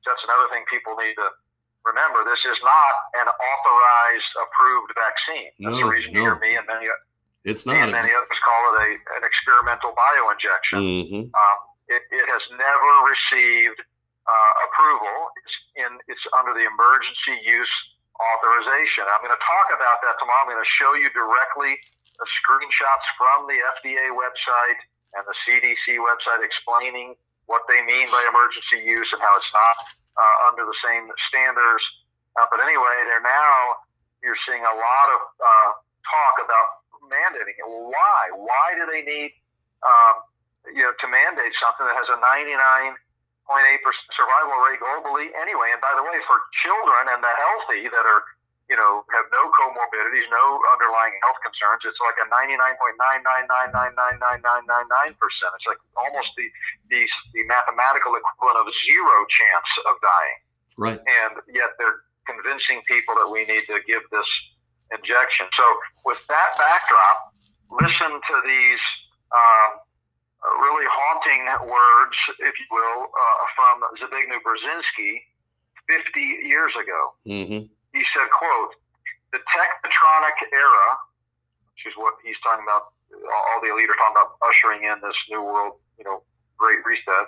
that's 0.02 0.24
another 0.26 0.50
thing 0.50 0.66
people 0.66 0.98
need 0.98 1.14
to 1.14 1.30
remember. 1.86 2.26
This 2.26 2.42
is 2.42 2.58
not 2.66 2.94
an 3.22 3.30
authorized, 3.30 4.32
approved 4.42 4.92
vaccine. 4.98 5.54
That's 5.62 5.78
no, 5.78 5.86
the 5.86 5.94
reason 5.94 6.10
no. 6.12 6.18
you 6.18 6.24
hear 6.26 6.38
me 6.42 6.58
and 6.58 6.66
many, 6.66 6.90
it's 7.46 7.70
not. 7.70 7.78
and 7.78 7.94
many 7.94 8.10
others 8.10 8.40
call 8.42 8.62
it 8.74 8.76
a, 8.82 8.90
an 9.14 9.24
experimental 9.24 9.94
bioinjection. 9.94 10.78
Mm-hmm. 10.82 11.24
Um, 11.30 11.58
it, 11.86 12.02
it, 12.10 12.28
has 12.28 12.44
never 12.58 12.92
received 13.08 13.80
uh, 14.26 14.54
approval. 14.68 15.16
It's 15.38 15.56
in 15.86 15.92
it's 16.10 16.26
under 16.34 16.52
the 16.58 16.66
emergency 16.66 17.46
use 17.46 17.76
authorization. 18.18 19.06
I'm 19.08 19.22
going 19.22 19.38
to 19.38 19.46
talk 19.46 19.70
about 19.70 20.02
that 20.02 20.18
tomorrow. 20.18 20.44
I'm 20.44 20.52
going 20.52 20.60
to 20.60 20.76
show 20.82 20.98
you 20.98 21.14
directly 21.14 21.78
the 22.18 22.26
screenshots 22.26 23.06
from 23.16 23.46
the 23.46 23.62
FDA 23.80 24.12
website 24.18 24.82
and 25.18 25.26
the 25.26 25.38
CDC 25.45 25.97
website 25.97 26.45
explaining 26.45 27.18
what 27.49 27.65
they 27.65 27.82
mean 27.84 28.05
by 28.13 28.22
emergency 28.30 28.86
use 28.86 29.09
and 29.11 29.20
how 29.20 29.34
it's 29.34 29.51
not 29.51 29.76
uh, 30.15 30.47
under 30.51 30.63
the 30.68 30.78
same 30.86 31.09
standards. 31.32 31.84
Uh, 32.38 32.45
but 32.53 32.61
anyway, 32.61 32.95
they're 33.09 33.26
now 33.26 33.82
you're 34.22 34.38
seeing 34.45 34.61
a 34.61 34.76
lot 34.78 35.07
of 35.13 35.20
uh, 35.41 35.70
talk 36.05 36.36
about 36.41 36.68
mandating 37.07 37.57
it. 37.57 37.65
Why? 37.65 38.22
Why 38.36 38.78
do 38.78 38.86
they 38.86 39.01
need 39.01 39.34
um, 39.82 40.15
you 40.70 40.84
know 40.84 40.93
to 40.93 41.07
mandate 41.07 41.53
something 41.57 41.86
that 41.88 41.97
has 41.97 42.09
a 42.13 42.20
99.8% 42.20 42.93
survival 44.13 44.57
rate 44.68 44.82
globally 44.84 45.34
anyway? 45.38 45.74
And 45.74 45.82
by 45.82 45.93
the 45.95 46.03
way, 46.03 46.18
for 46.28 46.38
children 46.61 47.09
and 47.15 47.22
the 47.24 47.34
healthy 47.41 47.89
that 47.89 48.05
are 48.05 48.22
you 48.68 48.76
know, 48.76 49.07
have 49.15 49.28
no 49.32 49.47
comorbidities, 49.55 50.28
no 50.28 50.59
underlying 50.76 51.15
health 51.24 51.39
concerns. 51.39 51.88
It's 51.88 51.99
like 52.03 52.20
a 52.20 52.28
99.999999999%. 54.20 55.15
It's 55.15 55.68
like 55.68 55.80
almost 55.95 56.36
the, 56.36 56.47
the, 56.91 57.07
the 57.32 57.47
mathematical 57.47 58.11
equivalent 58.20 58.59
of 58.59 58.68
zero 58.84 59.24
chance 59.32 59.72
of 59.88 59.95
dying. 60.03 60.39
Right. 60.76 60.99
And 60.99 61.39
yet 61.47 61.80
they're 61.80 62.03
convincing 62.28 62.84
people 62.84 63.15
that 63.24 63.32
we 63.32 63.47
need 63.47 63.63
to 63.72 63.80
give 63.88 64.03
this 64.11 64.28
injection. 64.91 65.47
So 65.55 65.65
with 66.03 66.20
that 66.28 66.59
backdrop, 66.59 67.32
listen 67.72 68.20
to 68.20 68.36
these 68.43 68.84
um, 69.32 69.80
really 70.59 70.88
haunting 70.91 71.47
words, 71.72 72.18
if 72.43 72.51
you 72.59 72.68
will, 72.68 73.07
uh, 73.15 73.43
from 73.55 73.80
Zbigniew 73.95 74.43
Brzezinski 74.43 75.24
50 75.88 76.20
years 76.51 76.76
ago. 76.76 77.15
Mm-hmm 77.24 77.72
he 77.94 78.04
said, 78.14 78.28
quote, 78.32 78.74
the 79.32 79.40
technotronic 79.44 80.38
era, 80.52 80.88
which 81.74 81.84
is 81.88 81.96
what 82.00 82.16
he's 82.24 82.40
talking 82.44 82.64
about, 82.64 82.96
all 83.12 83.60
the 83.64 83.72
elite 83.72 83.88
are 83.88 84.00
talking 84.00 84.18
about 84.20 84.40
ushering 84.44 84.84
in 84.88 85.00
this 85.04 85.16
new 85.32 85.44
world, 85.44 85.80
you 86.00 86.04
know, 86.04 86.24
great 86.60 86.84
reset. 86.84 87.28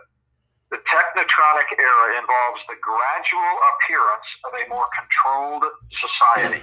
The 0.69 0.77
technotronic 0.85 1.69
era 1.73 2.07
involves 2.21 2.61
the 2.69 2.77
gradual 2.77 3.55
appearance 3.73 4.29
of 4.45 4.51
a 4.53 4.63
more 4.69 4.85
controlled 4.93 5.65
society. 5.97 6.61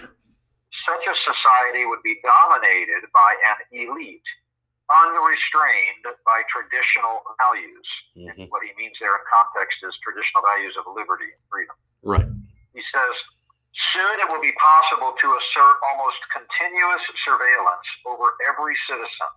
Such 0.87 1.05
a 1.09 1.17
society 1.27 1.89
would 1.89 2.05
be 2.07 2.21
dominated 2.23 3.03
by 3.11 3.35
an 3.51 3.59
elite, 3.75 4.29
unrestrained 4.87 6.07
by 6.23 6.47
traditional 6.47 7.27
values. 7.43 7.89
Mm-hmm. 8.15 8.49
what 8.49 8.63
he 8.63 8.71
means 8.79 8.95
there 9.03 9.13
in 9.13 9.25
context 9.27 9.83
is 9.83 9.93
traditional 10.01 10.41
values 10.41 10.73
of 10.79 10.87
liberty 10.95 11.29
and 11.29 11.43
freedom. 11.51 11.77
Right. 12.01 12.31
He 12.73 12.83
says, 12.95 13.15
Soon 13.93 14.17
it 14.25 14.29
will 14.33 14.41
be 14.41 14.57
possible 14.57 15.13
to 15.13 15.27
assert 15.37 15.77
almost 15.85 16.17
continuous 16.33 17.05
surveillance 17.29 17.89
over 18.09 18.33
every 18.49 18.73
citizen 18.89 19.31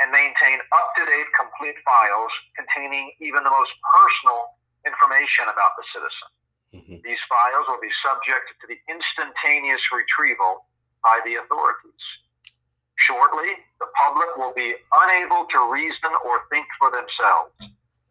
and 0.00 0.12
maintain 0.12 0.60
up 0.76 0.92
to 0.96 1.02
date 1.08 1.28
complete 1.32 1.76
files 1.84 2.32
containing 2.56 3.12
even 3.24 3.40
the 3.40 3.52
most 3.52 3.72
personal 3.80 4.52
information 4.84 5.48
about 5.48 5.76
the 5.80 5.84
citizen. 5.92 6.28
Mm-hmm. 6.76 6.98
These 7.04 7.22
files 7.28 7.66
will 7.68 7.80
be 7.80 7.92
subject 8.04 8.52
to 8.60 8.64
the 8.68 8.76
instantaneous 8.88 9.80
retrieval 9.92 10.68
by 11.00 11.20
the 11.24 11.40
authorities. 11.40 12.04
Shortly, 13.08 13.56
the 13.80 13.88
public 13.96 14.28
will 14.36 14.52
be 14.52 14.76
unable 14.92 15.48
to 15.56 15.58
reason 15.72 16.12
or 16.24 16.44
think 16.52 16.68
for 16.76 16.92
themselves. 16.92 17.56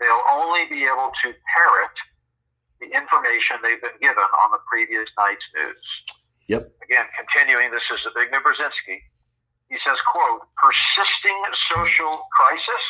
They'll 0.02 0.28
only 0.34 0.66
be 0.66 0.86
able 0.90 1.14
to 1.14 1.28
parrot 1.30 1.96
the 2.80 2.90
information 2.92 3.60
they've 3.62 3.82
been 3.84 4.00
given 4.00 4.28
on 4.44 4.56
the 4.56 4.62
previous 4.68 5.08
night's 5.20 5.46
news. 5.56 5.86
Yep. 6.48 6.64
Again, 6.82 7.06
continuing, 7.14 7.70
this 7.70 7.86
is 7.94 8.02
Zbigniew 8.10 8.42
Brzezinski. 8.42 9.04
He 9.70 9.78
says, 9.86 10.02
quote, 10.10 10.50
persisting 10.58 11.38
social 11.70 12.26
crisis, 12.34 12.84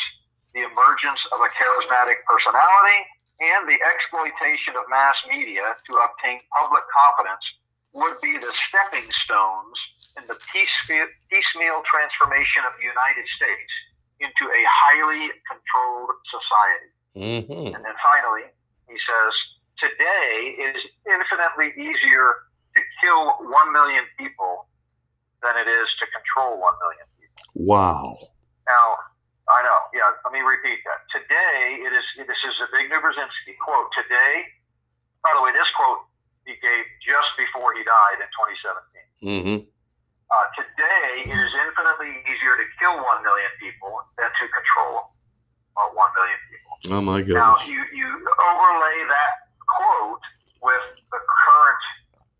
the 0.56 0.64
emergence 0.64 1.20
of 1.36 1.44
a 1.44 1.50
charismatic 1.60 2.24
personality, 2.24 3.00
and 3.44 3.68
the 3.68 3.76
exploitation 3.84 4.80
of 4.80 4.88
mass 4.88 5.16
media 5.28 5.76
to 5.76 5.92
obtain 6.00 6.40
public 6.56 6.84
confidence 6.92 7.44
would 7.92 8.16
be 8.22 8.38
the 8.40 8.52
stepping 8.70 9.08
stones 9.26 9.78
in 10.16 10.24
the 10.28 10.38
piecemeal, 10.54 11.08
piecemeal 11.28 11.84
transformation 11.84 12.64
of 12.64 12.76
the 12.80 12.86
United 12.86 13.28
States 13.36 13.74
into 14.24 14.46
a 14.48 14.62
highly 14.68 15.32
controlled 15.48 16.16
society. 16.28 16.92
Mm-hmm. 17.16 17.76
And 17.76 17.82
then 17.84 17.98
finally, 18.00 18.48
he 18.88 18.96
says, 19.04 19.34
today 19.80 20.60
it 20.60 20.76
is 20.76 20.84
infinitely 21.08 21.74
easier 21.80 22.48
to 22.76 22.80
kill 23.02 23.40
1 23.42 23.74
million 23.74 24.06
people 24.20 24.68
than 25.42 25.56
it 25.56 25.68
is 25.68 25.88
to 26.00 26.06
control 26.12 26.60
1 26.60 26.84
million 26.84 27.08
people. 27.18 27.42
Wow. 27.56 28.16
Now, 28.68 28.88
I 29.50 29.66
know. 29.66 29.80
Yeah, 29.98 30.14
let 30.22 30.32
me 30.36 30.46
repeat 30.46 30.78
that. 30.86 31.02
Today, 31.10 31.82
it 31.82 31.90
is. 31.90 32.06
This 32.22 32.38
is 32.46 32.54
Zbigniew 32.62 33.02
Brzezinski 33.02 33.58
quote. 33.58 33.90
Today, 33.98 34.46
by 35.26 35.34
the 35.34 35.42
way, 35.42 35.50
this 35.58 35.66
quote 35.74 36.06
he 36.46 36.54
gave 36.62 36.86
just 37.02 37.34
before 37.34 37.74
he 37.74 37.82
died 37.82 38.22
in 38.22 38.30
2017. 38.30 39.26
Mm-hmm. 39.26 39.58
Uh, 40.30 40.46
today, 40.54 41.34
it 41.34 41.34
is 41.34 41.54
infinitely 41.66 42.14
easier 42.30 42.62
to 42.62 42.66
kill 42.78 42.94
1 42.94 43.26
million 43.26 43.50
people 43.58 43.90
than 44.22 44.30
to 44.30 44.46
control 44.54 45.18
uh, 45.74 45.98
1 45.98 45.98
million 45.98 46.40
people. 46.54 46.72
Oh, 46.94 47.02
my 47.02 47.26
goodness. 47.26 47.42
Now, 47.42 47.58
you, 47.66 47.82
you 47.90 48.10
overlay 48.38 48.98
that 49.10 49.49
quote 49.80 50.24
with 50.60 50.86
the 51.08 51.22
current 51.24 51.84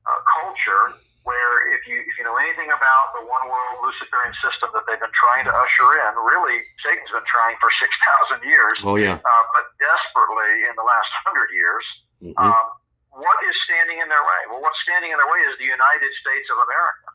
uh, 0.04 0.20
culture 0.28 1.00
where 1.24 1.72
if 1.78 1.86
you 1.86 2.00
if 2.02 2.14
you 2.18 2.26
know 2.26 2.36
anything 2.42 2.74
about 2.74 3.14
the 3.16 3.24
one 3.24 3.46
world 3.48 3.86
Luciferian 3.86 4.34
system 4.42 4.74
that 4.76 4.84
they've 4.90 5.00
been 5.00 5.14
trying 5.14 5.46
to 5.46 5.54
usher 5.54 5.90
in, 6.04 6.12
really 6.20 6.60
Satan's 6.84 7.12
been 7.12 7.28
trying 7.30 7.56
for 7.64 7.70
six 7.82 7.92
thousand 8.02 8.42
years. 8.44 8.76
Oh 8.84 8.98
yeah. 8.98 9.22
Uh, 9.22 9.44
but 9.56 9.66
desperately 9.78 10.68
in 10.68 10.74
the 10.74 10.84
last 10.84 11.12
hundred 11.24 11.54
years. 11.56 11.86
Mm-hmm. 12.20 12.36
Um, 12.36 12.68
what 13.16 13.38
is 13.48 13.56
standing 13.68 14.00
in 14.00 14.08
their 14.08 14.22
way? 14.22 14.42
Well, 14.52 14.62
what's 14.64 14.80
standing 14.86 15.12
in 15.12 15.18
their 15.18 15.28
way 15.28 15.42
is 15.50 15.58
the 15.58 15.68
United 15.68 16.12
States 16.24 16.48
of 16.52 16.58
America. 16.62 17.08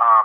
Um, 0.00 0.24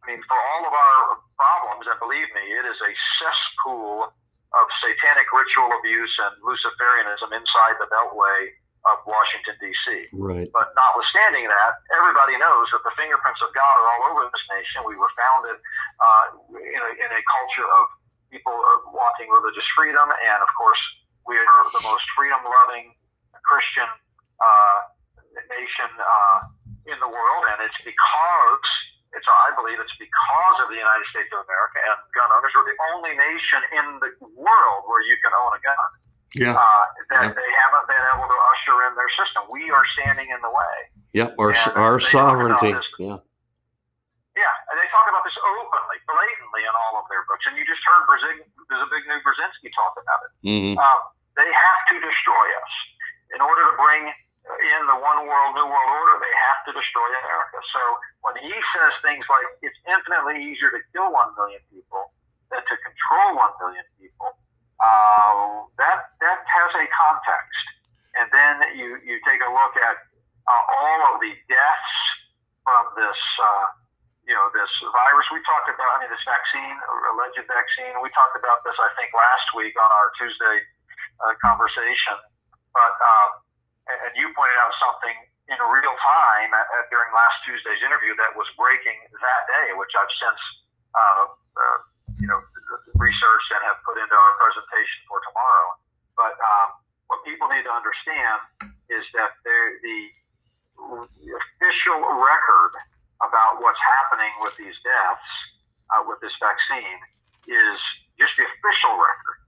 I 0.00 0.04
mean, 0.08 0.22
for 0.24 0.38
all 0.38 0.62
of 0.64 0.72
our 0.72 1.00
problems, 1.36 1.84
and 1.84 1.98
believe 2.00 2.30
me, 2.32 2.44
it 2.54 2.64
is 2.64 2.78
a 2.80 2.92
cesspool 3.20 4.08
of 4.56 4.64
satanic 4.80 5.28
ritual 5.30 5.68
abuse 5.76 6.14
and 6.22 6.32
Luciferianism 6.40 7.28
inside 7.34 7.76
the 7.78 7.86
Beltway 7.92 8.56
of 8.88 8.96
Washington, 9.04 9.56
D.C. 9.60 10.08
Right. 10.16 10.48
But 10.56 10.72
notwithstanding 10.72 11.44
that, 11.52 11.72
everybody 11.92 12.40
knows 12.40 12.66
that 12.72 12.80
the 12.80 12.94
fingerprints 12.96 13.40
of 13.44 13.52
God 13.52 13.74
are 13.76 13.88
all 13.92 14.02
over 14.14 14.24
this 14.32 14.46
nation. 14.48 14.88
We 14.88 14.96
were 14.96 15.10
founded 15.12 15.60
uh, 16.00 16.24
in, 16.56 16.80
a, 16.80 16.90
in 16.96 17.10
a 17.12 17.22
culture 17.28 17.68
of 17.68 17.84
people 18.32 18.56
wanting 18.94 19.28
religious 19.28 19.66
freedom, 19.76 20.08
and 20.08 20.38
of 20.40 20.50
course, 20.56 20.80
we 21.28 21.36
are 21.36 21.62
the 21.76 21.84
most 21.84 22.06
freedom 22.16 22.40
loving 22.40 22.96
Christian 23.44 23.90
uh, 24.40 24.78
nation 25.52 25.90
uh, 26.00 26.38
in 26.88 26.96
the 27.04 27.10
world, 27.10 27.42
and 27.52 27.60
it's 27.64 27.80
because. 27.84 28.64
It's, 29.10 29.26
I 29.26 29.50
believe 29.58 29.74
it's 29.82 29.98
because 29.98 30.56
of 30.62 30.70
the 30.70 30.78
United 30.78 31.02
States 31.10 31.34
of 31.34 31.42
America 31.42 31.82
and 31.82 31.98
gun 32.14 32.30
owners. 32.30 32.54
We're 32.54 32.70
the 32.70 32.78
only 32.94 33.10
nation 33.18 33.60
in 33.74 33.86
the 33.98 34.10
world 34.38 34.86
where 34.86 35.02
you 35.02 35.18
can 35.18 35.34
own 35.34 35.50
a 35.50 35.58
gun. 35.58 35.90
Yeah. 36.34 36.54
Uh, 36.54 36.84
that 37.10 37.26
yeah. 37.26 37.34
they 37.34 37.50
haven't 37.58 37.86
been 37.90 38.04
able 38.14 38.28
to 38.30 38.38
usher 38.54 38.76
in 38.86 38.92
their 38.94 39.10
system. 39.18 39.50
We 39.50 39.66
are 39.74 39.86
standing 39.98 40.30
in 40.30 40.40
the 40.42 40.52
way. 40.52 40.76
Yeah, 41.10 41.34
our, 41.42 41.50
our 41.74 41.98
sovereignty. 41.98 42.70
Yeah. 43.02 43.18
Yeah, 44.38 44.54
and 44.70 44.76
they 44.78 44.88
talk 44.94 45.10
about 45.10 45.26
this 45.26 45.34
openly, 45.42 45.98
blatantly 46.06 46.62
in 46.64 46.74
all 46.86 47.02
of 47.02 47.10
their 47.10 47.26
books. 47.26 47.44
And 47.50 47.58
you 47.58 47.66
just 47.66 47.82
heard 47.82 48.06
Brzezin, 48.06 48.46
there's 48.70 48.84
a 48.86 48.90
big 48.94 49.04
new 49.10 49.18
Brzezinski 49.26 49.68
talk 49.74 49.98
about 49.98 50.20
it. 50.22 50.30
Mm-hmm. 50.46 50.74
Uh, 50.78 50.98
they 51.34 51.50
have 51.50 51.82
to 51.92 51.96
destroy 51.98 52.46
us. 52.62 52.72
In 53.34 53.42
order 53.42 53.62
to 53.68 53.74
bring 53.74 54.06
in 54.06 54.82
the 54.86 54.98
one 54.98 55.26
world, 55.26 55.50
new 55.58 55.66
world 55.66 55.90
order, 55.90 56.14
they 56.22 56.34
have 56.46 56.60
to 56.66 56.72
destroy 56.72 57.08
America. 57.26 57.58
So 57.74 57.82
when 58.22 58.38
he 58.40 58.54
says 58.74 58.92
things 59.04 59.26
like 59.28 59.46
it's 59.62 59.76
infinitely 59.86 60.40
easier 60.40 60.72
to 60.72 60.80
kill 60.94 61.10
one 61.12 61.30
million 61.36 61.62
people 61.70 62.14
than 62.50 62.62
to 62.64 62.74
control 62.80 63.38
one 63.38 63.54
million 63.62 63.86
people, 63.98 64.34
uh, 64.80 65.68
that 65.76 66.16
that 66.20 66.40
has 66.44 66.70
a 66.76 66.86
context. 66.90 67.64
And 68.18 68.26
then 68.34 68.54
you 68.74 68.98
you 69.06 69.16
take 69.22 69.40
a 69.44 69.50
look 69.52 69.74
at 69.76 69.96
uh, 70.48 70.64
all 70.80 71.14
of 71.14 71.20
the 71.20 71.32
deaths 71.46 71.94
from 72.64 72.84
this. 72.96 73.20
Uh, 73.38 73.66
you 74.28 74.36
know 74.36 74.46
this 74.54 74.70
virus. 74.94 75.26
We 75.34 75.42
talked 75.42 75.66
about, 75.66 75.90
I 75.98 76.06
mean, 76.06 76.12
this 76.12 76.22
vaccine, 76.22 76.76
alleged 77.10 77.42
vaccine. 77.50 77.98
We 77.98 78.14
talked 78.14 78.38
about 78.38 78.62
this, 78.62 78.78
I 78.78 78.94
think, 78.94 79.10
last 79.10 79.48
week 79.58 79.74
on 79.74 79.90
our 79.90 80.14
Tuesday 80.14 80.62
uh, 81.18 81.34
conversation. 81.42 82.14
But 82.70 82.94
um, 82.94 83.42
and 83.90 84.12
you 84.14 84.30
pointed 84.38 84.54
out 84.62 84.70
something 84.78 85.16
in 85.50 85.58
real 85.58 85.96
time 85.98 86.50
at, 86.54 86.66
at, 86.78 86.86
during 86.94 87.10
last 87.10 87.42
Tuesday's 87.42 87.82
interview 87.82 88.14
that 88.22 88.30
was 88.38 88.46
breaking 88.54 88.94
that 89.18 89.42
day, 89.50 89.74
which 89.74 89.90
I've 89.98 90.12
since 90.14 90.40
uh, 90.94 91.24
uh, 91.26 91.78
you 92.22 92.30
know 92.30 92.38
researched 93.00 93.48
and 93.56 93.60
have 93.64 93.80
put 93.82 93.96
into 93.96 94.12
our 94.12 94.34
presentation 94.36 95.00
for 95.08 95.18
tomorrow. 95.24 95.68
But 96.14 96.36
um, 96.36 96.68
what 97.08 97.24
people 97.24 97.48
need 97.48 97.64
to 97.64 97.72
understand 97.72 98.70
is 98.92 99.04
that 99.16 99.32
the 99.42 99.98
official 100.78 101.98
record 102.20 102.72
about 103.20 103.60
what's 103.60 103.80
happening 104.00 104.32
with 104.44 104.56
these 104.56 104.76
deaths 104.84 105.30
uh, 105.92 106.02
with 106.08 106.20
this 106.24 106.32
vaccine 106.40 107.00
is 107.48 107.76
just 108.16 108.32
the 108.36 108.44
official 108.44 108.94
record 108.96 109.38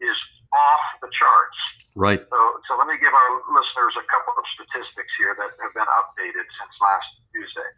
is 0.00 0.18
off 0.52 0.84
the 1.00 1.10
charts. 1.12 1.60
Right. 1.96 2.20
So, 2.28 2.40
so 2.68 2.76
let 2.76 2.88
me 2.88 3.00
give 3.00 3.12
our 3.12 3.30
listeners 3.56 3.96
a 3.96 4.04
couple 4.04 4.36
of 4.36 4.44
statistics 4.52 5.12
here 5.16 5.32
that 5.36 5.52
have 5.56 5.72
been 5.72 5.90
updated 5.96 6.44
since 6.44 6.74
last 6.80 7.08
Tuesday. 7.32 7.70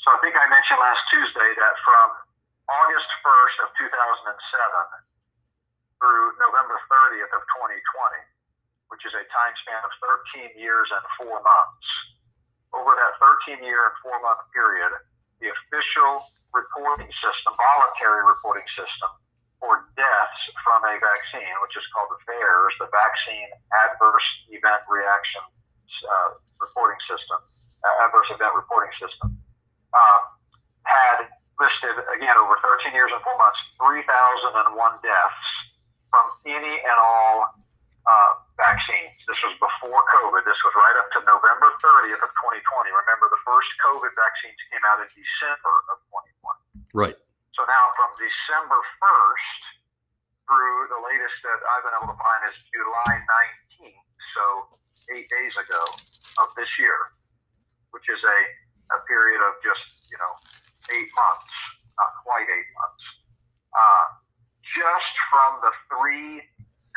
So 0.00 0.10
I 0.10 0.18
think 0.24 0.34
I 0.34 0.48
mentioned 0.48 0.80
last 0.80 1.02
Tuesday 1.12 1.50
that 1.60 1.74
from 1.84 2.08
August 2.70 3.10
1st 3.22 3.56
of 3.66 3.68
2007 3.78 4.36
through 5.98 6.24
November 6.38 6.78
30th 6.90 7.32
of 7.34 7.42
2020, 7.58 7.78
which 8.90 9.02
is 9.06 9.14
a 9.14 9.24
time 9.30 9.54
span 9.62 9.82
of 9.82 9.92
13 10.34 10.58
years 10.58 10.90
and 10.90 11.04
four 11.18 11.38
months, 11.42 11.88
over 12.74 12.94
that 12.94 13.12
13 13.48 13.62
year 13.62 13.90
and 13.90 13.96
four 14.02 14.18
month 14.22 14.42
period, 14.54 14.90
the 15.42 15.50
official 15.50 16.22
reporting 16.54 17.10
system, 17.18 17.52
voluntary 17.58 18.22
reporting 18.26 18.66
system, 18.78 19.10
for 19.62 19.86
deaths 19.94 20.42
from 20.66 20.82
a 20.82 20.94
vaccine, 20.98 21.54
which 21.62 21.74
is 21.78 21.86
called 21.94 22.10
the 22.10 22.20
VAERS, 22.26 22.74
the 22.82 22.90
Vaccine 22.90 23.50
Adverse 23.86 24.28
Event 24.50 24.82
Reaction 24.90 25.42
uh, 26.02 26.34
Reporting 26.58 26.98
System, 27.06 27.38
uh, 27.86 28.04
Adverse 28.06 28.26
Event 28.34 28.58
Reporting 28.58 28.90
System, 28.98 29.38
uh, 29.94 30.20
had 30.82 31.30
listed, 31.60 31.94
again, 32.16 32.36
over 32.38 32.56
13 32.60 32.94
years 32.96 33.10
and 33.12 33.20
four 33.20 33.36
months, 33.36 33.60
3,001 33.80 34.72
deaths 35.04 35.46
from 36.08 36.26
any 36.48 36.76
and 36.80 36.98
all 37.00 37.52
uh, 38.04 38.30
vaccines. 38.58 39.14
This 39.28 39.38
was 39.46 39.54
before 39.58 40.02
COVID. 40.12 40.42
This 40.44 40.58
was 40.66 40.74
right 40.74 40.96
up 40.98 41.08
to 41.16 41.20
November 41.24 41.70
30th 41.80 42.20
of 42.20 42.30
2020. 42.30 42.90
Remember, 42.90 43.26
the 43.30 43.42
first 43.46 43.70
COVID 43.84 44.12
vaccines 44.12 44.58
came 44.72 44.84
out 44.90 45.00
in 45.00 45.08
December 45.12 45.74
of 45.92 45.96
2020. 46.42 46.82
Right. 46.92 47.16
So 47.56 47.62
now 47.68 47.84
from 47.96 48.10
December 48.16 48.80
1st 49.00 49.60
through 50.48 50.78
the 50.90 51.00
latest 51.00 51.36
that 51.46 51.60
I've 51.62 51.84
been 51.86 51.96
able 51.96 52.12
to 52.12 52.18
find 52.18 52.40
is 52.48 52.56
July 52.72 53.12
19th, 53.80 54.08
so 54.36 54.44
eight 55.14 55.28
days 55.30 55.54
ago 55.56 55.82
of 56.42 56.48
this 56.56 56.68
year, 56.80 57.12
which 57.92 58.08
is 58.08 58.20
a, 58.20 58.38
a 58.96 58.98
period 59.04 59.40
of 59.44 59.56
just, 59.62 60.08
you 60.10 60.18
know, 60.18 60.32
eight 60.94 61.10
months, 61.16 61.52
not 61.98 62.12
quite 62.24 62.48
eight 62.48 62.70
months. 62.76 63.04
Uh, 63.72 64.04
just 64.76 65.14
from 65.32 65.60
the 65.64 65.72
three 65.92 66.44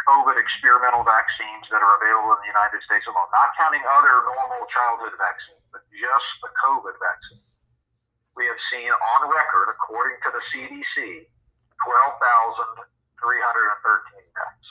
COVID 0.06 0.38
experimental 0.38 1.02
vaccines 1.02 1.66
that 1.74 1.82
are 1.82 1.94
available 1.98 2.38
in 2.38 2.40
the 2.46 2.52
United 2.52 2.80
States 2.86 3.08
alone, 3.10 3.32
not 3.34 3.56
counting 3.58 3.82
other 3.96 4.22
normal 4.28 4.64
childhood 4.70 5.16
vaccines, 5.18 5.64
but 5.74 5.82
just 5.90 6.30
the 6.46 6.52
COVID 6.62 6.96
vaccine 7.02 7.46
we 8.36 8.44
have 8.52 8.60
seen 8.68 8.92
on 8.92 9.32
record, 9.32 9.72
according 9.72 10.20
to 10.28 10.30
the 10.36 10.44
CDC, 10.52 11.24
12,313 11.88 13.16
deaths. 14.36 14.70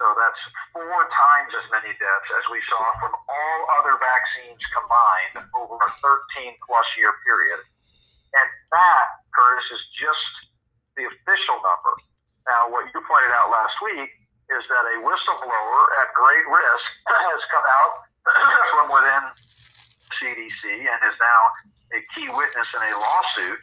So 0.00 0.10
that's 0.16 0.42
four 0.72 1.06
times 1.06 1.52
as 1.54 1.66
many 1.70 1.92
deaths 2.00 2.28
as 2.34 2.44
we 2.50 2.58
saw 2.66 2.82
from 2.98 3.14
all 3.14 3.60
other 3.78 3.94
vaccines 4.00 4.58
combined 4.74 5.46
over 5.54 5.76
a 5.76 5.90
13 6.02 6.56
plus 6.66 6.88
year 6.98 7.14
period. 7.22 7.62
And 8.34 8.46
that, 8.74 9.06
Curtis, 9.30 9.66
is 9.70 9.82
just 9.94 10.30
the 10.98 11.06
official 11.06 11.58
number. 11.62 11.94
Now, 12.50 12.68
what 12.68 12.90
you 12.90 12.98
pointed 13.06 13.32
out 13.32 13.48
last 13.48 13.78
week 13.80 14.10
is 14.52 14.62
that 14.68 14.84
a 14.84 14.96
whistleblower 15.00 15.80
at 16.04 16.12
great 16.12 16.46
risk 16.50 16.86
has 17.32 17.42
come 17.48 17.64
out 17.64 17.92
from 18.76 18.86
within 18.92 19.24
CDC 20.20 20.62
and 20.84 20.98
is 21.08 21.16
now 21.18 21.40
a 21.96 22.00
key 22.12 22.28
witness 22.28 22.68
in 22.74 22.82
a 22.84 22.92
lawsuit 22.98 23.62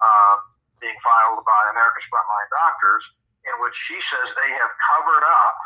uh, 0.00 0.34
being 0.80 0.96
filed 1.04 1.44
by 1.44 1.60
America's 1.70 2.06
Frontline 2.10 2.50
Doctors, 2.50 3.04
in 3.46 3.54
which 3.62 3.76
she 3.86 3.98
says 4.10 4.26
they 4.34 4.50
have 4.56 4.72
covered 4.80 5.24
up 5.26 5.56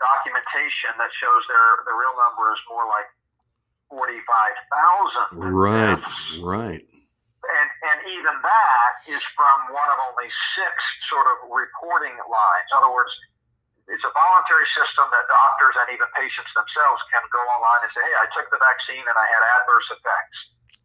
documentation 0.00 0.96
that 0.96 1.12
shows 1.20 1.42
their 1.44 1.84
the 1.84 1.92
real 1.92 2.16
number 2.16 2.48
is 2.56 2.60
more 2.72 2.88
like 2.88 3.08
forty 3.92 4.20
five 4.24 4.56
thousand. 4.72 5.28
Right, 5.52 6.02
right. 6.40 6.84
And 7.80 7.96
even 8.12 8.34
that 8.44 8.92
is 9.08 9.22
from 9.32 9.72
one 9.72 9.88
of 9.88 9.98
only 10.12 10.28
six 10.52 10.74
sort 11.08 11.24
of 11.24 11.48
reporting 11.48 12.12
lines. 12.28 12.66
In 12.68 12.76
other 12.84 12.92
words, 12.92 13.08
it's 13.88 14.04
a 14.04 14.12
voluntary 14.12 14.68
system 14.76 15.08
that 15.10 15.24
doctors 15.26 15.74
and 15.80 15.88
even 15.96 16.06
patients 16.14 16.52
themselves 16.52 17.00
can 17.10 17.24
go 17.32 17.40
online 17.40 17.82
and 17.82 17.92
say, 17.96 18.04
"Hey, 18.04 18.16
I 18.20 18.26
took 18.36 18.46
the 18.52 18.60
vaccine 18.60 19.02
and 19.02 19.16
I 19.16 19.26
had 19.26 19.42
adverse 19.42 19.88
effects." 19.90 20.38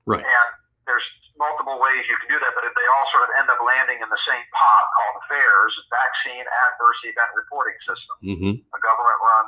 Right. 0.08 0.24
And 0.24 0.48
there's 0.90 1.06
multiple 1.38 1.78
ways 1.78 2.02
you 2.08 2.18
can 2.18 2.30
do 2.32 2.40
that, 2.40 2.54
but 2.56 2.64
if 2.64 2.74
they 2.74 2.88
all 2.96 3.08
sort 3.12 3.28
of 3.28 3.32
end 3.36 3.52
up 3.52 3.60
landing 3.60 4.00
in 4.00 4.10
the 4.10 4.22
same 4.24 4.46
pot 4.56 4.84
called 4.96 5.18
VAERS, 5.28 5.74
Vaccine 5.92 6.46
Adverse 6.48 7.00
Event 7.04 7.32
Reporting 7.36 7.78
System, 7.84 8.16
mm-hmm. 8.24 8.54
a 8.56 8.80
government-run 8.80 9.48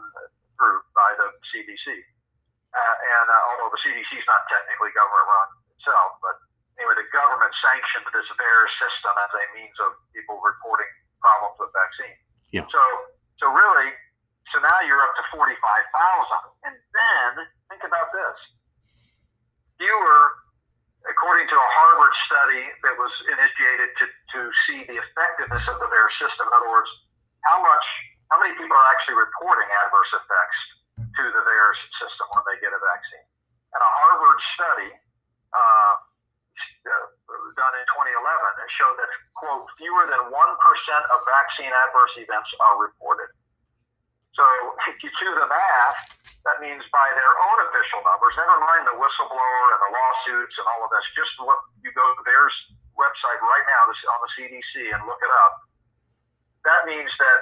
group 0.60 0.84
by 0.92 1.16
the 1.16 1.32
CDC. 1.54 1.88
Uh, 2.76 2.96
and 3.16 3.28
uh, 3.32 3.50
although 3.54 3.72
the 3.72 3.82
CDC 3.82 4.12
is 4.20 4.28
not 4.28 4.44
technically 4.52 4.92
government-run 4.92 5.48
itself, 5.80 6.20
but 6.20 6.36
anyway, 6.78 6.96
the 6.98 7.10
government 7.14 7.54
sanctioned 7.62 8.06
this 8.14 8.28
VAERS 8.38 8.72
system 8.78 9.14
as 9.18 9.32
a 9.34 9.44
means 9.58 9.78
of 9.84 9.98
people 10.14 10.38
reporting 10.42 10.90
problems 11.22 11.58
with 11.58 11.74
vaccines. 11.74 12.20
Yeah. 12.54 12.66
So, 12.70 12.82
so 13.42 13.46
really, 13.52 13.90
so 14.54 14.62
now 14.64 14.80
you're 14.86 15.02
up 15.02 15.14
to 15.18 15.26
45,000. 15.34 15.52
And 16.70 16.76
then 16.78 17.32
think 17.70 17.84
about 17.84 18.14
this. 18.14 18.38
Fewer 19.82 20.48
according 21.08 21.48
to 21.48 21.56
a 21.56 21.70
Harvard 21.80 22.16
study 22.28 22.64
that 22.84 22.96
was 23.00 23.14
initiated 23.32 23.90
to, 23.96 24.06
to 24.36 24.40
see 24.68 24.80
the 24.92 24.98
effectiveness 25.00 25.64
of 25.72 25.80
the 25.80 25.88
VAERS 25.88 26.16
system, 26.20 26.52
in 26.52 26.54
other 26.54 26.68
words, 26.68 26.90
how 27.48 27.64
much, 27.64 27.86
how 28.28 28.38
many 28.44 28.52
people 28.60 28.76
are 28.76 28.90
actually 28.92 29.16
reporting 29.16 29.68
adverse 29.88 30.12
effects 30.12 30.60
to 31.00 31.24
the 31.32 31.42
VAERS 31.48 31.80
system 32.02 32.26
when 32.36 32.44
they 32.52 32.58
get 32.60 32.76
a 32.76 32.82
vaccine? 32.82 33.28
And 33.72 33.80
a 33.80 33.92
Harvard 34.04 34.40
study 34.56 34.92
uh, 35.56 35.94
done 36.88 37.74
in 37.78 37.86
2011 37.92 38.64
it 38.64 38.72
showed 38.78 38.98
that, 38.98 39.12
quote, 39.36 39.68
fewer 39.78 40.06
than 40.08 40.32
1% 40.32 40.34
of 40.34 41.18
vaccine 41.28 41.72
adverse 41.72 42.14
events 42.18 42.50
are 42.60 42.78
reported. 42.82 43.30
So 44.38 44.46
if 44.90 45.02
you 45.02 45.10
do 45.18 45.34
the 45.34 45.50
math, 45.50 46.00
that 46.46 46.62
means 46.62 46.86
by 46.94 47.08
their 47.18 47.34
own 47.34 47.58
official 47.68 48.06
numbers, 48.06 48.38
never 48.38 48.58
mind 48.62 48.86
the 48.86 48.96
whistleblower 48.96 49.68
and 49.74 49.82
the 49.84 49.92
lawsuits 49.92 50.56
and 50.62 50.66
all 50.70 50.86
of 50.86 50.90
this, 50.94 51.06
just 51.18 51.34
look, 51.42 51.60
you 51.82 51.90
go 51.92 52.06
to 52.06 52.24
their 52.24 52.46
website 52.96 53.42
right 53.42 53.66
now 53.66 53.82
on 53.90 54.20
the 54.22 54.32
CDC 54.38 54.94
and 54.94 55.02
look 55.10 55.20
it 55.20 55.34
up. 55.44 55.54
That 56.64 56.86
means 56.86 57.10
that 57.18 57.40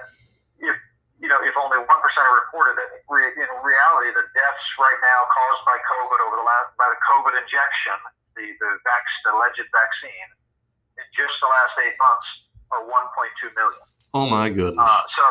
if 0.64 0.78
you 1.20 1.32
know, 1.32 1.40
if 1.40 1.56
only 1.56 1.80
one 1.80 2.02
percent 2.04 2.28
are 2.28 2.38
reported, 2.44 2.76
that 2.76 2.92
in 2.92 3.50
reality, 3.64 4.12
the 4.12 4.26
deaths 4.36 4.68
right 4.76 5.00
now 5.00 5.20
caused 5.32 5.64
by 5.64 5.78
COVID 5.80 6.20
over 6.28 6.36
the 6.44 6.48
last 6.48 6.76
by 6.76 6.88
the 6.92 7.00
COVID 7.08 7.34
injection, 7.40 7.98
the 8.36 8.46
the, 8.46 8.70
vac- 8.84 9.22
the 9.24 9.32
alleged 9.34 9.68
vaccine, 9.72 10.30
in 11.00 11.06
just 11.16 11.36
the 11.40 11.50
last 11.50 11.74
eight 11.84 11.98
months 12.00 12.28
are 12.72 12.84
1.2 12.84 13.52
million. 13.56 13.86
Oh 14.16 14.28
my 14.28 14.48
goodness! 14.48 14.80
Uh, 14.80 15.04
so 15.12 15.26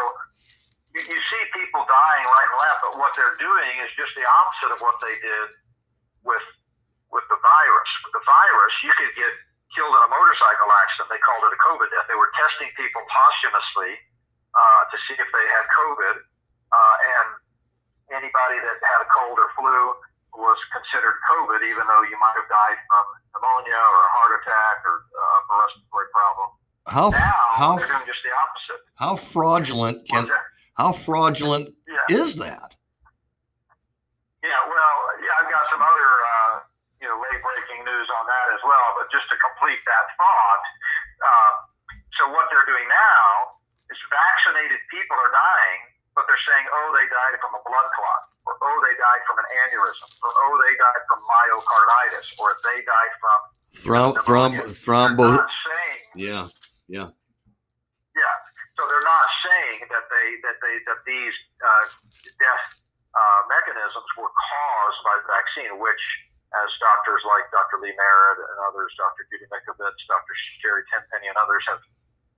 you, 0.92 1.00
you 1.04 1.18
see 1.18 1.42
people 1.56 1.82
dying 1.88 2.24
right 2.24 2.48
and 2.52 2.58
left, 2.60 2.80
but 2.84 2.94
what 3.00 3.12
they're 3.16 3.38
doing 3.40 3.74
is 3.84 3.90
just 3.96 4.12
the 4.14 4.24
opposite 4.24 4.72
of 4.76 4.80
what 4.84 4.96
they 5.00 5.14
did 5.20 5.46
with 6.24 6.46
with 7.12 7.26
the 7.30 7.38
virus. 7.40 7.90
With 8.08 8.14
the 8.18 8.24
virus, 8.26 8.74
you 8.82 8.92
could 8.98 9.12
get 9.14 9.32
killed 9.74 9.94
in 9.94 10.02
a 10.06 10.10
motorcycle 10.10 10.70
accident. 10.70 11.10
They 11.10 11.22
called 11.22 11.42
it 11.46 11.52
a 11.54 11.60
COVID 11.60 11.88
death. 11.90 12.06
They 12.06 12.18
were 12.18 12.30
testing 12.38 12.70
people 12.78 13.02
posthumously 13.10 13.92
uh, 14.54 14.82
to 14.90 14.96
see 15.06 15.16
if 15.18 15.28
they 15.30 15.46
had 15.50 15.64
COVID, 15.74 16.16
uh, 16.70 16.96
and 17.18 17.28
anybody 18.14 18.58
that 18.60 18.76
had 18.84 19.00
a 19.02 19.08
cold 19.10 19.36
or 19.40 19.48
flu 19.58 19.96
was 20.36 20.58
considered 20.74 21.14
COVID, 21.30 21.60
even 21.70 21.84
though 21.86 22.02
you 22.10 22.18
might 22.18 22.34
have 22.36 22.48
died 22.50 22.78
from 22.90 23.04
pneumonia 23.34 23.78
or 23.78 23.98
a 24.02 24.10
heart 24.18 24.32
attack 24.42 24.76
or 24.86 24.96
uh, 25.14 25.38
upper 25.38 25.56
respiratory 25.62 26.08
problem. 26.14 26.48
How 26.86 27.06
Now 27.10 27.44
how 27.56 27.72
they're 27.78 27.86
doing 27.88 28.04
just 28.06 28.20
the 28.26 28.34
opposite. 28.34 28.82
how 29.00 29.14
fraudulent 29.16 30.04
can 30.08 30.28
how 30.76 30.92
fraudulent 30.92 31.70
Yeah. 31.86 32.18
is 32.18 32.34
that? 32.42 32.74
Yeah, 34.44 34.60
well, 34.68 34.96
yeah, 35.24 35.32
I've 35.40 35.48
got 35.48 35.64
some 35.72 35.80
other, 35.80 36.10
uh, 36.20 36.52
you 37.00 37.08
know, 37.08 37.16
late 37.16 37.40
breaking 37.40 37.80
news 37.86 38.08
on 38.20 38.24
that 38.28 38.46
as 38.52 38.60
well. 38.66 38.86
But 39.00 39.08
just 39.08 39.24
to 39.32 39.36
complete 39.40 39.80
that 39.88 40.04
thought, 40.20 40.64
uh, 41.24 41.52
so 42.20 42.28
what 42.28 42.50
they're 42.52 42.68
doing 42.68 42.84
now 42.90 43.56
is 43.88 43.96
vaccinated 44.12 44.82
people 44.92 45.16
are 45.16 45.32
dying, 45.32 45.80
but 46.14 46.24
they're 46.30 46.46
saying, 46.46 46.66
oh, 46.70 46.88
they 46.94 47.06
died 47.10 47.34
from 47.42 47.58
a 47.58 47.62
blood 47.66 47.88
clot, 47.94 48.22
or 48.46 48.54
oh, 48.62 48.78
they 48.86 48.94
died 48.96 49.22
from 49.26 49.36
an 49.42 49.48
aneurysm, 49.66 50.08
or 50.22 50.30
oh, 50.30 50.54
they 50.62 50.74
died 50.78 51.02
from 51.10 51.18
myocarditis, 51.26 52.26
or 52.38 52.54
they 52.62 52.78
died 52.86 53.14
from 53.18 53.38
Throm 53.74 54.14
throm 54.22 54.54
thrombo. 54.70 55.34
Saying 55.34 56.02
Yeah, 56.14 56.46
yeah. 56.86 57.10
Yeah. 58.14 58.34
So 58.78 58.86
they're 58.86 59.06
not 59.06 59.26
saying 59.42 59.90
that 59.90 60.06
they 60.06 60.28
that 60.46 60.58
they 60.62 60.74
that 60.86 61.00
these 61.02 61.34
uh, 61.58 61.84
death 62.38 62.64
uh, 63.14 63.40
mechanisms 63.50 64.10
were 64.14 64.30
caused 64.30 65.00
by 65.02 65.14
the 65.18 65.26
vaccine, 65.26 65.74
which, 65.82 66.04
as 66.54 66.70
doctors 66.78 67.22
like 67.26 67.50
Dr. 67.50 67.82
Lee 67.82 67.94
Merritt 67.94 68.38
and 68.46 68.58
others, 68.70 68.94
Dr. 68.94 69.26
Judy 69.30 69.46
Mikovits, 69.50 70.02
Dr. 70.06 70.34
Sherry 70.62 70.86
Tenpenny, 70.94 71.30
and 71.30 71.38
others 71.38 71.66
have 71.66 71.82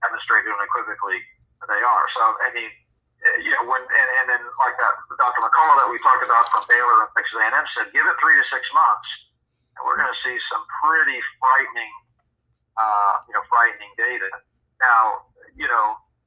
demonstrated 0.01 0.49
unequivocally 0.57 1.21
that 1.61 1.69
they 1.69 1.85
are. 1.85 2.07
So 2.17 2.21
I 2.41 2.49
mean, 2.57 2.73
you 3.43 3.53
know, 3.57 3.65
when 3.67 3.83
and, 3.83 4.09
and 4.23 4.27
then 4.31 4.43
like 4.61 4.77
that 4.79 4.95
Dr. 5.19 5.41
McCullough 5.43 5.79
that 5.83 5.91
we 5.91 5.99
talked 6.03 6.25
about 6.25 6.45
from 6.53 6.63
Baylor 6.71 7.07
and 7.07 7.11
Texas 7.17 7.37
A&M 7.41 7.67
said, 7.77 7.87
give 7.95 8.05
it 8.05 8.17
three 8.23 8.37
to 8.37 8.47
six 8.53 8.63
months, 8.73 9.09
and 9.77 9.81
we're 9.87 9.99
going 9.99 10.11
to 10.11 10.21
see 10.23 10.37
some 10.53 10.63
pretty 10.83 11.19
frightening, 11.41 11.93
uh, 12.79 13.15
you 13.27 13.35
know, 13.35 13.45
frightening 13.49 13.93
data. 13.99 14.31
Now, 14.79 15.29
you 15.57 15.69
know, 15.69 15.87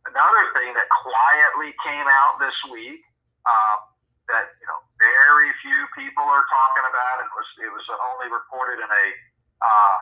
another 0.09 0.43
thing 0.57 0.73
that 0.73 0.87
quietly 0.89 1.71
came 1.85 2.07
out 2.09 2.41
this 2.41 2.55
week 2.73 3.01
um, 3.45 3.77
that 4.29 4.53
you 4.61 4.67
know 4.69 4.79
very 5.01 5.49
few 5.63 5.81
people 5.97 6.25
are 6.25 6.45
talking 6.49 6.85
about, 6.85 7.25
and 7.25 7.29
was 7.33 7.49
it 7.61 7.71
was 7.71 7.85
only 8.13 8.29
reported 8.29 8.81
in 8.81 8.89
a 8.89 9.05
uh, 9.61 9.97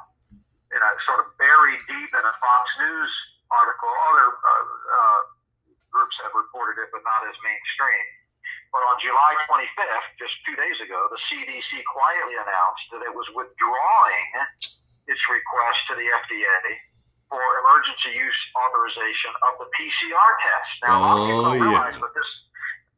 in 0.75 0.79
a 0.83 0.91
sort 1.07 1.23
of 1.23 1.31
buried 1.39 1.81
deep 1.87 2.11
in 2.11 2.23
a 2.23 2.33
Fox 2.43 2.63
News 2.81 3.11
article. 3.51 3.91
Other 4.11 4.27
uh, 4.35 4.63
uh, 4.67 5.21
groups 5.91 6.15
have 6.27 6.35
reported 6.35 6.77
it, 6.83 6.86
but 6.97 7.05
not 7.05 7.21
as 7.29 7.37
mainstream. 7.45 8.05
But 8.73 8.81
on 8.89 8.97
July 8.97 9.31
25th, 9.45 10.07
just 10.17 10.33
two 10.49 10.57
days 10.57 10.77
ago, 10.81 10.97
the 11.13 11.21
CDC 11.29 11.69
quietly 11.93 12.35
announced 12.41 12.85
that 12.97 13.01
it 13.05 13.13
was 13.13 13.29
withdrawing 13.37 14.27
its 15.05 15.23
request 15.29 15.79
to 15.87 15.93
the 15.95 16.03
FDA 16.09 16.57
for 17.29 17.39
emergency 17.63 18.17
use 18.17 18.39
authorization 18.57 19.31
of 19.45 19.61
the 19.61 19.67
PCR 19.77 20.31
test. 20.41 20.71
Now, 20.83 20.95
a 20.97 21.01
lot 21.05 21.15
of 21.21 21.23
people 21.27 21.45
Oh, 21.47 21.53
yeah. 21.53 21.63
realize, 21.69 21.97
but 22.01 22.11
this 22.17 22.29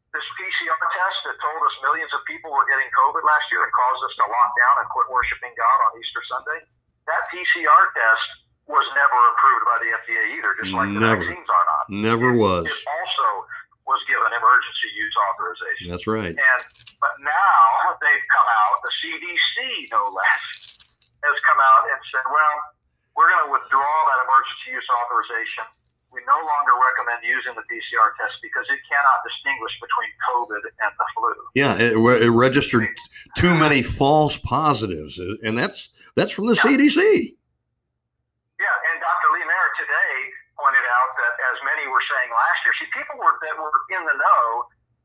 this 0.09 0.25
PCR 0.41 0.73
test 0.73 1.17
that 1.29 1.37
told 1.37 1.61
us 1.69 1.73
millions 1.85 2.09
of 2.17 2.21
people 2.25 2.49
were 2.49 2.65
getting 2.65 2.89
COVID 2.97 3.21
last 3.21 3.45
year 3.53 3.61
and 3.61 3.69
caused 3.69 4.01
us 4.09 4.13
to 4.17 4.25
lock 4.25 4.51
down 4.57 4.75
and 4.81 4.87
quit 4.89 5.05
worshiping 5.13 5.53
God 5.53 5.77
on 5.85 6.01
Easter 6.01 6.23
Sunday, 6.25 6.59
that 7.05 7.21
PCR 7.29 7.83
test 7.93 8.25
was 8.65 8.85
never 8.97 9.17
approved 9.37 9.65
by 9.69 9.77
the 9.85 9.89
FDA 10.01 10.21
either, 10.41 10.51
just 10.65 10.73
like 10.73 10.89
the 10.97 11.01
vaccines 11.13 11.45
are 11.45 11.65
not. 11.69 11.83
Never 11.93 12.33
was. 12.33 12.65
It 12.65 12.81
also 12.89 13.27
was 13.89 13.99
given 14.05 14.29
emergency 14.29 14.89
use 14.93 15.15
authorization. 15.33 15.85
That's 15.89 16.05
right. 16.05 16.29
And 16.37 16.61
but 17.01 17.13
now 17.25 17.57
they've 18.05 18.25
come 18.29 18.47
out, 18.61 18.73
the 18.85 18.93
CDC 19.01 19.89
no 19.89 20.05
less, 20.13 20.45
has 21.25 21.37
come 21.49 21.57
out 21.59 21.83
and 21.89 21.99
said, 22.13 22.25
well, 22.29 22.55
we're 23.17 23.27
going 23.33 23.49
to 23.49 23.51
withdraw 23.51 23.93
that 24.13 24.19
emergency 24.29 24.77
use 24.77 24.87
authorization. 25.03 25.65
We 26.09 26.21
no 26.25 26.37
longer 26.41 26.73
recommend 26.73 27.21
using 27.21 27.53
the 27.53 27.61
PCR 27.69 28.09
test 28.17 28.37
because 28.41 28.65
it 28.69 28.81
cannot 28.89 29.21
distinguish 29.21 29.73
between 29.77 30.09
COVID 30.25 30.61
and 30.65 30.91
the 30.97 31.07
flu. 31.13 31.33
Yeah, 31.53 31.73
it, 31.77 31.93
it 32.25 32.33
registered 32.33 32.89
too 33.37 33.53
many 33.57 33.81
false 33.85 34.37
positives, 34.41 35.21
and 35.21 35.53
that's 35.57 35.89
that's 36.17 36.31
from 36.33 36.47
the 36.49 36.57
Yeah. 36.57 36.65
CDC. 36.65 36.97
Yeah, 36.97 38.87
and 38.89 38.97
Dr. 38.99 39.29
Lee 39.37 39.45
Merritt 39.45 39.75
today 39.77 40.13
pointed 40.57 40.83
out 40.89 41.09
that 41.15 41.33
as 41.59 41.67
many 41.67 41.83
were 41.91 41.99
saying 42.07 42.29
last 42.31 42.59
year, 42.63 42.73
see, 42.79 42.87
people 42.95 43.19
were 43.19 43.35
that 43.35 43.55
were 43.59 43.75
in 43.91 44.01
the 44.07 44.15
know 44.15 44.45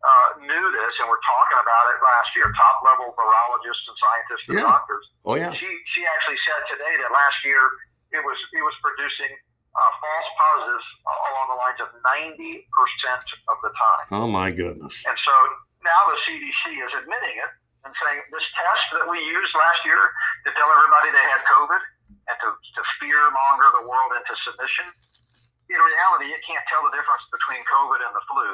uh, 0.05 0.28
knew 0.46 0.64
this 0.70 0.92
and 1.02 1.09
were 1.11 1.18
talking 1.26 1.59
about 1.59 1.84
it 1.90 1.98
last 2.05 2.30
year. 2.38 2.46
Top 2.55 2.76
level 2.86 3.11
virologists 3.18 3.84
and 3.90 3.96
scientists 3.98 4.46
and 4.52 4.57
Yeah. 4.62 4.70
doctors. 4.70 5.05
Oh 5.26 5.34
yeah. 5.34 5.50
She 5.50 5.66
she 5.96 6.00
actually 6.07 6.38
said 6.46 6.61
today 6.70 6.94
that 7.02 7.11
last 7.11 7.38
year 7.42 7.59
it 8.14 8.22
was 8.22 8.38
it 8.55 8.62
was 8.62 8.76
producing 8.84 9.32
uh, 9.74 9.90
false 9.98 10.28
positives 10.38 10.86
along 11.09 11.46
the 11.50 11.59
lines 11.59 11.80
of 11.82 11.88
ninety 12.07 12.62
percent 12.70 13.24
of 13.50 13.57
the 13.66 13.72
time. 13.74 14.05
Oh 14.14 14.28
my 14.30 14.52
goodness. 14.55 14.92
And 15.09 15.16
so 15.24 15.34
now 15.82 16.00
the 16.12 16.18
CDC 16.28 16.62
is 16.84 16.92
admitting 17.00 17.36
it 17.40 17.50
and 17.88 17.92
saying 18.00 18.20
this 18.28 18.44
test 18.61 18.84
that 19.00 19.09
we 19.09 19.18
used 19.24 19.52
last 19.57 19.80
year 19.88 20.00
to 20.46 20.48
tell 20.55 20.68
everybody 20.68 21.11
they 21.16 21.26
had 21.32 21.40
COVID 21.48 21.80
and 22.28 22.36
to, 22.44 22.48
to 22.57 22.80
fear 23.00 23.20
monger 23.32 23.68
the 23.76 23.84
world 23.84 24.12
into 24.16 24.32
submission, 24.40 24.88
in 25.70 25.80
reality, 25.80 26.28
it 26.32 26.42
can't 26.44 26.62
tell 26.68 26.84
the 26.84 26.92
difference 26.92 27.24
between 27.32 27.60
COVID 27.68 28.00
and 28.04 28.12
the 28.12 28.24
flu. 28.28 28.48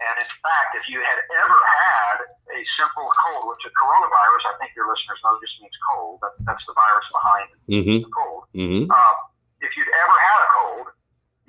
And 0.00 0.14
in 0.16 0.30
fact, 0.40 0.76
if 0.80 0.84
you 0.88 1.00
had 1.04 1.20
ever 1.44 1.58
had 1.60 2.16
a 2.56 2.60
simple 2.76 3.04
cold, 3.20 3.52
which 3.52 3.64
a 3.68 3.72
coronavirus, 3.76 4.42
I 4.48 4.54
think 4.60 4.72
your 4.72 4.88
listeners 4.88 5.20
know 5.24 5.36
just 5.44 5.56
means 5.60 5.76
cold, 5.92 6.20
that, 6.24 6.32
that's 6.48 6.64
the 6.64 6.72
virus 6.72 7.08
behind 7.12 7.48
Mm-hmm. 7.70 7.98
the 8.02 8.12
cold. 8.12 8.42
Mm-hmm. 8.56 8.84
Uh, 8.90 9.14
if 9.60 9.70
you'd 9.76 9.92
ever 10.00 10.16
had 10.24 10.38
a 10.40 10.48
cold, 10.56 10.86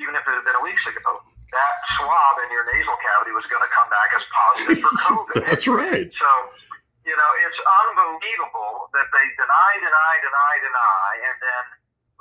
even 0.04 0.14
if 0.14 0.24
it 0.28 0.34
had 0.36 0.44
been 0.44 0.60
a 0.60 0.66
week 0.68 0.78
ago, 0.84 1.12
that 1.56 1.74
swab 2.00 2.36
in 2.44 2.50
your 2.52 2.64
nasal 2.72 2.96
cavity 3.04 3.32
was 3.36 3.44
going 3.52 3.64
to 3.64 3.72
come 3.72 3.88
back 3.92 4.10
as 4.16 4.24
positive 4.32 4.78
for 4.84 4.94
COVID. 5.08 5.36
That's 5.48 5.68
right. 5.68 6.08
So, 6.12 6.30
you 7.08 7.16
know, 7.16 7.32
it's 7.44 7.60
unbelievable 7.88 8.88
that 8.96 9.08
they 9.12 9.26
deny, 9.40 9.72
deny, 9.80 10.14
deny, 10.24 10.54
deny, 10.62 11.10
and 11.28 11.36
then 11.40 11.64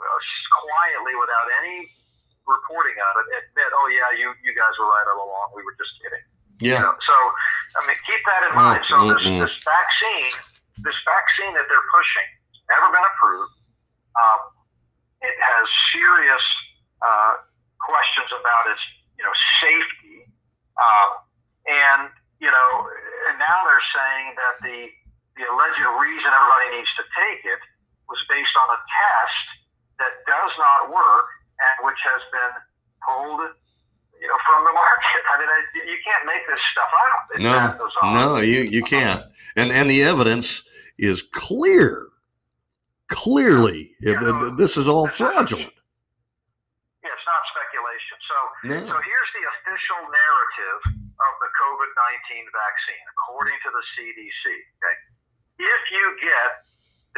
uh, 0.01 0.21
quietly, 0.65 1.15
without 1.19 1.47
any 1.63 1.91
reporting 2.51 2.99
of 2.99 3.13
it, 3.23 3.27
admit, 3.47 3.71
oh, 3.71 3.87
yeah, 3.95 4.11
you, 4.19 4.35
you 4.43 4.53
guys 4.59 4.75
were 4.83 4.91
right 4.91 5.07
all 5.15 5.31
along. 5.31 5.55
We 5.55 5.63
were 5.63 5.79
just 5.79 5.95
kidding. 6.03 6.25
You 6.61 6.77
Yeah. 6.77 6.83
know, 6.85 6.95
so, 6.99 7.17
I 7.79 7.87
mean, 7.87 7.97
keep 8.05 8.21
that 8.27 8.43
in 8.51 8.53
mind. 8.59 8.83
So, 8.91 9.07
this, 9.09 9.23
mm-mm. 9.25 9.41
this 9.41 9.55
vaccine, 9.65 10.35
this 10.85 10.99
vaccine 11.07 11.55
that 11.57 11.65
they're 11.71 11.89
pushing, 11.95 12.29
never 12.69 12.91
been 12.93 13.07
approved. 13.17 13.55
Um, 14.19 14.41
it 15.23 15.37
has 15.41 15.65
serious 15.95 16.45
uh, 17.01 17.41
questions 17.81 18.29
about 18.37 18.65
its, 18.69 18.83
you 19.17 19.25
know, 19.25 19.33
safety. 19.65 20.29
Um, 20.77 21.11
and, 21.71 22.03
you 22.41 22.51
know, 22.51 22.71
and 23.31 23.39
now 23.41 23.65
they're 23.65 23.89
saying 23.97 24.27
that 24.37 24.55
the, 24.65 24.79
the 25.41 25.45
alleged 25.49 25.81
reason 25.97 26.29
everybody 26.29 26.77
needs 26.77 26.93
to 27.01 27.05
take 27.17 27.41
it 27.49 27.61
was 28.09 28.21
based 28.29 28.53
on 28.61 28.69
a 28.77 28.81
test 28.85 29.45
that 30.01 30.13
does 30.29 30.53
not 30.61 30.93
work 30.93 31.29
and 31.61 31.75
which 31.87 32.01
has 32.05 32.23
been 32.33 32.55
pulled, 33.07 33.41
you 34.21 34.29
know, 34.29 34.39
from 34.49 34.65
the 34.65 34.73
market. 34.83 35.23
I 35.33 35.35
mean, 35.41 35.49
I, 35.49 35.59
you 35.87 35.99
can't 36.05 36.25
make 36.27 36.45
this 36.49 36.63
stuff 36.73 36.93
up. 36.93 37.21
It's 37.35 37.43
No, 38.03 38.13
no, 38.13 38.41
you 38.41 38.61
you 38.65 38.83
can't. 38.83 39.25
And 39.57 39.71
and 39.73 39.89
the 39.91 40.03
evidence 40.03 40.63
is 40.99 41.23
clear. 41.23 42.07
Clearly, 43.09 43.91
it- 44.01 44.21
no. 44.23 44.55
this 44.55 44.77
is 44.77 44.87
all 44.87 45.09
fraudulent. 45.11 45.75
Yeah, 47.03 47.11
it's 47.11 47.27
not 47.27 47.43
speculation. 47.51 48.17
So, 48.31 48.37
No. 48.71 48.79
so 48.87 48.97
here's 49.03 49.31
the 49.35 49.45
official 49.51 50.01
narrative 50.07 50.81
of 50.95 51.33
the 51.43 51.51
COVID 51.51 51.91
19 52.39 52.47
vaccine, 52.55 53.05
according 53.19 53.59
to 53.67 53.71
the 53.75 53.83
CDC. 53.99 54.45
Okay. 54.47 54.97
If 55.59 55.83
you 55.91 56.05
get 56.23 56.51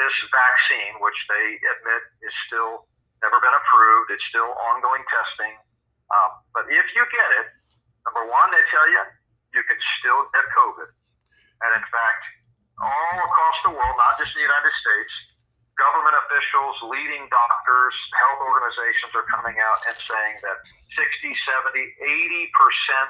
this 0.01 0.17
vaccine, 0.33 0.97
which 1.05 1.19
they 1.29 1.47
admit 1.77 2.03
is 2.25 2.35
still 2.49 2.89
never 3.23 3.39
been 3.39 3.55
approved, 3.55 4.11
it's 4.11 4.27
still 4.29 4.51
ongoing 4.75 5.03
testing. 5.09 5.55
Um, 6.13 6.31
but 6.53 6.69
if 6.69 6.87
you 6.93 7.03
get 7.09 7.31
it, 7.43 7.47
number 8.05 8.29
one, 8.29 8.51
they 8.51 8.63
tell 8.69 8.87
you 8.91 9.03
you 9.57 9.63
can 9.65 9.79
still 10.03 10.27
get 10.35 10.45
COVID. 10.59 10.91
And 11.63 11.71
in 11.79 11.85
fact, 11.89 12.23
all 12.83 13.19
across 13.23 13.57
the 13.63 13.73
world, 13.73 13.97
not 13.97 14.19
just 14.19 14.35
in 14.35 14.43
the 14.43 14.49
United 14.49 14.75
States, 14.75 15.13
government 15.79 16.17
officials, 16.27 16.75
leading 16.91 17.31
doctors, 17.31 17.95
health 18.19 18.41
organizations 18.45 19.13
are 19.17 19.27
coming 19.31 19.57
out 19.63 19.79
and 19.89 19.97
saying 19.97 20.35
that 20.45 20.59
60, 20.99 21.33
70, 21.33 21.81
80% 22.51 23.09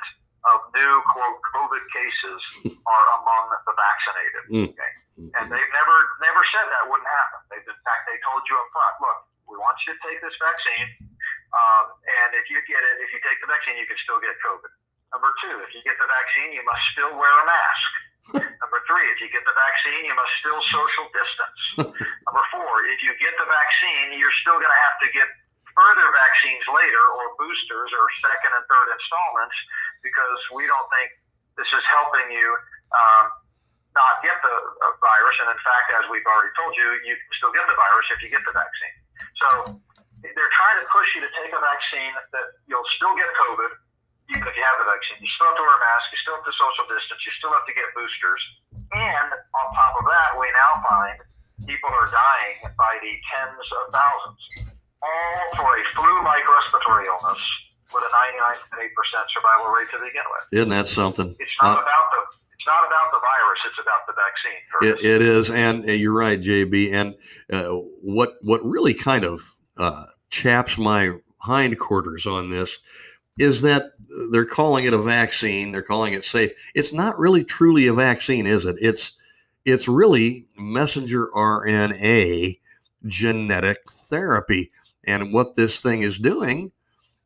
of 0.53 0.59
new, 0.75 0.95
quote, 1.15 1.39
COVID 1.55 1.85
cases 1.91 2.39
are 2.93 3.07
among 3.23 3.45
the 3.67 3.75
vaccinated. 3.75 4.45
Mm. 4.51 4.69
Okay. 4.75 4.93
And 5.39 5.45
they've 5.53 5.73
never 5.77 5.97
never 6.25 6.43
said 6.51 6.67
that 6.73 6.89
wouldn't 6.89 7.07
happen. 7.07 7.39
They've 7.53 7.69
in 7.69 7.81
fact 7.85 8.09
they 8.09 8.19
told 8.27 8.43
you 8.49 8.57
up 8.59 8.69
front, 8.75 8.97
look, 8.99 9.19
we 9.53 9.61
want 9.61 9.77
you 9.85 9.93
to 9.93 10.01
take 10.01 10.17
this 10.25 10.33
vaccine. 10.41 11.13
Um, 11.53 11.85
and 12.25 12.33
if 12.41 12.49
you 12.49 12.57
get 12.65 12.81
it, 12.81 13.05
if 13.05 13.13
you 13.13 13.21
take 13.21 13.37
the 13.45 13.51
vaccine, 13.53 13.77
you 13.77 13.85
can 13.85 14.01
still 14.01 14.17
get 14.25 14.33
COVID. 14.41 14.73
Number 15.13 15.29
two, 15.45 15.61
if 15.61 15.77
you 15.77 15.85
get 15.85 16.01
the 16.01 16.09
vaccine, 16.09 16.57
you 16.57 16.65
must 16.65 16.81
still 16.97 17.13
wear 17.13 17.29
a 17.29 17.45
mask. 17.45 17.93
Number 18.65 18.81
three, 18.89 19.05
if 19.13 19.21
you 19.21 19.29
get 19.29 19.45
the 19.45 19.53
vaccine, 19.53 20.09
you 20.09 20.17
must 20.17 20.33
still 20.41 20.57
social 20.73 21.07
distance. 21.13 21.61
Number 22.25 22.45
four, 22.49 22.73
if 22.89 23.05
you 23.05 23.13
get 23.21 23.37
the 23.37 23.45
vaccine, 23.45 24.17
you're 24.17 24.33
still 24.41 24.57
going 24.57 24.73
to 24.73 24.83
have 24.89 24.97
to 25.05 25.09
get 25.13 25.29
further 25.77 26.09
vaccines 26.09 26.65
later 26.73 27.05
or 27.21 27.37
boosters 27.37 27.91
or 27.93 28.05
second 28.25 28.57
and 28.57 28.65
third 28.65 28.89
installments 28.89 29.57
because 30.01 30.41
we 30.57 30.65
don't 30.65 30.89
think 30.97 31.13
this 31.61 31.69
is 31.69 31.85
helping 31.93 32.33
you 32.33 32.49
um, 32.97 33.25
not 33.93 34.25
get 34.25 34.37
the 34.41 34.57
uh, 34.57 34.97
virus. 35.05 35.37
And 35.45 35.53
in 35.53 35.61
fact, 35.61 35.93
as 36.01 36.09
we've 36.09 36.25
already 36.25 36.53
told 36.57 36.73
you, 36.77 36.89
you 37.05 37.13
can 37.17 37.33
still 37.37 37.53
get 37.53 37.69
the 37.69 37.77
virus 37.77 38.07
if 38.17 38.25
you 38.25 38.33
get 38.33 38.41
the 38.49 38.57
vaccine. 38.57 39.02
So 39.41 39.49
they're 40.23 40.55
trying 40.55 40.79
to 40.83 40.87
push 40.91 41.09
you 41.19 41.21
to 41.27 41.31
take 41.43 41.51
a 41.51 41.61
vaccine 41.61 42.15
that 42.35 42.47
you'll 42.71 42.87
still 42.99 43.15
get 43.19 43.27
COVID 43.37 43.71
even 44.31 44.47
if 44.47 44.55
you 44.55 44.65
have 44.65 44.79
the 44.81 44.89
vaccine. 44.89 45.19
You 45.21 45.31
still 45.35 45.51
have 45.51 45.59
to 45.59 45.65
wear 45.67 45.77
a 45.77 45.83
mask. 45.83 46.07
You 46.15 46.19
still 46.23 46.37
have 46.39 46.47
to 46.47 46.55
social 46.55 46.87
distance. 46.89 47.21
You 47.27 47.33
still 47.37 47.53
have 47.53 47.67
to 47.67 47.75
get 47.75 47.87
boosters. 47.93 48.43
And 48.95 49.29
on 49.35 49.65
top 49.75 49.95
of 49.99 50.05
that, 50.09 50.37
we 50.39 50.47
now 50.55 50.73
find 50.87 51.17
people 51.67 51.91
are 51.91 52.09
dying 52.09 52.57
by 52.75 52.93
the 53.03 53.13
tens 53.29 53.67
of 53.83 53.83
thousands, 53.93 54.43
all 55.03 55.43
for 55.59 55.71
a 55.75 55.83
flu-like 55.95 56.45
respiratory 56.47 57.07
illness 57.11 57.43
with 57.93 58.05
a 58.05 58.11
99.8% 58.79 58.89
survival 59.31 59.69
rate 59.75 59.91
to 59.93 59.99
begin 60.01 60.27
with. 60.33 60.45
Isn't 60.55 60.73
that 60.73 60.89
something? 60.89 61.37
It's 61.39 61.57
not 61.61 61.79
uh, 61.79 61.83
about 61.83 62.07
the 62.13 62.23
it's 62.63 62.69
not 62.69 62.87
about 62.87 63.11
the 63.11 63.19
virus; 63.19 63.61
it's 63.67 63.79
about 63.83 64.07
the 64.07 64.15
vaccine. 64.15 65.05
It, 65.05 65.21
it 65.21 65.23
is, 65.23 65.51
and 65.51 65.85
you're 65.85 66.13
right, 66.13 66.41
JB. 66.41 66.93
And 66.93 67.15
uh, 67.53 67.75
what 68.01 68.37
what 68.43 68.65
really 68.65 68.95
kind 68.95 69.25
of 69.25 69.57
uh, 69.77 70.05
chaps 70.31 70.79
my 70.79 71.19
hindquarters 71.39 72.27
on 72.27 72.51
this 72.51 72.79
is 73.39 73.63
that 73.63 73.93
they're 74.31 74.45
calling 74.45 74.85
it 74.85 74.95
a 74.95 75.03
vaccine, 75.03 75.73
they're 75.73 75.83
calling 75.83 76.13
it 76.13 76.25
safe. 76.25 76.53
It's 76.75 76.93
not 76.93 77.19
really 77.19 77.43
truly 77.43 77.87
a 77.89 77.95
vaccine, 77.95 78.47
is 78.47 78.65
it? 78.65 78.77
It's 78.81 79.13
it's 79.65 79.89
really 79.89 80.47
messenger 80.57 81.29
RNA 81.35 82.61
genetic 83.07 83.79
therapy. 83.91 84.71
And 85.05 85.33
what 85.33 85.57
this 85.57 85.81
thing 85.81 86.03
is 86.03 86.19
doing 86.19 86.71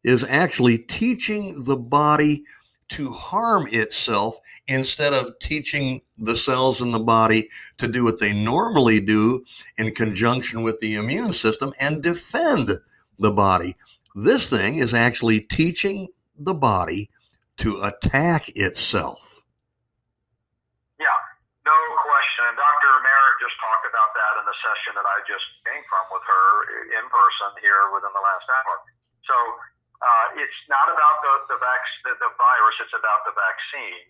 is 0.02 0.24
actually 0.24 0.78
teaching 0.78 1.64
the 1.64 1.76
body 1.76 2.44
to 2.88 3.10
harm 3.10 3.66
itself 3.70 4.38
instead 4.68 5.12
of 5.12 5.38
teaching 5.38 6.00
the 6.18 6.36
cells 6.36 6.82
in 6.82 6.90
the 6.90 6.98
body 6.98 7.48
to 7.78 7.88
do 7.88 8.04
what 8.04 8.18
they 8.18 8.32
normally 8.32 9.00
do 9.00 9.44
in 9.78 9.94
conjunction 9.94 10.62
with 10.62 10.78
the 10.80 10.94
immune 10.94 11.32
system 11.32 11.72
and 11.80 12.02
defend 12.02 12.70
the 13.18 13.30
body. 13.30 13.76
This 14.14 14.48
thing 14.48 14.78
is 14.78 14.94
actually 14.94 15.40
teaching 15.40 16.08
the 16.38 16.54
body 16.54 17.10
to 17.58 17.82
attack 17.82 18.48
itself. 18.56 19.44
Yeah, 21.00 21.20
no 21.64 21.76
question. 22.00 22.48
And 22.48 22.56
Dr. 22.56 22.92
Merritt 23.00 23.36
just 23.40 23.56
talked 23.60 23.86
about 23.88 24.10
that 24.16 24.32
in 24.40 24.44
the 24.44 24.56
session 24.60 24.92
that 24.96 25.08
I 25.08 25.18
just 25.24 25.46
came 25.64 25.84
from 25.88 26.04
with 26.12 26.24
her 26.24 26.46
in 26.96 27.04
person 27.08 27.50
here 27.60 27.92
within 27.92 28.12
the 28.12 28.24
last 28.24 28.46
hour. 28.48 28.74
So 29.24 29.36
uh, 30.02 30.40
it's 30.40 30.60
not 30.68 30.86
about 30.88 31.16
the, 31.24 31.34
the, 31.54 31.58
vac- 31.60 32.00
the, 32.04 32.12
the 32.20 32.30
virus, 32.36 32.76
it's 32.84 32.96
about 32.96 33.24
the 33.24 33.34
vaccine. 33.36 34.06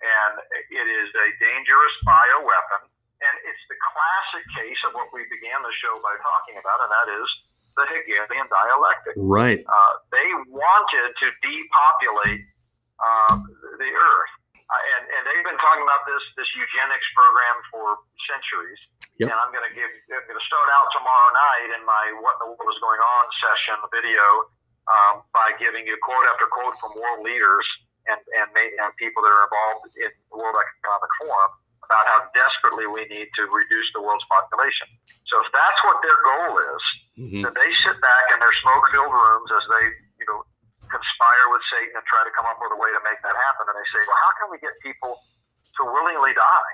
And 0.00 0.34
it 0.72 0.86
is 0.88 1.08
a 1.12 1.26
dangerous 1.44 1.94
bioweapon. 2.08 2.88
And 3.20 3.34
it's 3.44 3.64
the 3.68 3.76
classic 3.92 4.44
case 4.56 4.80
of 4.88 4.96
what 4.96 5.12
we 5.12 5.28
began 5.28 5.60
the 5.60 5.74
show 5.76 5.92
by 6.00 6.16
talking 6.24 6.56
about, 6.56 6.80
and 6.80 6.88
that 6.88 7.08
is 7.20 7.28
the 7.76 7.84
Hegelian 7.84 8.48
dialectic. 8.48 9.12
Right. 9.20 9.60
Uh, 9.60 9.92
they 10.08 10.28
wanted 10.48 11.12
to 11.20 11.26
depopulate 11.44 12.48
um, 12.96 13.44
the 13.76 13.90
earth. 13.92 14.32
Uh, 14.56 14.92
and, 14.96 15.02
and 15.18 15.20
they've 15.26 15.44
been 15.44 15.58
talking 15.58 15.82
about 15.82 16.06
this 16.06 16.22
this 16.38 16.46
eugenics 16.54 17.08
program 17.12 17.56
for 17.74 18.00
centuries. 18.30 18.80
Yep. 19.18 19.34
And 19.34 19.36
I'm 19.36 19.50
going 19.50 19.66
to 19.66 19.74
give 19.74 19.90
I'm 20.14 20.24
going 20.30 20.38
to 20.38 20.48
start 20.48 20.68
out 20.78 20.86
tomorrow 20.94 21.30
night 21.34 21.68
in 21.74 21.82
my 21.82 22.04
"What 22.22 22.38
in 22.38 22.46
the 22.46 22.48
World 22.54 22.70
is 22.70 22.78
Going 22.78 23.02
On" 23.02 23.24
session 23.42 23.82
video 23.90 24.48
um, 24.88 25.26
by 25.34 25.52
giving 25.60 25.84
you 25.84 25.96
quote 26.00 26.24
after 26.30 26.48
quote 26.48 26.76
from 26.80 26.96
world 26.96 27.20
leaders 27.26 27.66
and 28.08 28.20
and, 28.40 28.48
and 28.54 28.90
people 28.96 29.20
that 29.20 29.32
are 29.32 29.44
involved 29.44 29.92
in 29.98 30.10
the 30.32 30.36
World 30.38 30.56
Economic 30.56 31.12
Forum 31.20 31.52
about 31.90 32.06
how 32.06 32.20
desperately 32.38 32.86
we 32.86 33.02
need 33.10 33.26
to 33.34 33.42
reduce 33.50 33.88
the 33.98 34.02
world's 34.02 34.22
population. 34.30 34.86
So 35.26 35.42
if 35.42 35.50
that's 35.50 35.80
what 35.82 35.98
their 36.06 36.18
goal 36.22 36.52
is, 36.54 36.82
mm-hmm. 37.18 37.42
then 37.42 37.50
they 37.50 37.70
sit 37.82 37.98
back 37.98 38.24
in 38.30 38.38
their 38.38 38.54
smoke-filled 38.62 39.10
rooms 39.10 39.50
as 39.50 39.64
they, 39.66 39.84
you 40.22 40.26
know, 40.30 40.46
conspire 40.86 41.46
with 41.50 41.62
Satan 41.74 41.98
and 41.98 42.06
try 42.06 42.22
to 42.22 42.30
come 42.30 42.46
up 42.46 42.62
with 42.62 42.70
a 42.70 42.78
way 42.78 42.94
to 42.94 43.02
make 43.02 43.18
that 43.26 43.34
happen. 43.34 43.66
And 43.66 43.74
they 43.74 43.88
say, 43.90 44.06
well, 44.06 44.20
how 44.22 44.32
can 44.38 44.46
we 44.54 44.62
get 44.62 44.70
people 44.86 45.18
to 45.18 45.82
willingly 45.82 46.30
die? 46.30 46.72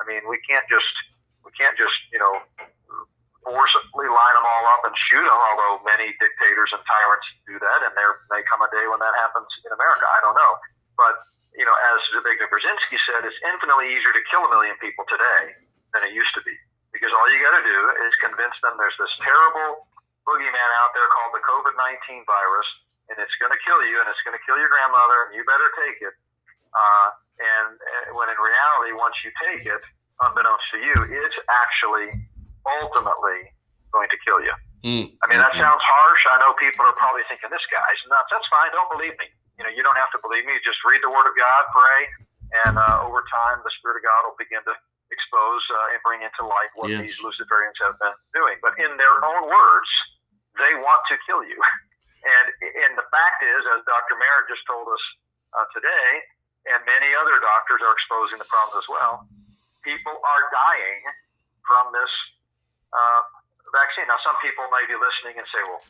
I 0.00 0.02
mean, 0.04 0.24
we 0.28 0.36
can't 0.44 0.68
just 0.68 0.92
we 1.44 1.50
can't 1.56 1.76
just 1.80 1.96
you 2.12 2.20
know 2.20 2.44
forcibly 3.42 4.06
line 4.06 4.34
them 4.38 4.46
all 4.46 4.64
up 4.72 4.82
and 4.86 4.94
shoot 5.10 5.22
them. 5.22 5.38
Although 5.38 5.82
many 5.86 6.14
dictators 6.18 6.70
and 6.74 6.82
tyrants 6.86 7.26
do 7.46 7.58
that, 7.58 7.80
and 7.86 7.92
there 7.98 8.22
may 8.30 8.42
come 8.46 8.62
a 8.62 8.70
day 8.70 8.86
when 8.86 9.02
that 9.02 9.14
happens 9.18 9.50
in 9.66 9.70
America. 9.74 10.06
I 10.06 10.18
don't 10.22 10.36
know, 10.38 10.52
but 10.94 11.14
you 11.52 11.68
know, 11.68 11.76
as 11.92 12.00
Zbigniew 12.16 12.48
Brzezinski 12.48 12.96
said, 12.96 13.28
it's 13.28 13.36
infinitely 13.44 13.92
easier 13.92 14.12
to 14.12 14.22
kill 14.32 14.48
a 14.48 14.50
million 14.50 14.72
people 14.80 15.04
today 15.04 15.52
than 15.92 16.08
it 16.08 16.16
used 16.16 16.32
to 16.32 16.42
be. 16.48 16.56
Because 16.96 17.12
all 17.12 17.28
you 17.28 17.40
got 17.44 17.56
to 17.56 17.64
do 17.64 17.78
is 18.08 18.12
convince 18.24 18.56
them 18.64 18.76
there's 18.80 18.96
this 18.96 19.12
terrible 19.20 19.88
boogeyman 20.24 20.70
out 20.80 20.92
there 20.96 21.08
called 21.12 21.32
the 21.36 21.44
COVID 21.44 21.74
19 22.08 22.24
virus, 22.24 22.68
and 23.12 23.16
it's 23.20 23.36
going 23.36 23.52
to 23.52 23.60
kill 23.64 23.80
you, 23.84 24.00
and 24.00 24.08
it's 24.08 24.20
going 24.24 24.36
to 24.36 24.44
kill 24.48 24.56
your 24.56 24.72
grandmother, 24.72 25.28
and 25.28 25.36
you 25.36 25.44
better 25.44 25.68
take 25.76 25.98
it. 26.00 26.14
Uh, 26.72 27.08
and, 27.36 27.68
and 27.76 28.04
when 28.16 28.32
in 28.32 28.38
reality, 28.40 28.96
once 28.96 29.16
you 29.24 29.32
take 29.44 29.68
it, 29.68 29.82
unbeknownst 30.24 30.64
to 30.72 30.78
you, 30.80 30.96
it's 31.10 31.38
actually 31.52 32.12
ultimately 32.66 33.50
going 33.92 34.08
to 34.08 34.18
kill 34.24 34.40
you. 34.40 34.54
Mm. 34.82 35.14
I 35.22 35.24
mean, 35.30 35.38
that 35.38 35.54
sounds 35.54 35.78
harsh. 35.78 36.22
I 36.34 36.42
know 36.42 36.58
people 36.58 36.82
are 36.82 36.96
probably 36.98 37.22
thinking, 37.30 37.46
this 37.54 37.62
guy's 37.70 38.00
nuts. 38.10 38.30
That's 38.34 38.48
fine. 38.50 38.74
Don't 38.74 38.90
believe 38.90 39.14
me. 39.20 39.30
You 39.60 39.62
know, 39.62 39.70
you 39.70 39.86
don't 39.86 39.98
have 39.98 40.10
to 40.16 40.20
believe 40.24 40.42
me. 40.42 40.58
Just 40.66 40.82
read 40.82 40.98
the 41.06 41.12
Word 41.12 41.28
of 41.28 41.36
God, 41.38 41.62
pray, 41.70 42.00
and 42.66 42.74
uh, 42.74 43.06
over 43.06 43.22
time, 43.30 43.62
the 43.62 43.70
Spirit 43.78 44.02
of 44.02 44.04
God 44.04 44.20
will 44.26 44.38
begin 44.40 44.58
to 44.66 44.74
expose 45.12 45.62
uh, 45.70 45.92
and 45.94 46.00
bring 46.02 46.24
into 46.24 46.42
light 46.42 46.72
what 46.74 46.90
yes. 46.90 47.04
these 47.04 47.16
Luciferians 47.22 47.78
have 47.84 47.94
been 48.00 48.16
doing. 48.34 48.58
But 48.58 48.74
in 48.80 48.90
their 48.98 49.12
own 49.22 49.44
words, 49.46 49.90
they 50.58 50.72
want 50.82 51.02
to 51.12 51.16
kill 51.28 51.46
you. 51.46 51.56
And 52.22 52.46
and 52.86 52.94
the 52.94 53.02
fact 53.10 53.42
is, 53.42 53.66
as 53.74 53.82
Dr. 53.82 54.14
Merritt 54.14 54.46
just 54.46 54.62
told 54.70 54.86
us 54.86 55.04
uh, 55.58 55.66
today, 55.74 56.22
and 56.70 56.78
many 56.86 57.10
other 57.18 57.42
doctors 57.42 57.82
are 57.82 57.90
exposing 57.98 58.38
the 58.38 58.46
problem 58.46 58.78
as 58.78 58.86
well. 58.86 59.26
People 59.82 60.14
are 60.22 60.44
dying 60.54 61.02
from 61.66 61.90
this 61.90 62.12
uh, 62.92 63.20
vaccine. 63.72 64.06
Now, 64.06 64.20
some 64.22 64.36
people 64.44 64.64
may 64.70 64.84
be 64.86 64.96
listening 64.96 65.40
and 65.40 65.46
say, 65.48 65.60
"Well, 65.64 65.82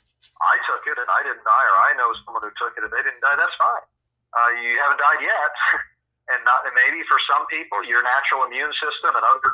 I 0.43 0.55
took 0.67 0.83
it 0.87 0.97
and 0.99 1.11
I 1.11 1.21
didn't 1.27 1.45
die, 1.45 1.67
or 1.71 1.77
I 1.87 1.91
know 1.99 2.09
someone 2.25 2.43
who 2.43 2.55
took 2.59 2.75
it 2.79 2.83
and 2.83 2.93
they 2.93 3.03
didn't 3.03 3.23
die, 3.23 3.37
that's 3.39 3.55
fine. 3.59 3.85
Uh, 4.33 4.51
you 4.63 4.79
haven't 4.81 4.99
died 5.03 5.21
yet. 5.23 5.53
and 6.31 6.41
not 6.47 6.63
and 6.65 6.75
maybe 6.79 7.03
for 7.11 7.19
some 7.27 7.45
people, 7.51 7.83
your 7.83 8.03
natural 8.07 8.47
immune 8.47 8.71
system 8.79 9.13
and 9.19 9.25
other 9.27 9.51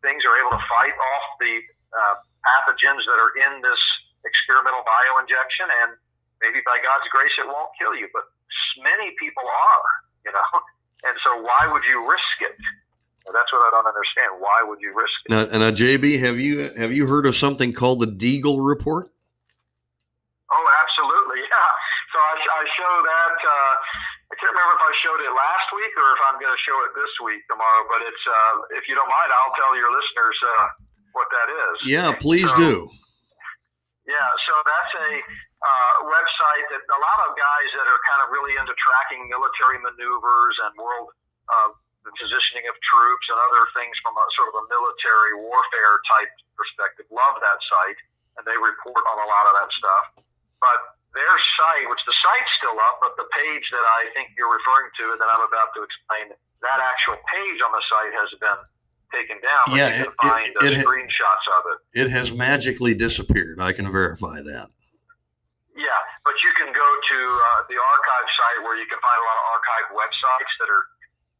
things 0.00 0.24
are 0.24 0.36
able 0.40 0.56
to 0.56 0.62
fight 0.64 0.96
off 0.96 1.24
the 1.44 1.54
uh, 1.92 2.14
pathogens 2.44 3.04
that 3.04 3.18
are 3.20 3.32
in 3.36 3.60
this 3.60 3.82
experimental 4.24 4.80
bio 4.88 5.20
injection, 5.20 5.68
and 5.84 5.96
maybe 6.40 6.64
by 6.64 6.80
God's 6.80 7.04
grace, 7.12 7.32
it 7.36 7.46
won't 7.48 7.72
kill 7.76 7.92
you. 7.94 8.08
But 8.16 8.24
many 8.80 9.12
people 9.20 9.44
are, 9.44 9.88
you 10.24 10.32
know. 10.32 10.50
And 11.06 11.14
so, 11.22 11.30
why 11.46 11.62
would 11.70 11.86
you 11.86 12.02
risk 12.10 12.38
it? 12.42 12.58
That's 13.34 13.50
what 13.52 13.62
I 13.66 13.70
don't 13.72 13.86
understand. 13.86 14.40
Why 14.40 14.64
would 14.64 14.80
you 14.80 14.92
risk 14.96 15.16
it? 15.26 15.30
Now, 15.30 15.44
and 15.48 15.60
now, 15.60 15.72
JB, 15.72 16.20
have 16.20 16.38
you 16.38 16.70
have 16.76 16.92
you 16.92 17.06
heard 17.06 17.26
of 17.26 17.36
something 17.36 17.72
called 17.72 18.00
the 18.00 18.10
Deagle 18.10 18.64
Report? 18.64 19.10
Oh, 20.52 20.66
absolutely. 20.82 21.44
Yeah. 21.48 21.72
So 22.12 22.18
I, 22.20 22.34
I 22.40 22.62
show 22.76 22.94
that. 23.04 23.36
Uh, 23.40 23.72
I 24.28 24.34
can't 24.36 24.52
remember 24.52 24.76
if 24.76 24.84
I 24.84 24.92
showed 25.00 25.20
it 25.24 25.32
last 25.32 25.68
week 25.72 25.92
or 25.96 26.08
if 26.12 26.20
I'm 26.28 26.36
going 26.36 26.52
to 26.52 26.62
show 26.64 26.76
it 26.84 26.92
this 26.92 27.12
week 27.24 27.40
tomorrow. 27.48 27.84
But 27.88 28.04
it's 28.04 28.24
uh, 28.28 28.76
if 28.76 28.84
you 28.88 28.96
don't 28.96 29.08
mind, 29.08 29.32
I'll 29.32 29.56
tell 29.56 29.72
your 29.76 29.88
listeners 29.88 30.36
uh, 30.40 30.66
what 31.16 31.28
that 31.32 31.48
is. 31.48 31.74
Yeah, 31.88 32.12
please 32.16 32.48
so, 32.48 32.56
do. 32.56 32.74
Yeah. 34.04 34.28
So 34.48 34.52
that's 34.60 34.92
a 35.04 35.10
uh, 35.20 35.94
website 36.08 36.66
that 36.72 36.80
a 36.80 37.00
lot 37.00 37.18
of 37.28 37.36
guys 37.36 37.68
that 37.76 37.86
are 37.88 38.00
kind 38.08 38.20
of 38.24 38.28
really 38.32 38.56
into 38.56 38.72
tracking 38.76 39.24
military 39.28 39.80
maneuvers 39.80 40.56
and 40.68 40.72
world 40.76 41.08
uh, 41.48 41.70
the 42.08 42.16
positioning 42.16 42.64
of 42.72 42.74
troops 42.80 43.28
and 43.28 43.36
other 43.36 43.68
things 43.76 43.92
from 44.00 44.16
a 44.16 44.24
sort 44.32 44.48
of 44.48 44.64
a 44.64 44.64
military 44.72 45.44
warfare 45.44 46.00
type 46.08 46.32
perspective 46.56 47.04
love 47.12 47.36
that 47.44 47.60
site 47.60 48.00
and 48.40 48.48
they 48.48 48.56
report 48.56 49.04
on 49.12 49.16
a 49.20 49.28
lot 49.28 49.44
of 49.52 49.54
that 49.60 49.70
stuff. 49.76 50.04
But 50.62 50.78
their 51.12 51.36
site, 51.58 51.86
which 51.90 52.00
the 52.06 52.16
site's 52.16 52.52
still 52.56 52.78
up, 52.78 53.02
but 53.02 53.18
the 53.20 53.28
page 53.34 53.66
that 53.74 53.82
I 53.82 54.08
think 54.14 54.32
you're 54.38 54.50
referring 54.50 54.88
to 55.02 55.04
and 55.12 55.18
that 55.20 55.30
I'm 55.36 55.44
about 55.44 55.74
to 55.76 55.80
explain, 55.84 56.32
that 56.62 56.78
actual 56.80 57.18
page 57.28 57.58
on 57.60 57.70
the 57.74 57.84
site 57.90 58.14
has 58.14 58.30
been 58.38 58.60
taken 59.10 59.36
down. 59.42 59.64
Yeah, 59.74 59.90
you 59.90 60.06
can 60.06 60.12
it, 60.14 60.22
find 60.22 60.50
it, 60.64 60.72
it, 60.78 60.86
screenshots 60.86 61.46
of 61.58 61.62
it. 61.74 61.78
It 62.06 62.08
has 62.14 62.30
magically 62.30 62.94
disappeared. 62.94 63.58
I 63.58 63.74
can 63.74 63.90
verify 63.90 64.40
that. 64.42 64.70
Yeah, 65.74 66.00
but 66.26 66.34
you 66.42 66.52
can 66.58 66.70
go 66.74 66.88
to 66.88 67.18
uh, 67.18 67.60
the 67.70 67.78
archive 67.78 68.28
site 68.34 68.58
where 68.66 68.74
you 68.78 68.86
can 68.86 68.98
find 68.98 69.18
a 69.18 69.26
lot 69.26 69.38
of 69.38 69.44
archive 69.54 69.86
websites 69.94 70.52
that 70.62 70.68
are 70.70 70.84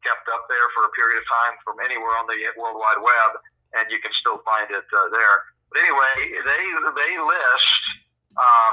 kept 0.05 0.25
up 0.31 0.47
there 0.47 0.67
for 0.75 0.87
a 0.87 0.91
period 0.95 1.19
of 1.19 1.25
time 1.27 1.55
from 1.63 1.79
anywhere 1.83 2.15
on 2.17 2.25
the 2.27 2.37
World 2.55 2.79
Wide 2.79 3.01
Web, 3.01 3.31
and 3.75 3.85
you 3.91 3.99
can 3.99 4.13
still 4.15 4.39
find 4.47 4.67
it 4.71 4.87
uh, 4.89 5.09
there. 5.11 5.35
But 5.69 5.85
anyway, 5.85 6.15
they 6.43 6.63
they 6.97 7.13
list 7.19 7.83
uh, 8.35 8.71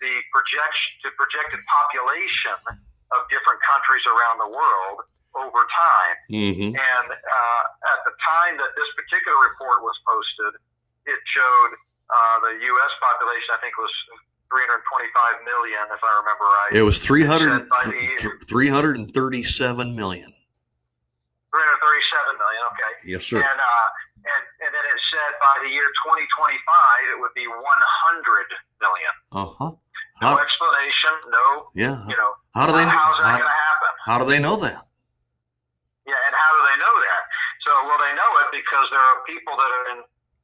the 0.00 0.14
projection 0.32 0.90
the 1.04 1.12
projected 1.18 1.60
population 1.68 2.58
of 3.12 3.20
different 3.32 3.60
countries 3.64 4.04
around 4.08 4.36
the 4.40 4.50
world 4.52 4.98
over 5.36 5.62
time. 5.70 6.16
Mm-hmm. 6.32 6.72
And 6.76 7.08
uh, 7.12 7.62
at 7.92 8.00
the 8.04 8.14
time 8.20 8.54
that 8.60 8.72
this 8.76 8.90
particular 8.96 9.36
report 9.52 9.84
was 9.84 9.96
posted, 10.04 10.60
it 11.08 11.20
showed 11.32 11.72
uh, 12.08 12.36
the 12.48 12.52
U.S. 12.64 12.92
population, 13.00 13.50
I 13.52 13.60
think, 13.60 13.76
was 13.76 13.92
325 14.48 15.44
million, 15.44 15.84
if 15.92 16.00
I 16.00 16.12
remember 16.24 16.44
right. 16.44 16.72
It 16.72 16.84
was 16.84 17.00
300, 17.04 17.52
Said 17.52 17.68
by 17.68 17.82
the 17.84 17.96
year- 17.96 18.40
337 18.48 19.96
million. 19.96 20.32
337 21.50 22.36
million, 22.36 22.62
okay. 22.74 22.92
Yes, 23.08 23.22
sir. 23.24 23.40
And, 23.40 23.58
uh, 23.58 23.86
and, 24.28 24.42
and 24.66 24.70
then 24.74 24.84
it 24.84 25.00
said 25.08 25.30
by 25.40 25.54
the 25.64 25.70
year 25.72 25.88
2025, 26.04 27.14
it 27.14 27.18
would 27.22 27.32
be 27.32 27.48
100 27.48 27.58
million. 28.84 29.12
Uh 29.32 29.48
huh. 29.56 29.72
No 30.20 30.34
How, 30.34 30.42
explanation, 30.42 31.14
no, 31.30 31.70
yeah. 31.78 32.02
you 32.10 32.18
know, 32.18 32.34
How 32.52 32.66
do 32.66 32.74
they 32.74 32.82
know? 32.82 32.90
how's 32.90 33.18
that 33.22 33.38
How, 33.38 33.38
going 33.38 33.46
to 33.48 33.60
happen? 33.70 33.90
how 34.02 34.16
do 34.18 34.26
they 34.26 34.40
know 34.42 34.56
that? 34.58 34.82
Yeah, 36.10 36.18
and 36.26 36.34
how 36.34 36.50
do 36.58 36.60
they 36.66 36.78
know 36.82 36.94
that? 37.06 37.22
So, 37.62 37.70
well, 37.86 38.00
they 38.02 38.12
know 38.18 38.30
it 38.42 38.48
because 38.50 38.86
there 38.90 38.98
are 39.00 39.18
people 39.30 39.54
that 39.54 39.70
are 39.70 39.86
in 39.94 39.98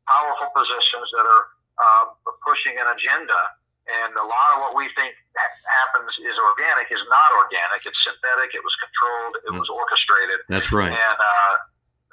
powerful 0.07 0.47
positions 0.55 1.09
that 1.19 1.27
are 1.27 1.45
uh, 1.83 2.05
pushing 2.47 2.79
an 2.79 2.87
agenda, 2.87 3.39
and 3.85 4.11
a 4.17 4.27
lot 4.27 4.49
of 4.57 4.65
what 4.65 4.73
we 4.73 4.89
think 4.97 5.13
ha- 5.37 5.61
happens 5.85 6.09
is 6.25 6.35
organic 6.41 6.89
is 6.89 7.05
not 7.13 7.29
organic. 7.37 7.85
It's 7.85 8.01
synthetic. 8.01 8.57
It 8.57 8.65
was 8.65 8.73
controlled. 8.81 9.35
It 9.45 9.55
was 9.61 9.69
orchestrated. 9.69 10.41
That's 10.49 10.73
right. 10.73 10.89
And 10.89 11.19
uh, 11.21 11.55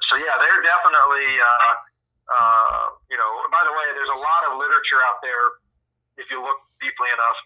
so, 0.04 0.20
yeah, 0.20 0.36
they're 0.36 0.60
definitely, 0.60 1.28
uh, 1.40 1.72
uh, 2.28 2.84
you 3.08 3.16
know. 3.16 3.30
By 3.48 3.64
the 3.64 3.72
way, 3.72 3.86
there's 3.96 4.12
a 4.12 4.20
lot 4.20 4.42
of 4.52 4.60
literature 4.60 5.00
out 5.08 5.24
there. 5.24 5.44
If 6.20 6.28
you 6.28 6.44
look 6.44 6.60
deeply 6.84 7.08
enough, 7.08 7.38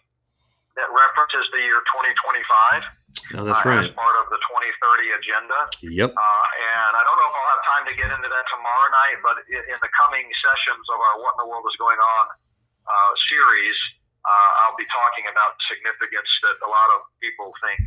that 0.75 0.91
references 0.91 1.47
the 1.55 1.63
year 1.63 1.81
2025 1.89 3.33
No, 3.33 3.47
that's 3.47 3.63
uh, 3.63 3.71
right. 3.71 3.87
as 3.87 3.95
part 3.97 4.17
of 4.21 4.29
the 4.29 4.37
2030 4.37 5.23
agenda. 5.23 5.59
Yep. 5.87 6.11
Uh, 6.13 6.45
and 6.75 6.91
I 6.99 7.01
don't 7.07 7.17
know 7.17 7.29
if 7.31 7.35
I'll 7.39 7.51
have 7.57 7.65
time 7.71 7.85
to 7.89 7.95
get 7.97 8.11
into 8.11 8.29
that 8.29 8.45
tomorrow 8.51 8.89
night, 8.93 9.19
but 9.25 9.37
in, 9.49 9.63
in 9.71 9.79
the 9.81 9.89
coming 9.97 10.27
sessions 10.43 10.85
of 10.93 10.99
our 10.99 11.15
What 11.25 11.33
in 11.39 11.47
the 11.47 11.49
World 11.49 11.65
is 11.71 11.79
Going 11.81 11.97
On 11.97 12.25
uh, 12.91 13.13
series, 13.31 13.79
uh, 14.27 14.51
I'll 14.67 14.79
be 14.79 14.89
talking 14.91 15.31
about 15.31 15.55
significance 15.71 16.29
that 16.43 16.59
a 16.67 16.71
lot 16.71 16.89
of 16.99 17.07
people 17.23 17.55
think 17.63 17.79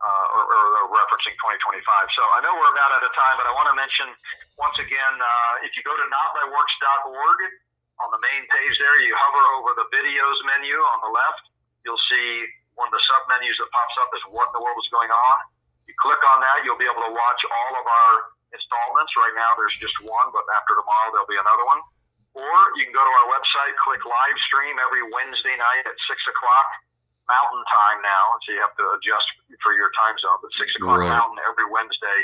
uh, 0.00 0.26
or, 0.34 0.42
or 0.42 0.90
referencing 0.90 1.36
2025. 1.36 1.84
So 2.16 2.22
I 2.34 2.40
know 2.42 2.56
we're 2.56 2.74
about 2.74 2.96
out 2.96 3.04
of 3.04 3.12
time, 3.14 3.36
but 3.38 3.46
I 3.46 3.52
want 3.54 3.70
to 3.70 3.76
mention 3.76 4.08
once 4.58 4.74
again 4.80 5.14
uh, 5.20 5.66
if 5.68 5.76
you 5.78 5.84
go 5.86 5.94
to 5.94 6.06
notbyworks.org, 6.08 7.38
on 8.02 8.10
the 8.10 8.22
main 8.24 8.42
page 8.50 8.74
there, 8.82 8.98
you 9.04 9.14
hover 9.14 9.44
over 9.60 9.70
the 9.78 9.86
videos 9.94 10.38
menu 10.50 10.74
on 10.74 10.98
the 11.06 11.12
left, 11.12 11.44
you'll 11.86 12.00
see 12.10 12.42
one 12.74 12.90
of 12.90 12.94
the 12.94 13.04
sub 13.04 13.22
menus 13.30 13.54
that 13.62 13.68
pops 13.70 13.96
up 14.02 14.10
is 14.16 14.22
What 14.32 14.50
in 14.50 14.54
the 14.58 14.62
World 14.64 14.78
is 14.80 14.90
Going 14.90 15.12
On. 15.12 15.38
You 15.86 15.94
click 16.00 16.18
on 16.34 16.42
that, 16.42 16.64
you'll 16.66 16.80
be 16.80 16.88
able 16.88 17.04
to 17.04 17.14
watch 17.14 17.40
all 17.46 17.72
of 17.78 17.84
our 17.84 18.12
installments. 18.50 19.12
Right 19.14 19.36
now, 19.38 19.50
there's 19.54 19.76
just 19.78 19.94
one, 20.02 20.32
but 20.34 20.42
after 20.56 20.72
tomorrow, 20.74 21.08
there'll 21.14 21.30
be 21.30 21.38
another 21.38 21.66
one. 21.68 21.80
Or 22.34 22.56
you 22.80 22.88
can 22.88 22.94
go 22.96 23.04
to 23.04 23.12
our 23.22 23.28
website, 23.28 23.74
click 23.84 24.00
live 24.08 24.38
stream 24.48 24.76
every 24.80 25.04
Wednesday 25.12 25.56
night 25.60 25.84
at 25.84 25.96
6 26.08 26.32
o'clock 26.32 26.68
Mountain 27.28 27.64
Time 27.68 28.00
now. 28.00 28.24
So 28.44 28.56
you 28.56 28.60
have 28.64 28.76
to 28.76 28.86
adjust 28.96 29.26
for 29.62 29.72
your 29.76 29.92
time 30.00 30.16
zone, 30.16 30.40
but 30.40 30.50
6 30.56 30.72
o'clock 30.80 31.00
Right. 31.04 31.12
Mountain 31.12 31.38
every 31.44 31.68
Wednesday, 31.68 32.18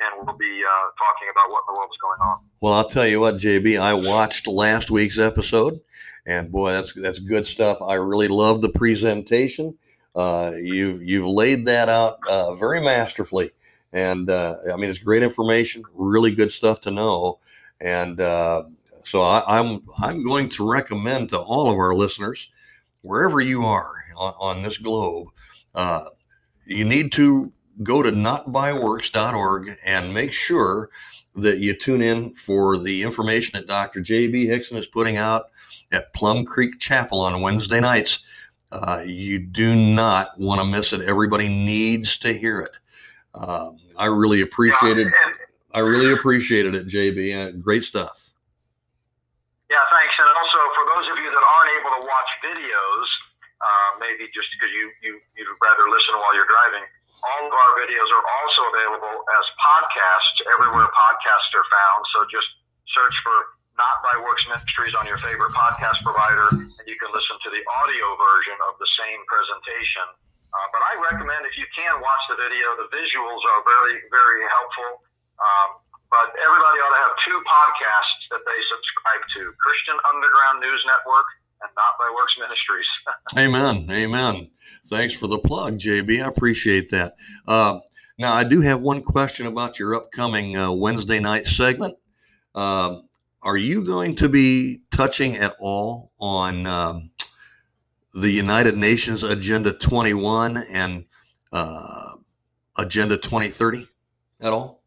and 0.00 0.10
we'll 0.16 0.36
be 0.36 0.64
uh, 0.64 0.86
talking 0.96 1.28
about 1.28 1.52
what 1.52 1.60
in 1.68 1.74
the 1.74 1.78
world 1.78 1.90
is 1.92 2.00
going 2.00 2.20
on. 2.24 2.38
Well, 2.60 2.74
I'll 2.74 2.88
tell 2.88 3.06
you 3.06 3.20
what, 3.20 3.36
JB. 3.36 3.80
I 3.80 3.94
watched 3.94 4.46
last 4.46 4.90
week's 4.90 5.18
episode, 5.18 5.80
and 6.26 6.50
boy, 6.50 6.72
that's 6.72 6.92
that's 6.94 7.18
good 7.18 7.46
stuff. 7.46 7.80
I 7.82 7.94
really 7.94 8.28
love 8.28 8.60
the 8.60 8.68
presentation. 8.68 9.76
Uh, 10.14 10.52
you've 10.56 11.02
you've 11.02 11.26
laid 11.26 11.66
that 11.66 11.88
out 11.88 12.18
uh, 12.28 12.54
very 12.54 12.80
masterfully, 12.80 13.50
and 13.92 14.28
uh, 14.28 14.56
I 14.72 14.76
mean 14.76 14.90
it's 14.90 14.98
great 14.98 15.22
information, 15.22 15.82
really 15.94 16.34
good 16.34 16.50
stuff 16.50 16.80
to 16.82 16.90
know. 16.90 17.38
And 17.80 18.20
uh, 18.20 18.64
so 19.10 19.22
I, 19.22 19.58
I'm 19.58 19.82
I'm 19.98 20.22
going 20.22 20.48
to 20.50 20.70
recommend 20.70 21.30
to 21.30 21.38
all 21.38 21.68
of 21.68 21.76
our 21.76 21.96
listeners, 21.96 22.48
wherever 23.02 23.40
you 23.40 23.64
are 23.64 23.92
on, 24.16 24.34
on 24.38 24.62
this 24.62 24.78
globe, 24.78 25.28
uh, 25.74 26.04
you 26.64 26.84
need 26.84 27.10
to 27.12 27.52
go 27.82 28.04
to 28.04 28.12
notbyworks.org 28.12 29.76
and 29.84 30.14
make 30.14 30.32
sure 30.32 30.90
that 31.34 31.58
you 31.58 31.74
tune 31.74 32.02
in 32.02 32.34
for 32.36 32.78
the 32.78 33.02
information 33.02 33.58
that 33.58 33.66
Dr. 33.66 34.00
J.B. 34.00 34.46
Hixson 34.46 34.76
is 34.76 34.86
putting 34.86 35.16
out 35.16 35.46
at 35.90 36.12
Plum 36.14 36.44
Creek 36.44 36.78
Chapel 36.78 37.20
on 37.20 37.40
Wednesday 37.40 37.80
nights. 37.80 38.22
Uh, 38.70 39.02
you 39.04 39.40
do 39.40 39.74
not 39.74 40.38
want 40.38 40.60
to 40.60 40.66
miss 40.66 40.92
it. 40.92 41.00
Everybody 41.00 41.48
needs 41.48 42.16
to 42.18 42.32
hear 42.32 42.60
it. 42.60 42.76
Um, 43.34 43.78
I 43.96 44.06
really 44.06 44.42
appreciated. 44.42 45.08
I 45.72 45.80
really 45.80 46.12
appreciated 46.12 46.76
it, 46.76 46.86
JB. 46.86 47.36
Uh, 47.36 47.50
great 47.58 47.82
stuff. 47.82 48.29
Yeah, 49.70 49.86
thanks. 49.94 50.14
And 50.18 50.26
also 50.26 50.58
for 50.74 50.84
those 50.90 51.06
of 51.14 51.16
you 51.22 51.30
that 51.30 51.44
aren't 51.46 51.70
able 51.78 51.92
to 51.94 52.02
watch 52.02 52.30
videos, 52.42 53.06
uh, 53.62 53.90
maybe 54.02 54.26
just 54.34 54.50
because 54.58 54.72
you, 54.74 54.90
you, 54.98 55.12
you'd 55.38 55.46
rather 55.62 55.86
listen 55.86 56.18
while 56.18 56.34
you're 56.34 56.50
driving, 56.50 56.82
all 57.22 57.46
of 57.46 57.54
our 57.54 57.72
videos 57.78 58.08
are 58.10 58.24
also 58.42 58.60
available 58.74 59.14
as 59.14 59.44
podcasts 59.62 60.36
everywhere 60.50 60.90
podcasts 60.90 61.52
are 61.54 61.68
found. 61.70 62.00
So 62.16 62.26
just 62.34 62.48
search 62.90 63.14
for 63.22 63.36
Not 63.78 64.02
by 64.02 64.14
Works 64.26 64.42
Ministries 64.50 64.96
on 64.98 65.06
your 65.06 65.22
favorite 65.22 65.54
podcast 65.54 66.02
provider, 66.02 66.50
and 66.50 66.86
you 66.90 66.98
can 66.98 67.14
listen 67.14 67.38
to 67.38 67.50
the 67.54 67.62
audio 67.78 68.06
version 68.18 68.58
of 68.66 68.74
the 68.82 68.90
same 68.98 69.20
presentation. 69.30 70.18
Uh, 70.50 70.66
but 70.74 70.82
I 70.82 70.98
recommend 71.14 71.46
if 71.46 71.54
you 71.54 71.68
can 71.78 71.94
watch 72.02 72.22
the 72.26 72.40
video, 72.42 72.74
the 72.74 72.90
visuals 72.90 73.42
are 73.54 73.60
very, 73.62 74.02
very 74.10 74.42
helpful. 74.50 75.06
Um, 75.38 75.68
but 76.10 76.26
everybody 76.42 76.78
ought 76.82 76.94
to 76.96 77.02
have 77.02 77.14
two 77.26 77.38
podcasts 77.46 78.22
that 78.30 78.42
they 78.44 78.60
subscribe 78.66 79.22
to 79.36 79.40
Christian 79.62 79.96
Underground 80.12 80.60
News 80.60 80.82
Network 80.86 81.26
and 81.62 81.70
Not 81.76 81.94
by 81.98 82.10
Works 82.14 82.34
Ministries. 82.38 82.90
Amen. 83.38 83.86
Amen. 83.90 84.50
Thanks 84.86 85.14
for 85.14 85.28
the 85.28 85.38
plug, 85.38 85.78
JB. 85.78 86.22
I 86.24 86.28
appreciate 86.28 86.90
that. 86.90 87.14
Uh, 87.46 87.80
now, 88.18 88.34
I 88.34 88.44
do 88.44 88.60
have 88.60 88.80
one 88.80 89.02
question 89.02 89.46
about 89.46 89.78
your 89.78 89.94
upcoming 89.94 90.56
uh, 90.56 90.72
Wednesday 90.72 91.20
night 91.20 91.46
segment. 91.46 91.96
Um, 92.54 93.08
are 93.42 93.56
you 93.56 93.84
going 93.84 94.16
to 94.16 94.28
be 94.28 94.82
touching 94.90 95.36
at 95.36 95.54
all 95.58 96.10
on 96.20 96.66
um, 96.66 97.10
the 98.12 98.30
United 98.30 98.76
Nations 98.76 99.22
Agenda 99.22 99.72
21 99.72 100.58
and 100.70 101.06
uh, 101.52 102.16
Agenda 102.76 103.16
2030 103.16 103.86
at 104.40 104.52
all? 104.52 104.79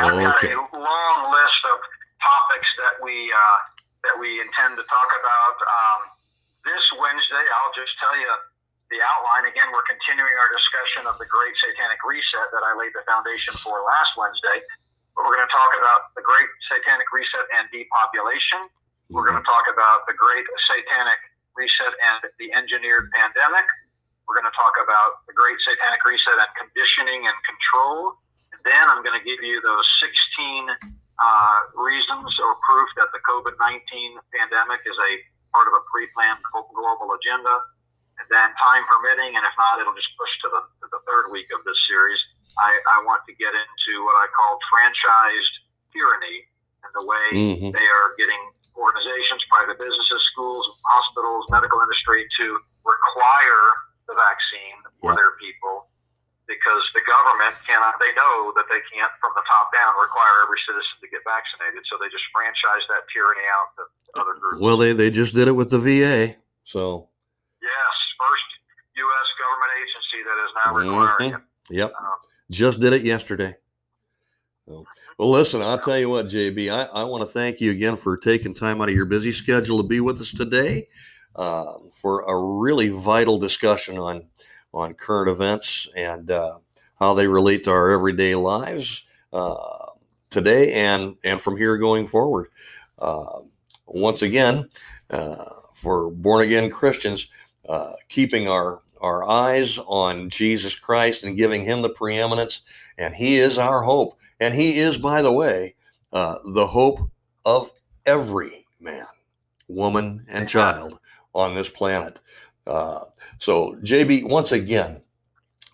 I've 0.00 0.16
got 0.16 0.40
a 0.40 0.80
long 0.80 1.18
list 1.28 1.62
of 1.68 1.78
topics 2.20 2.68
that 2.80 2.94
we 3.04 3.14
uh, 3.32 3.58
that 4.08 4.16
we 4.16 4.40
intend 4.40 4.80
to 4.80 4.84
talk 4.88 5.10
about. 5.20 5.56
Um, 5.60 6.00
this 6.64 6.84
Wednesday, 6.96 7.44
I'll 7.44 7.74
just 7.76 7.92
tell 8.00 8.16
you 8.16 8.32
the 8.92 9.00
outline. 9.00 9.48
Again, 9.48 9.68
we're 9.72 9.86
continuing 9.86 10.34
our 10.36 10.50
discussion 10.52 11.08
of 11.08 11.16
the 11.16 11.28
Great 11.28 11.54
Satanic 11.62 12.00
Reset 12.04 12.48
that 12.52 12.64
I 12.64 12.72
laid 12.76 12.92
the 12.92 13.04
foundation 13.06 13.56
for 13.60 13.80
last 13.86 14.12
Wednesday. 14.16 14.60
But 15.16 15.26
we're 15.26 15.36
going 15.36 15.46
to 15.48 15.54
talk 15.54 15.72
about 15.78 16.12
the 16.16 16.24
Great 16.24 16.48
Satanic 16.70 17.08
Reset 17.12 17.46
and 17.60 17.68
depopulation. 17.74 18.70
We're 19.10 19.26
going 19.26 19.40
to 19.40 19.48
talk 19.48 19.66
about 19.66 20.06
the 20.06 20.14
Great 20.14 20.46
Satanic 20.70 21.18
Reset 21.58 21.92
and 21.98 22.20
the 22.38 22.54
engineered 22.54 23.10
pandemic. 23.12 23.66
We're 24.26 24.38
going 24.38 24.48
to 24.50 24.54
talk 24.54 24.78
about 24.78 25.26
the 25.26 25.34
Great 25.34 25.58
Satanic 25.66 25.98
Reset 26.06 26.38
and 26.38 26.50
conditioning 26.54 27.26
and 27.26 27.36
control. 27.42 28.14
Then 28.64 28.84
I'm 28.88 29.02
going 29.02 29.16
to 29.16 29.24
give 29.24 29.40
you 29.42 29.60
those 29.64 29.86
16 30.00 30.68
uh, 31.20 31.58
reasons 31.76 32.28
or 32.40 32.56
proof 32.64 32.88
that 32.96 33.12
the 33.12 33.20
COVID 33.24 33.56
19 33.60 33.80
pandemic 34.32 34.80
is 34.88 34.96
a 34.96 35.10
part 35.52 35.68
of 35.68 35.74
a 35.76 35.82
pre 35.92 36.08
planned 36.16 36.40
global 36.52 37.12
agenda. 37.16 37.54
And 38.20 38.28
then, 38.28 38.52
time 38.52 38.84
permitting, 38.84 39.32
and 39.32 39.44
if 39.48 39.56
not, 39.56 39.80
it'll 39.80 39.96
just 39.96 40.12
push 40.20 40.28
to 40.44 40.48
the, 40.52 40.60
to 40.84 40.86
the 40.92 41.00
third 41.08 41.32
week 41.32 41.48
of 41.56 41.64
this 41.64 41.76
series. 41.88 42.20
I, 42.60 42.68
I 42.68 42.96
want 43.08 43.24
to 43.24 43.32
get 43.40 43.48
into 43.48 43.92
what 44.04 44.12
I 44.20 44.28
call 44.36 44.60
franchised 44.68 45.54
tyranny 45.88 46.44
and 46.84 46.92
the 46.92 47.04
way 47.08 47.24
Mhm. 47.32 47.72
they 47.72 47.86
are 47.88 48.08
getting 48.20 48.40
organizations, 48.76 49.40
private 49.48 49.80
businesses, 49.80 50.20
schools, 50.32 50.68
hospitals, 50.84 51.48
medical 51.48 51.80
industry 51.80 52.28
to 52.40 52.60
require 52.84 53.64
the 54.08 54.14
vaccine 54.16 54.78
for 55.00 55.16
their 55.16 55.32
people 55.40 55.89
because 56.50 56.82
the 56.98 57.06
government 57.06 57.54
cannot, 57.62 57.94
they 58.02 58.10
know 58.18 58.50
that 58.58 58.66
they 58.66 58.82
can't, 58.90 59.14
from 59.22 59.30
the 59.38 59.46
top 59.46 59.70
down, 59.70 59.94
require 60.02 60.42
every 60.42 60.58
citizen 60.66 60.98
to 60.98 61.06
get 61.06 61.22
vaccinated. 61.22 61.86
So 61.86 61.94
they 62.02 62.10
just 62.10 62.26
franchise 62.34 62.82
that 62.90 63.06
tyranny 63.14 63.46
out 63.46 63.70
to 63.78 63.82
other 64.18 64.34
groups. 64.34 64.58
Well, 64.58 64.74
they, 64.74 64.90
they 64.90 65.14
just 65.14 65.38
did 65.38 65.46
it 65.46 65.54
with 65.54 65.70
the 65.70 65.78
VA. 65.78 66.34
So 66.66 67.10
Yes, 67.62 67.94
first 68.18 68.48
U.S. 68.96 69.28
government 69.38 69.72
agency 69.78 70.20
that 70.26 70.38
is 70.42 70.52
now 70.58 70.70
requiring 70.74 71.32
mm-hmm. 71.32 71.72
it. 71.72 71.76
Yep. 71.76 71.92
Uh, 71.92 72.16
Just 72.50 72.80
did 72.80 72.92
it 72.92 73.02
yesterday. 73.02 73.54
So, 74.66 74.84
well, 75.18 75.30
listen, 75.30 75.62
I'll 75.62 75.78
tell 75.78 75.98
you 75.98 76.08
what, 76.08 76.26
JB, 76.26 76.72
I, 76.72 76.84
I 76.84 77.04
want 77.04 77.22
to 77.22 77.26
thank 77.26 77.60
you 77.60 77.70
again 77.70 77.96
for 77.96 78.16
taking 78.16 78.54
time 78.54 78.80
out 78.80 78.88
of 78.88 78.94
your 78.94 79.04
busy 79.04 79.32
schedule 79.32 79.76
to 79.78 79.82
be 79.82 80.00
with 80.00 80.20
us 80.20 80.32
today 80.32 80.88
uh, 81.36 81.74
for 81.94 82.22
a 82.22 82.60
really 82.60 82.88
vital 82.88 83.38
discussion 83.38 83.98
on 83.98 84.24
on 84.72 84.94
current 84.94 85.28
events 85.28 85.88
and 85.96 86.30
uh, 86.30 86.58
how 86.98 87.14
they 87.14 87.26
relate 87.26 87.64
to 87.64 87.70
our 87.70 87.90
everyday 87.90 88.34
lives 88.34 89.04
uh, 89.32 89.86
today 90.30 90.72
and 90.74 91.16
and 91.24 91.40
from 91.40 91.56
here 91.56 91.76
going 91.76 92.06
forward. 92.06 92.48
Uh, 92.98 93.40
once 93.86 94.22
again, 94.22 94.68
uh, 95.10 95.44
for 95.74 96.10
born 96.10 96.46
again 96.46 96.70
Christians, 96.70 97.28
uh, 97.68 97.94
keeping 98.08 98.48
our 98.48 98.82
our 99.00 99.24
eyes 99.28 99.78
on 99.86 100.28
Jesus 100.28 100.74
Christ 100.76 101.24
and 101.24 101.36
giving 101.36 101.64
Him 101.64 101.82
the 101.82 101.88
preeminence, 101.90 102.60
and 102.98 103.14
He 103.14 103.36
is 103.36 103.58
our 103.58 103.82
hope, 103.82 104.18
and 104.40 104.54
He 104.54 104.76
is, 104.76 104.98
by 104.98 105.22
the 105.22 105.32
way, 105.32 105.74
uh, 106.12 106.36
the 106.52 106.66
hope 106.66 107.00
of 107.44 107.70
every 108.04 108.66
man, 108.78 109.06
woman, 109.68 110.24
and 110.28 110.48
child 110.48 110.98
on 111.34 111.54
this 111.54 111.70
planet. 111.70 112.20
Uh, 112.66 113.04
so, 113.40 113.74
JB, 113.82 114.28
once 114.28 114.52
again, 114.52 115.00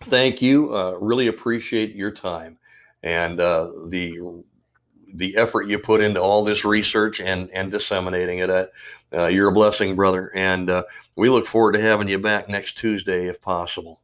thank 0.05 0.41
you. 0.41 0.73
Uh, 0.73 0.97
really 1.01 1.27
appreciate 1.27 1.93
your 1.95 2.11
time 2.11 2.57
and 3.03 3.41
uh, 3.41 3.69
the 3.89 4.43
the 5.13 5.35
effort 5.35 5.67
you 5.67 5.77
put 5.77 6.01
into 6.01 6.21
all 6.21 6.45
this 6.45 6.63
research 6.63 7.19
and 7.19 7.49
and 7.51 7.69
disseminating 7.69 8.39
it. 8.39 8.49
Uh, 8.49 8.67
uh 9.13 9.25
you're 9.25 9.49
a 9.49 9.53
blessing, 9.53 9.97
brother, 9.97 10.31
and 10.33 10.69
uh, 10.69 10.83
we 11.17 11.29
look 11.29 11.45
forward 11.45 11.73
to 11.73 11.81
having 11.81 12.07
you 12.07 12.17
back 12.17 12.47
next 12.47 12.77
Tuesday 12.77 13.27
if 13.27 13.41
possible. 13.41 13.99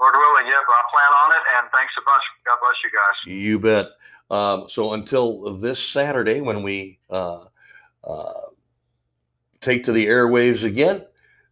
Lord 0.00 0.14
willing, 0.14 0.46
yep, 0.46 0.56
I'll 0.56 0.90
plan 0.90 1.12
on 1.24 1.30
it. 1.32 1.56
And 1.56 1.66
thanks 1.72 1.92
a 1.98 2.02
bunch. 2.04 2.22
God 2.44 2.58
bless 2.60 2.76
you 2.82 2.90
guys. 2.90 3.36
You 3.36 3.58
bet. 3.60 3.86
Um, 4.30 4.68
so 4.68 4.92
until 4.92 5.56
this 5.56 5.78
Saturday, 5.78 6.40
when 6.40 6.64
we 6.64 6.98
uh, 7.10 7.44
take 9.60 9.84
to 9.84 9.92
the 9.92 10.06
airwaves 10.06 10.64
again, 10.64 11.00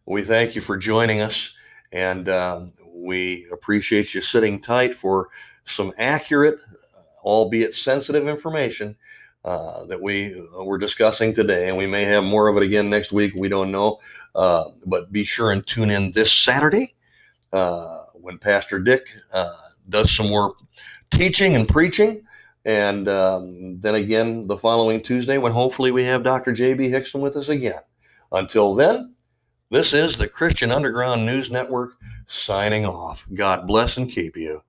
we 0.07 0.21
thank 0.21 0.55
you 0.55 0.61
for 0.61 0.77
joining 0.77 1.19
us, 1.19 1.53
and 1.91 2.29
um, 2.29 2.71
we 2.93 3.45
appreciate 3.51 4.15
you 4.15 4.21
sitting 4.21 4.59
tight 4.59 4.95
for 4.95 5.27
some 5.65 5.93
accurate, 5.97 6.57
albeit 7.23 7.75
sensitive 7.75 8.27
information 8.27 8.95
uh, 9.43 9.85
that 9.85 10.01
we 10.01 10.33
uh, 10.57 10.63
were 10.63 10.77
discussing 10.77 11.33
today. 11.33 11.67
And 11.67 11.77
we 11.77 11.87
may 11.87 12.03
have 12.03 12.23
more 12.23 12.47
of 12.47 12.55
it 12.57 12.63
again 12.63 12.89
next 12.89 13.11
week. 13.11 13.33
We 13.35 13.49
don't 13.49 13.71
know. 13.71 13.99
Uh, 14.33 14.69
but 14.85 15.11
be 15.11 15.23
sure 15.23 15.51
and 15.51 15.65
tune 15.65 15.89
in 15.89 16.11
this 16.11 16.31
Saturday 16.31 16.95
uh, 17.51 18.03
when 18.13 18.37
Pastor 18.37 18.79
Dick 18.79 19.09
uh, 19.33 19.55
does 19.89 20.15
some 20.15 20.29
more 20.29 20.55
teaching 21.11 21.55
and 21.55 21.67
preaching. 21.67 22.25
And 22.63 23.07
um, 23.09 23.79
then 23.79 23.95
again 23.95 24.47
the 24.47 24.57
following 24.57 25.01
Tuesday 25.01 25.37
when 25.37 25.51
hopefully 25.51 25.91
we 25.91 26.03
have 26.05 26.23
Dr. 26.23 26.53
J.B. 26.53 26.89
Hixson 26.89 27.19
with 27.21 27.35
us 27.35 27.49
again. 27.49 27.81
Until 28.31 28.75
then, 28.75 29.15
this 29.69 29.93
is 29.93 30.17
the 30.17 30.27
Christian 30.27 30.71
Underground 30.71 31.25
News 31.25 31.51
Network 31.51 31.91
signing 32.25 32.85
off. 32.85 33.25
God 33.33 33.67
bless 33.67 33.97
and 33.97 34.09
keep 34.09 34.37
you. 34.37 34.61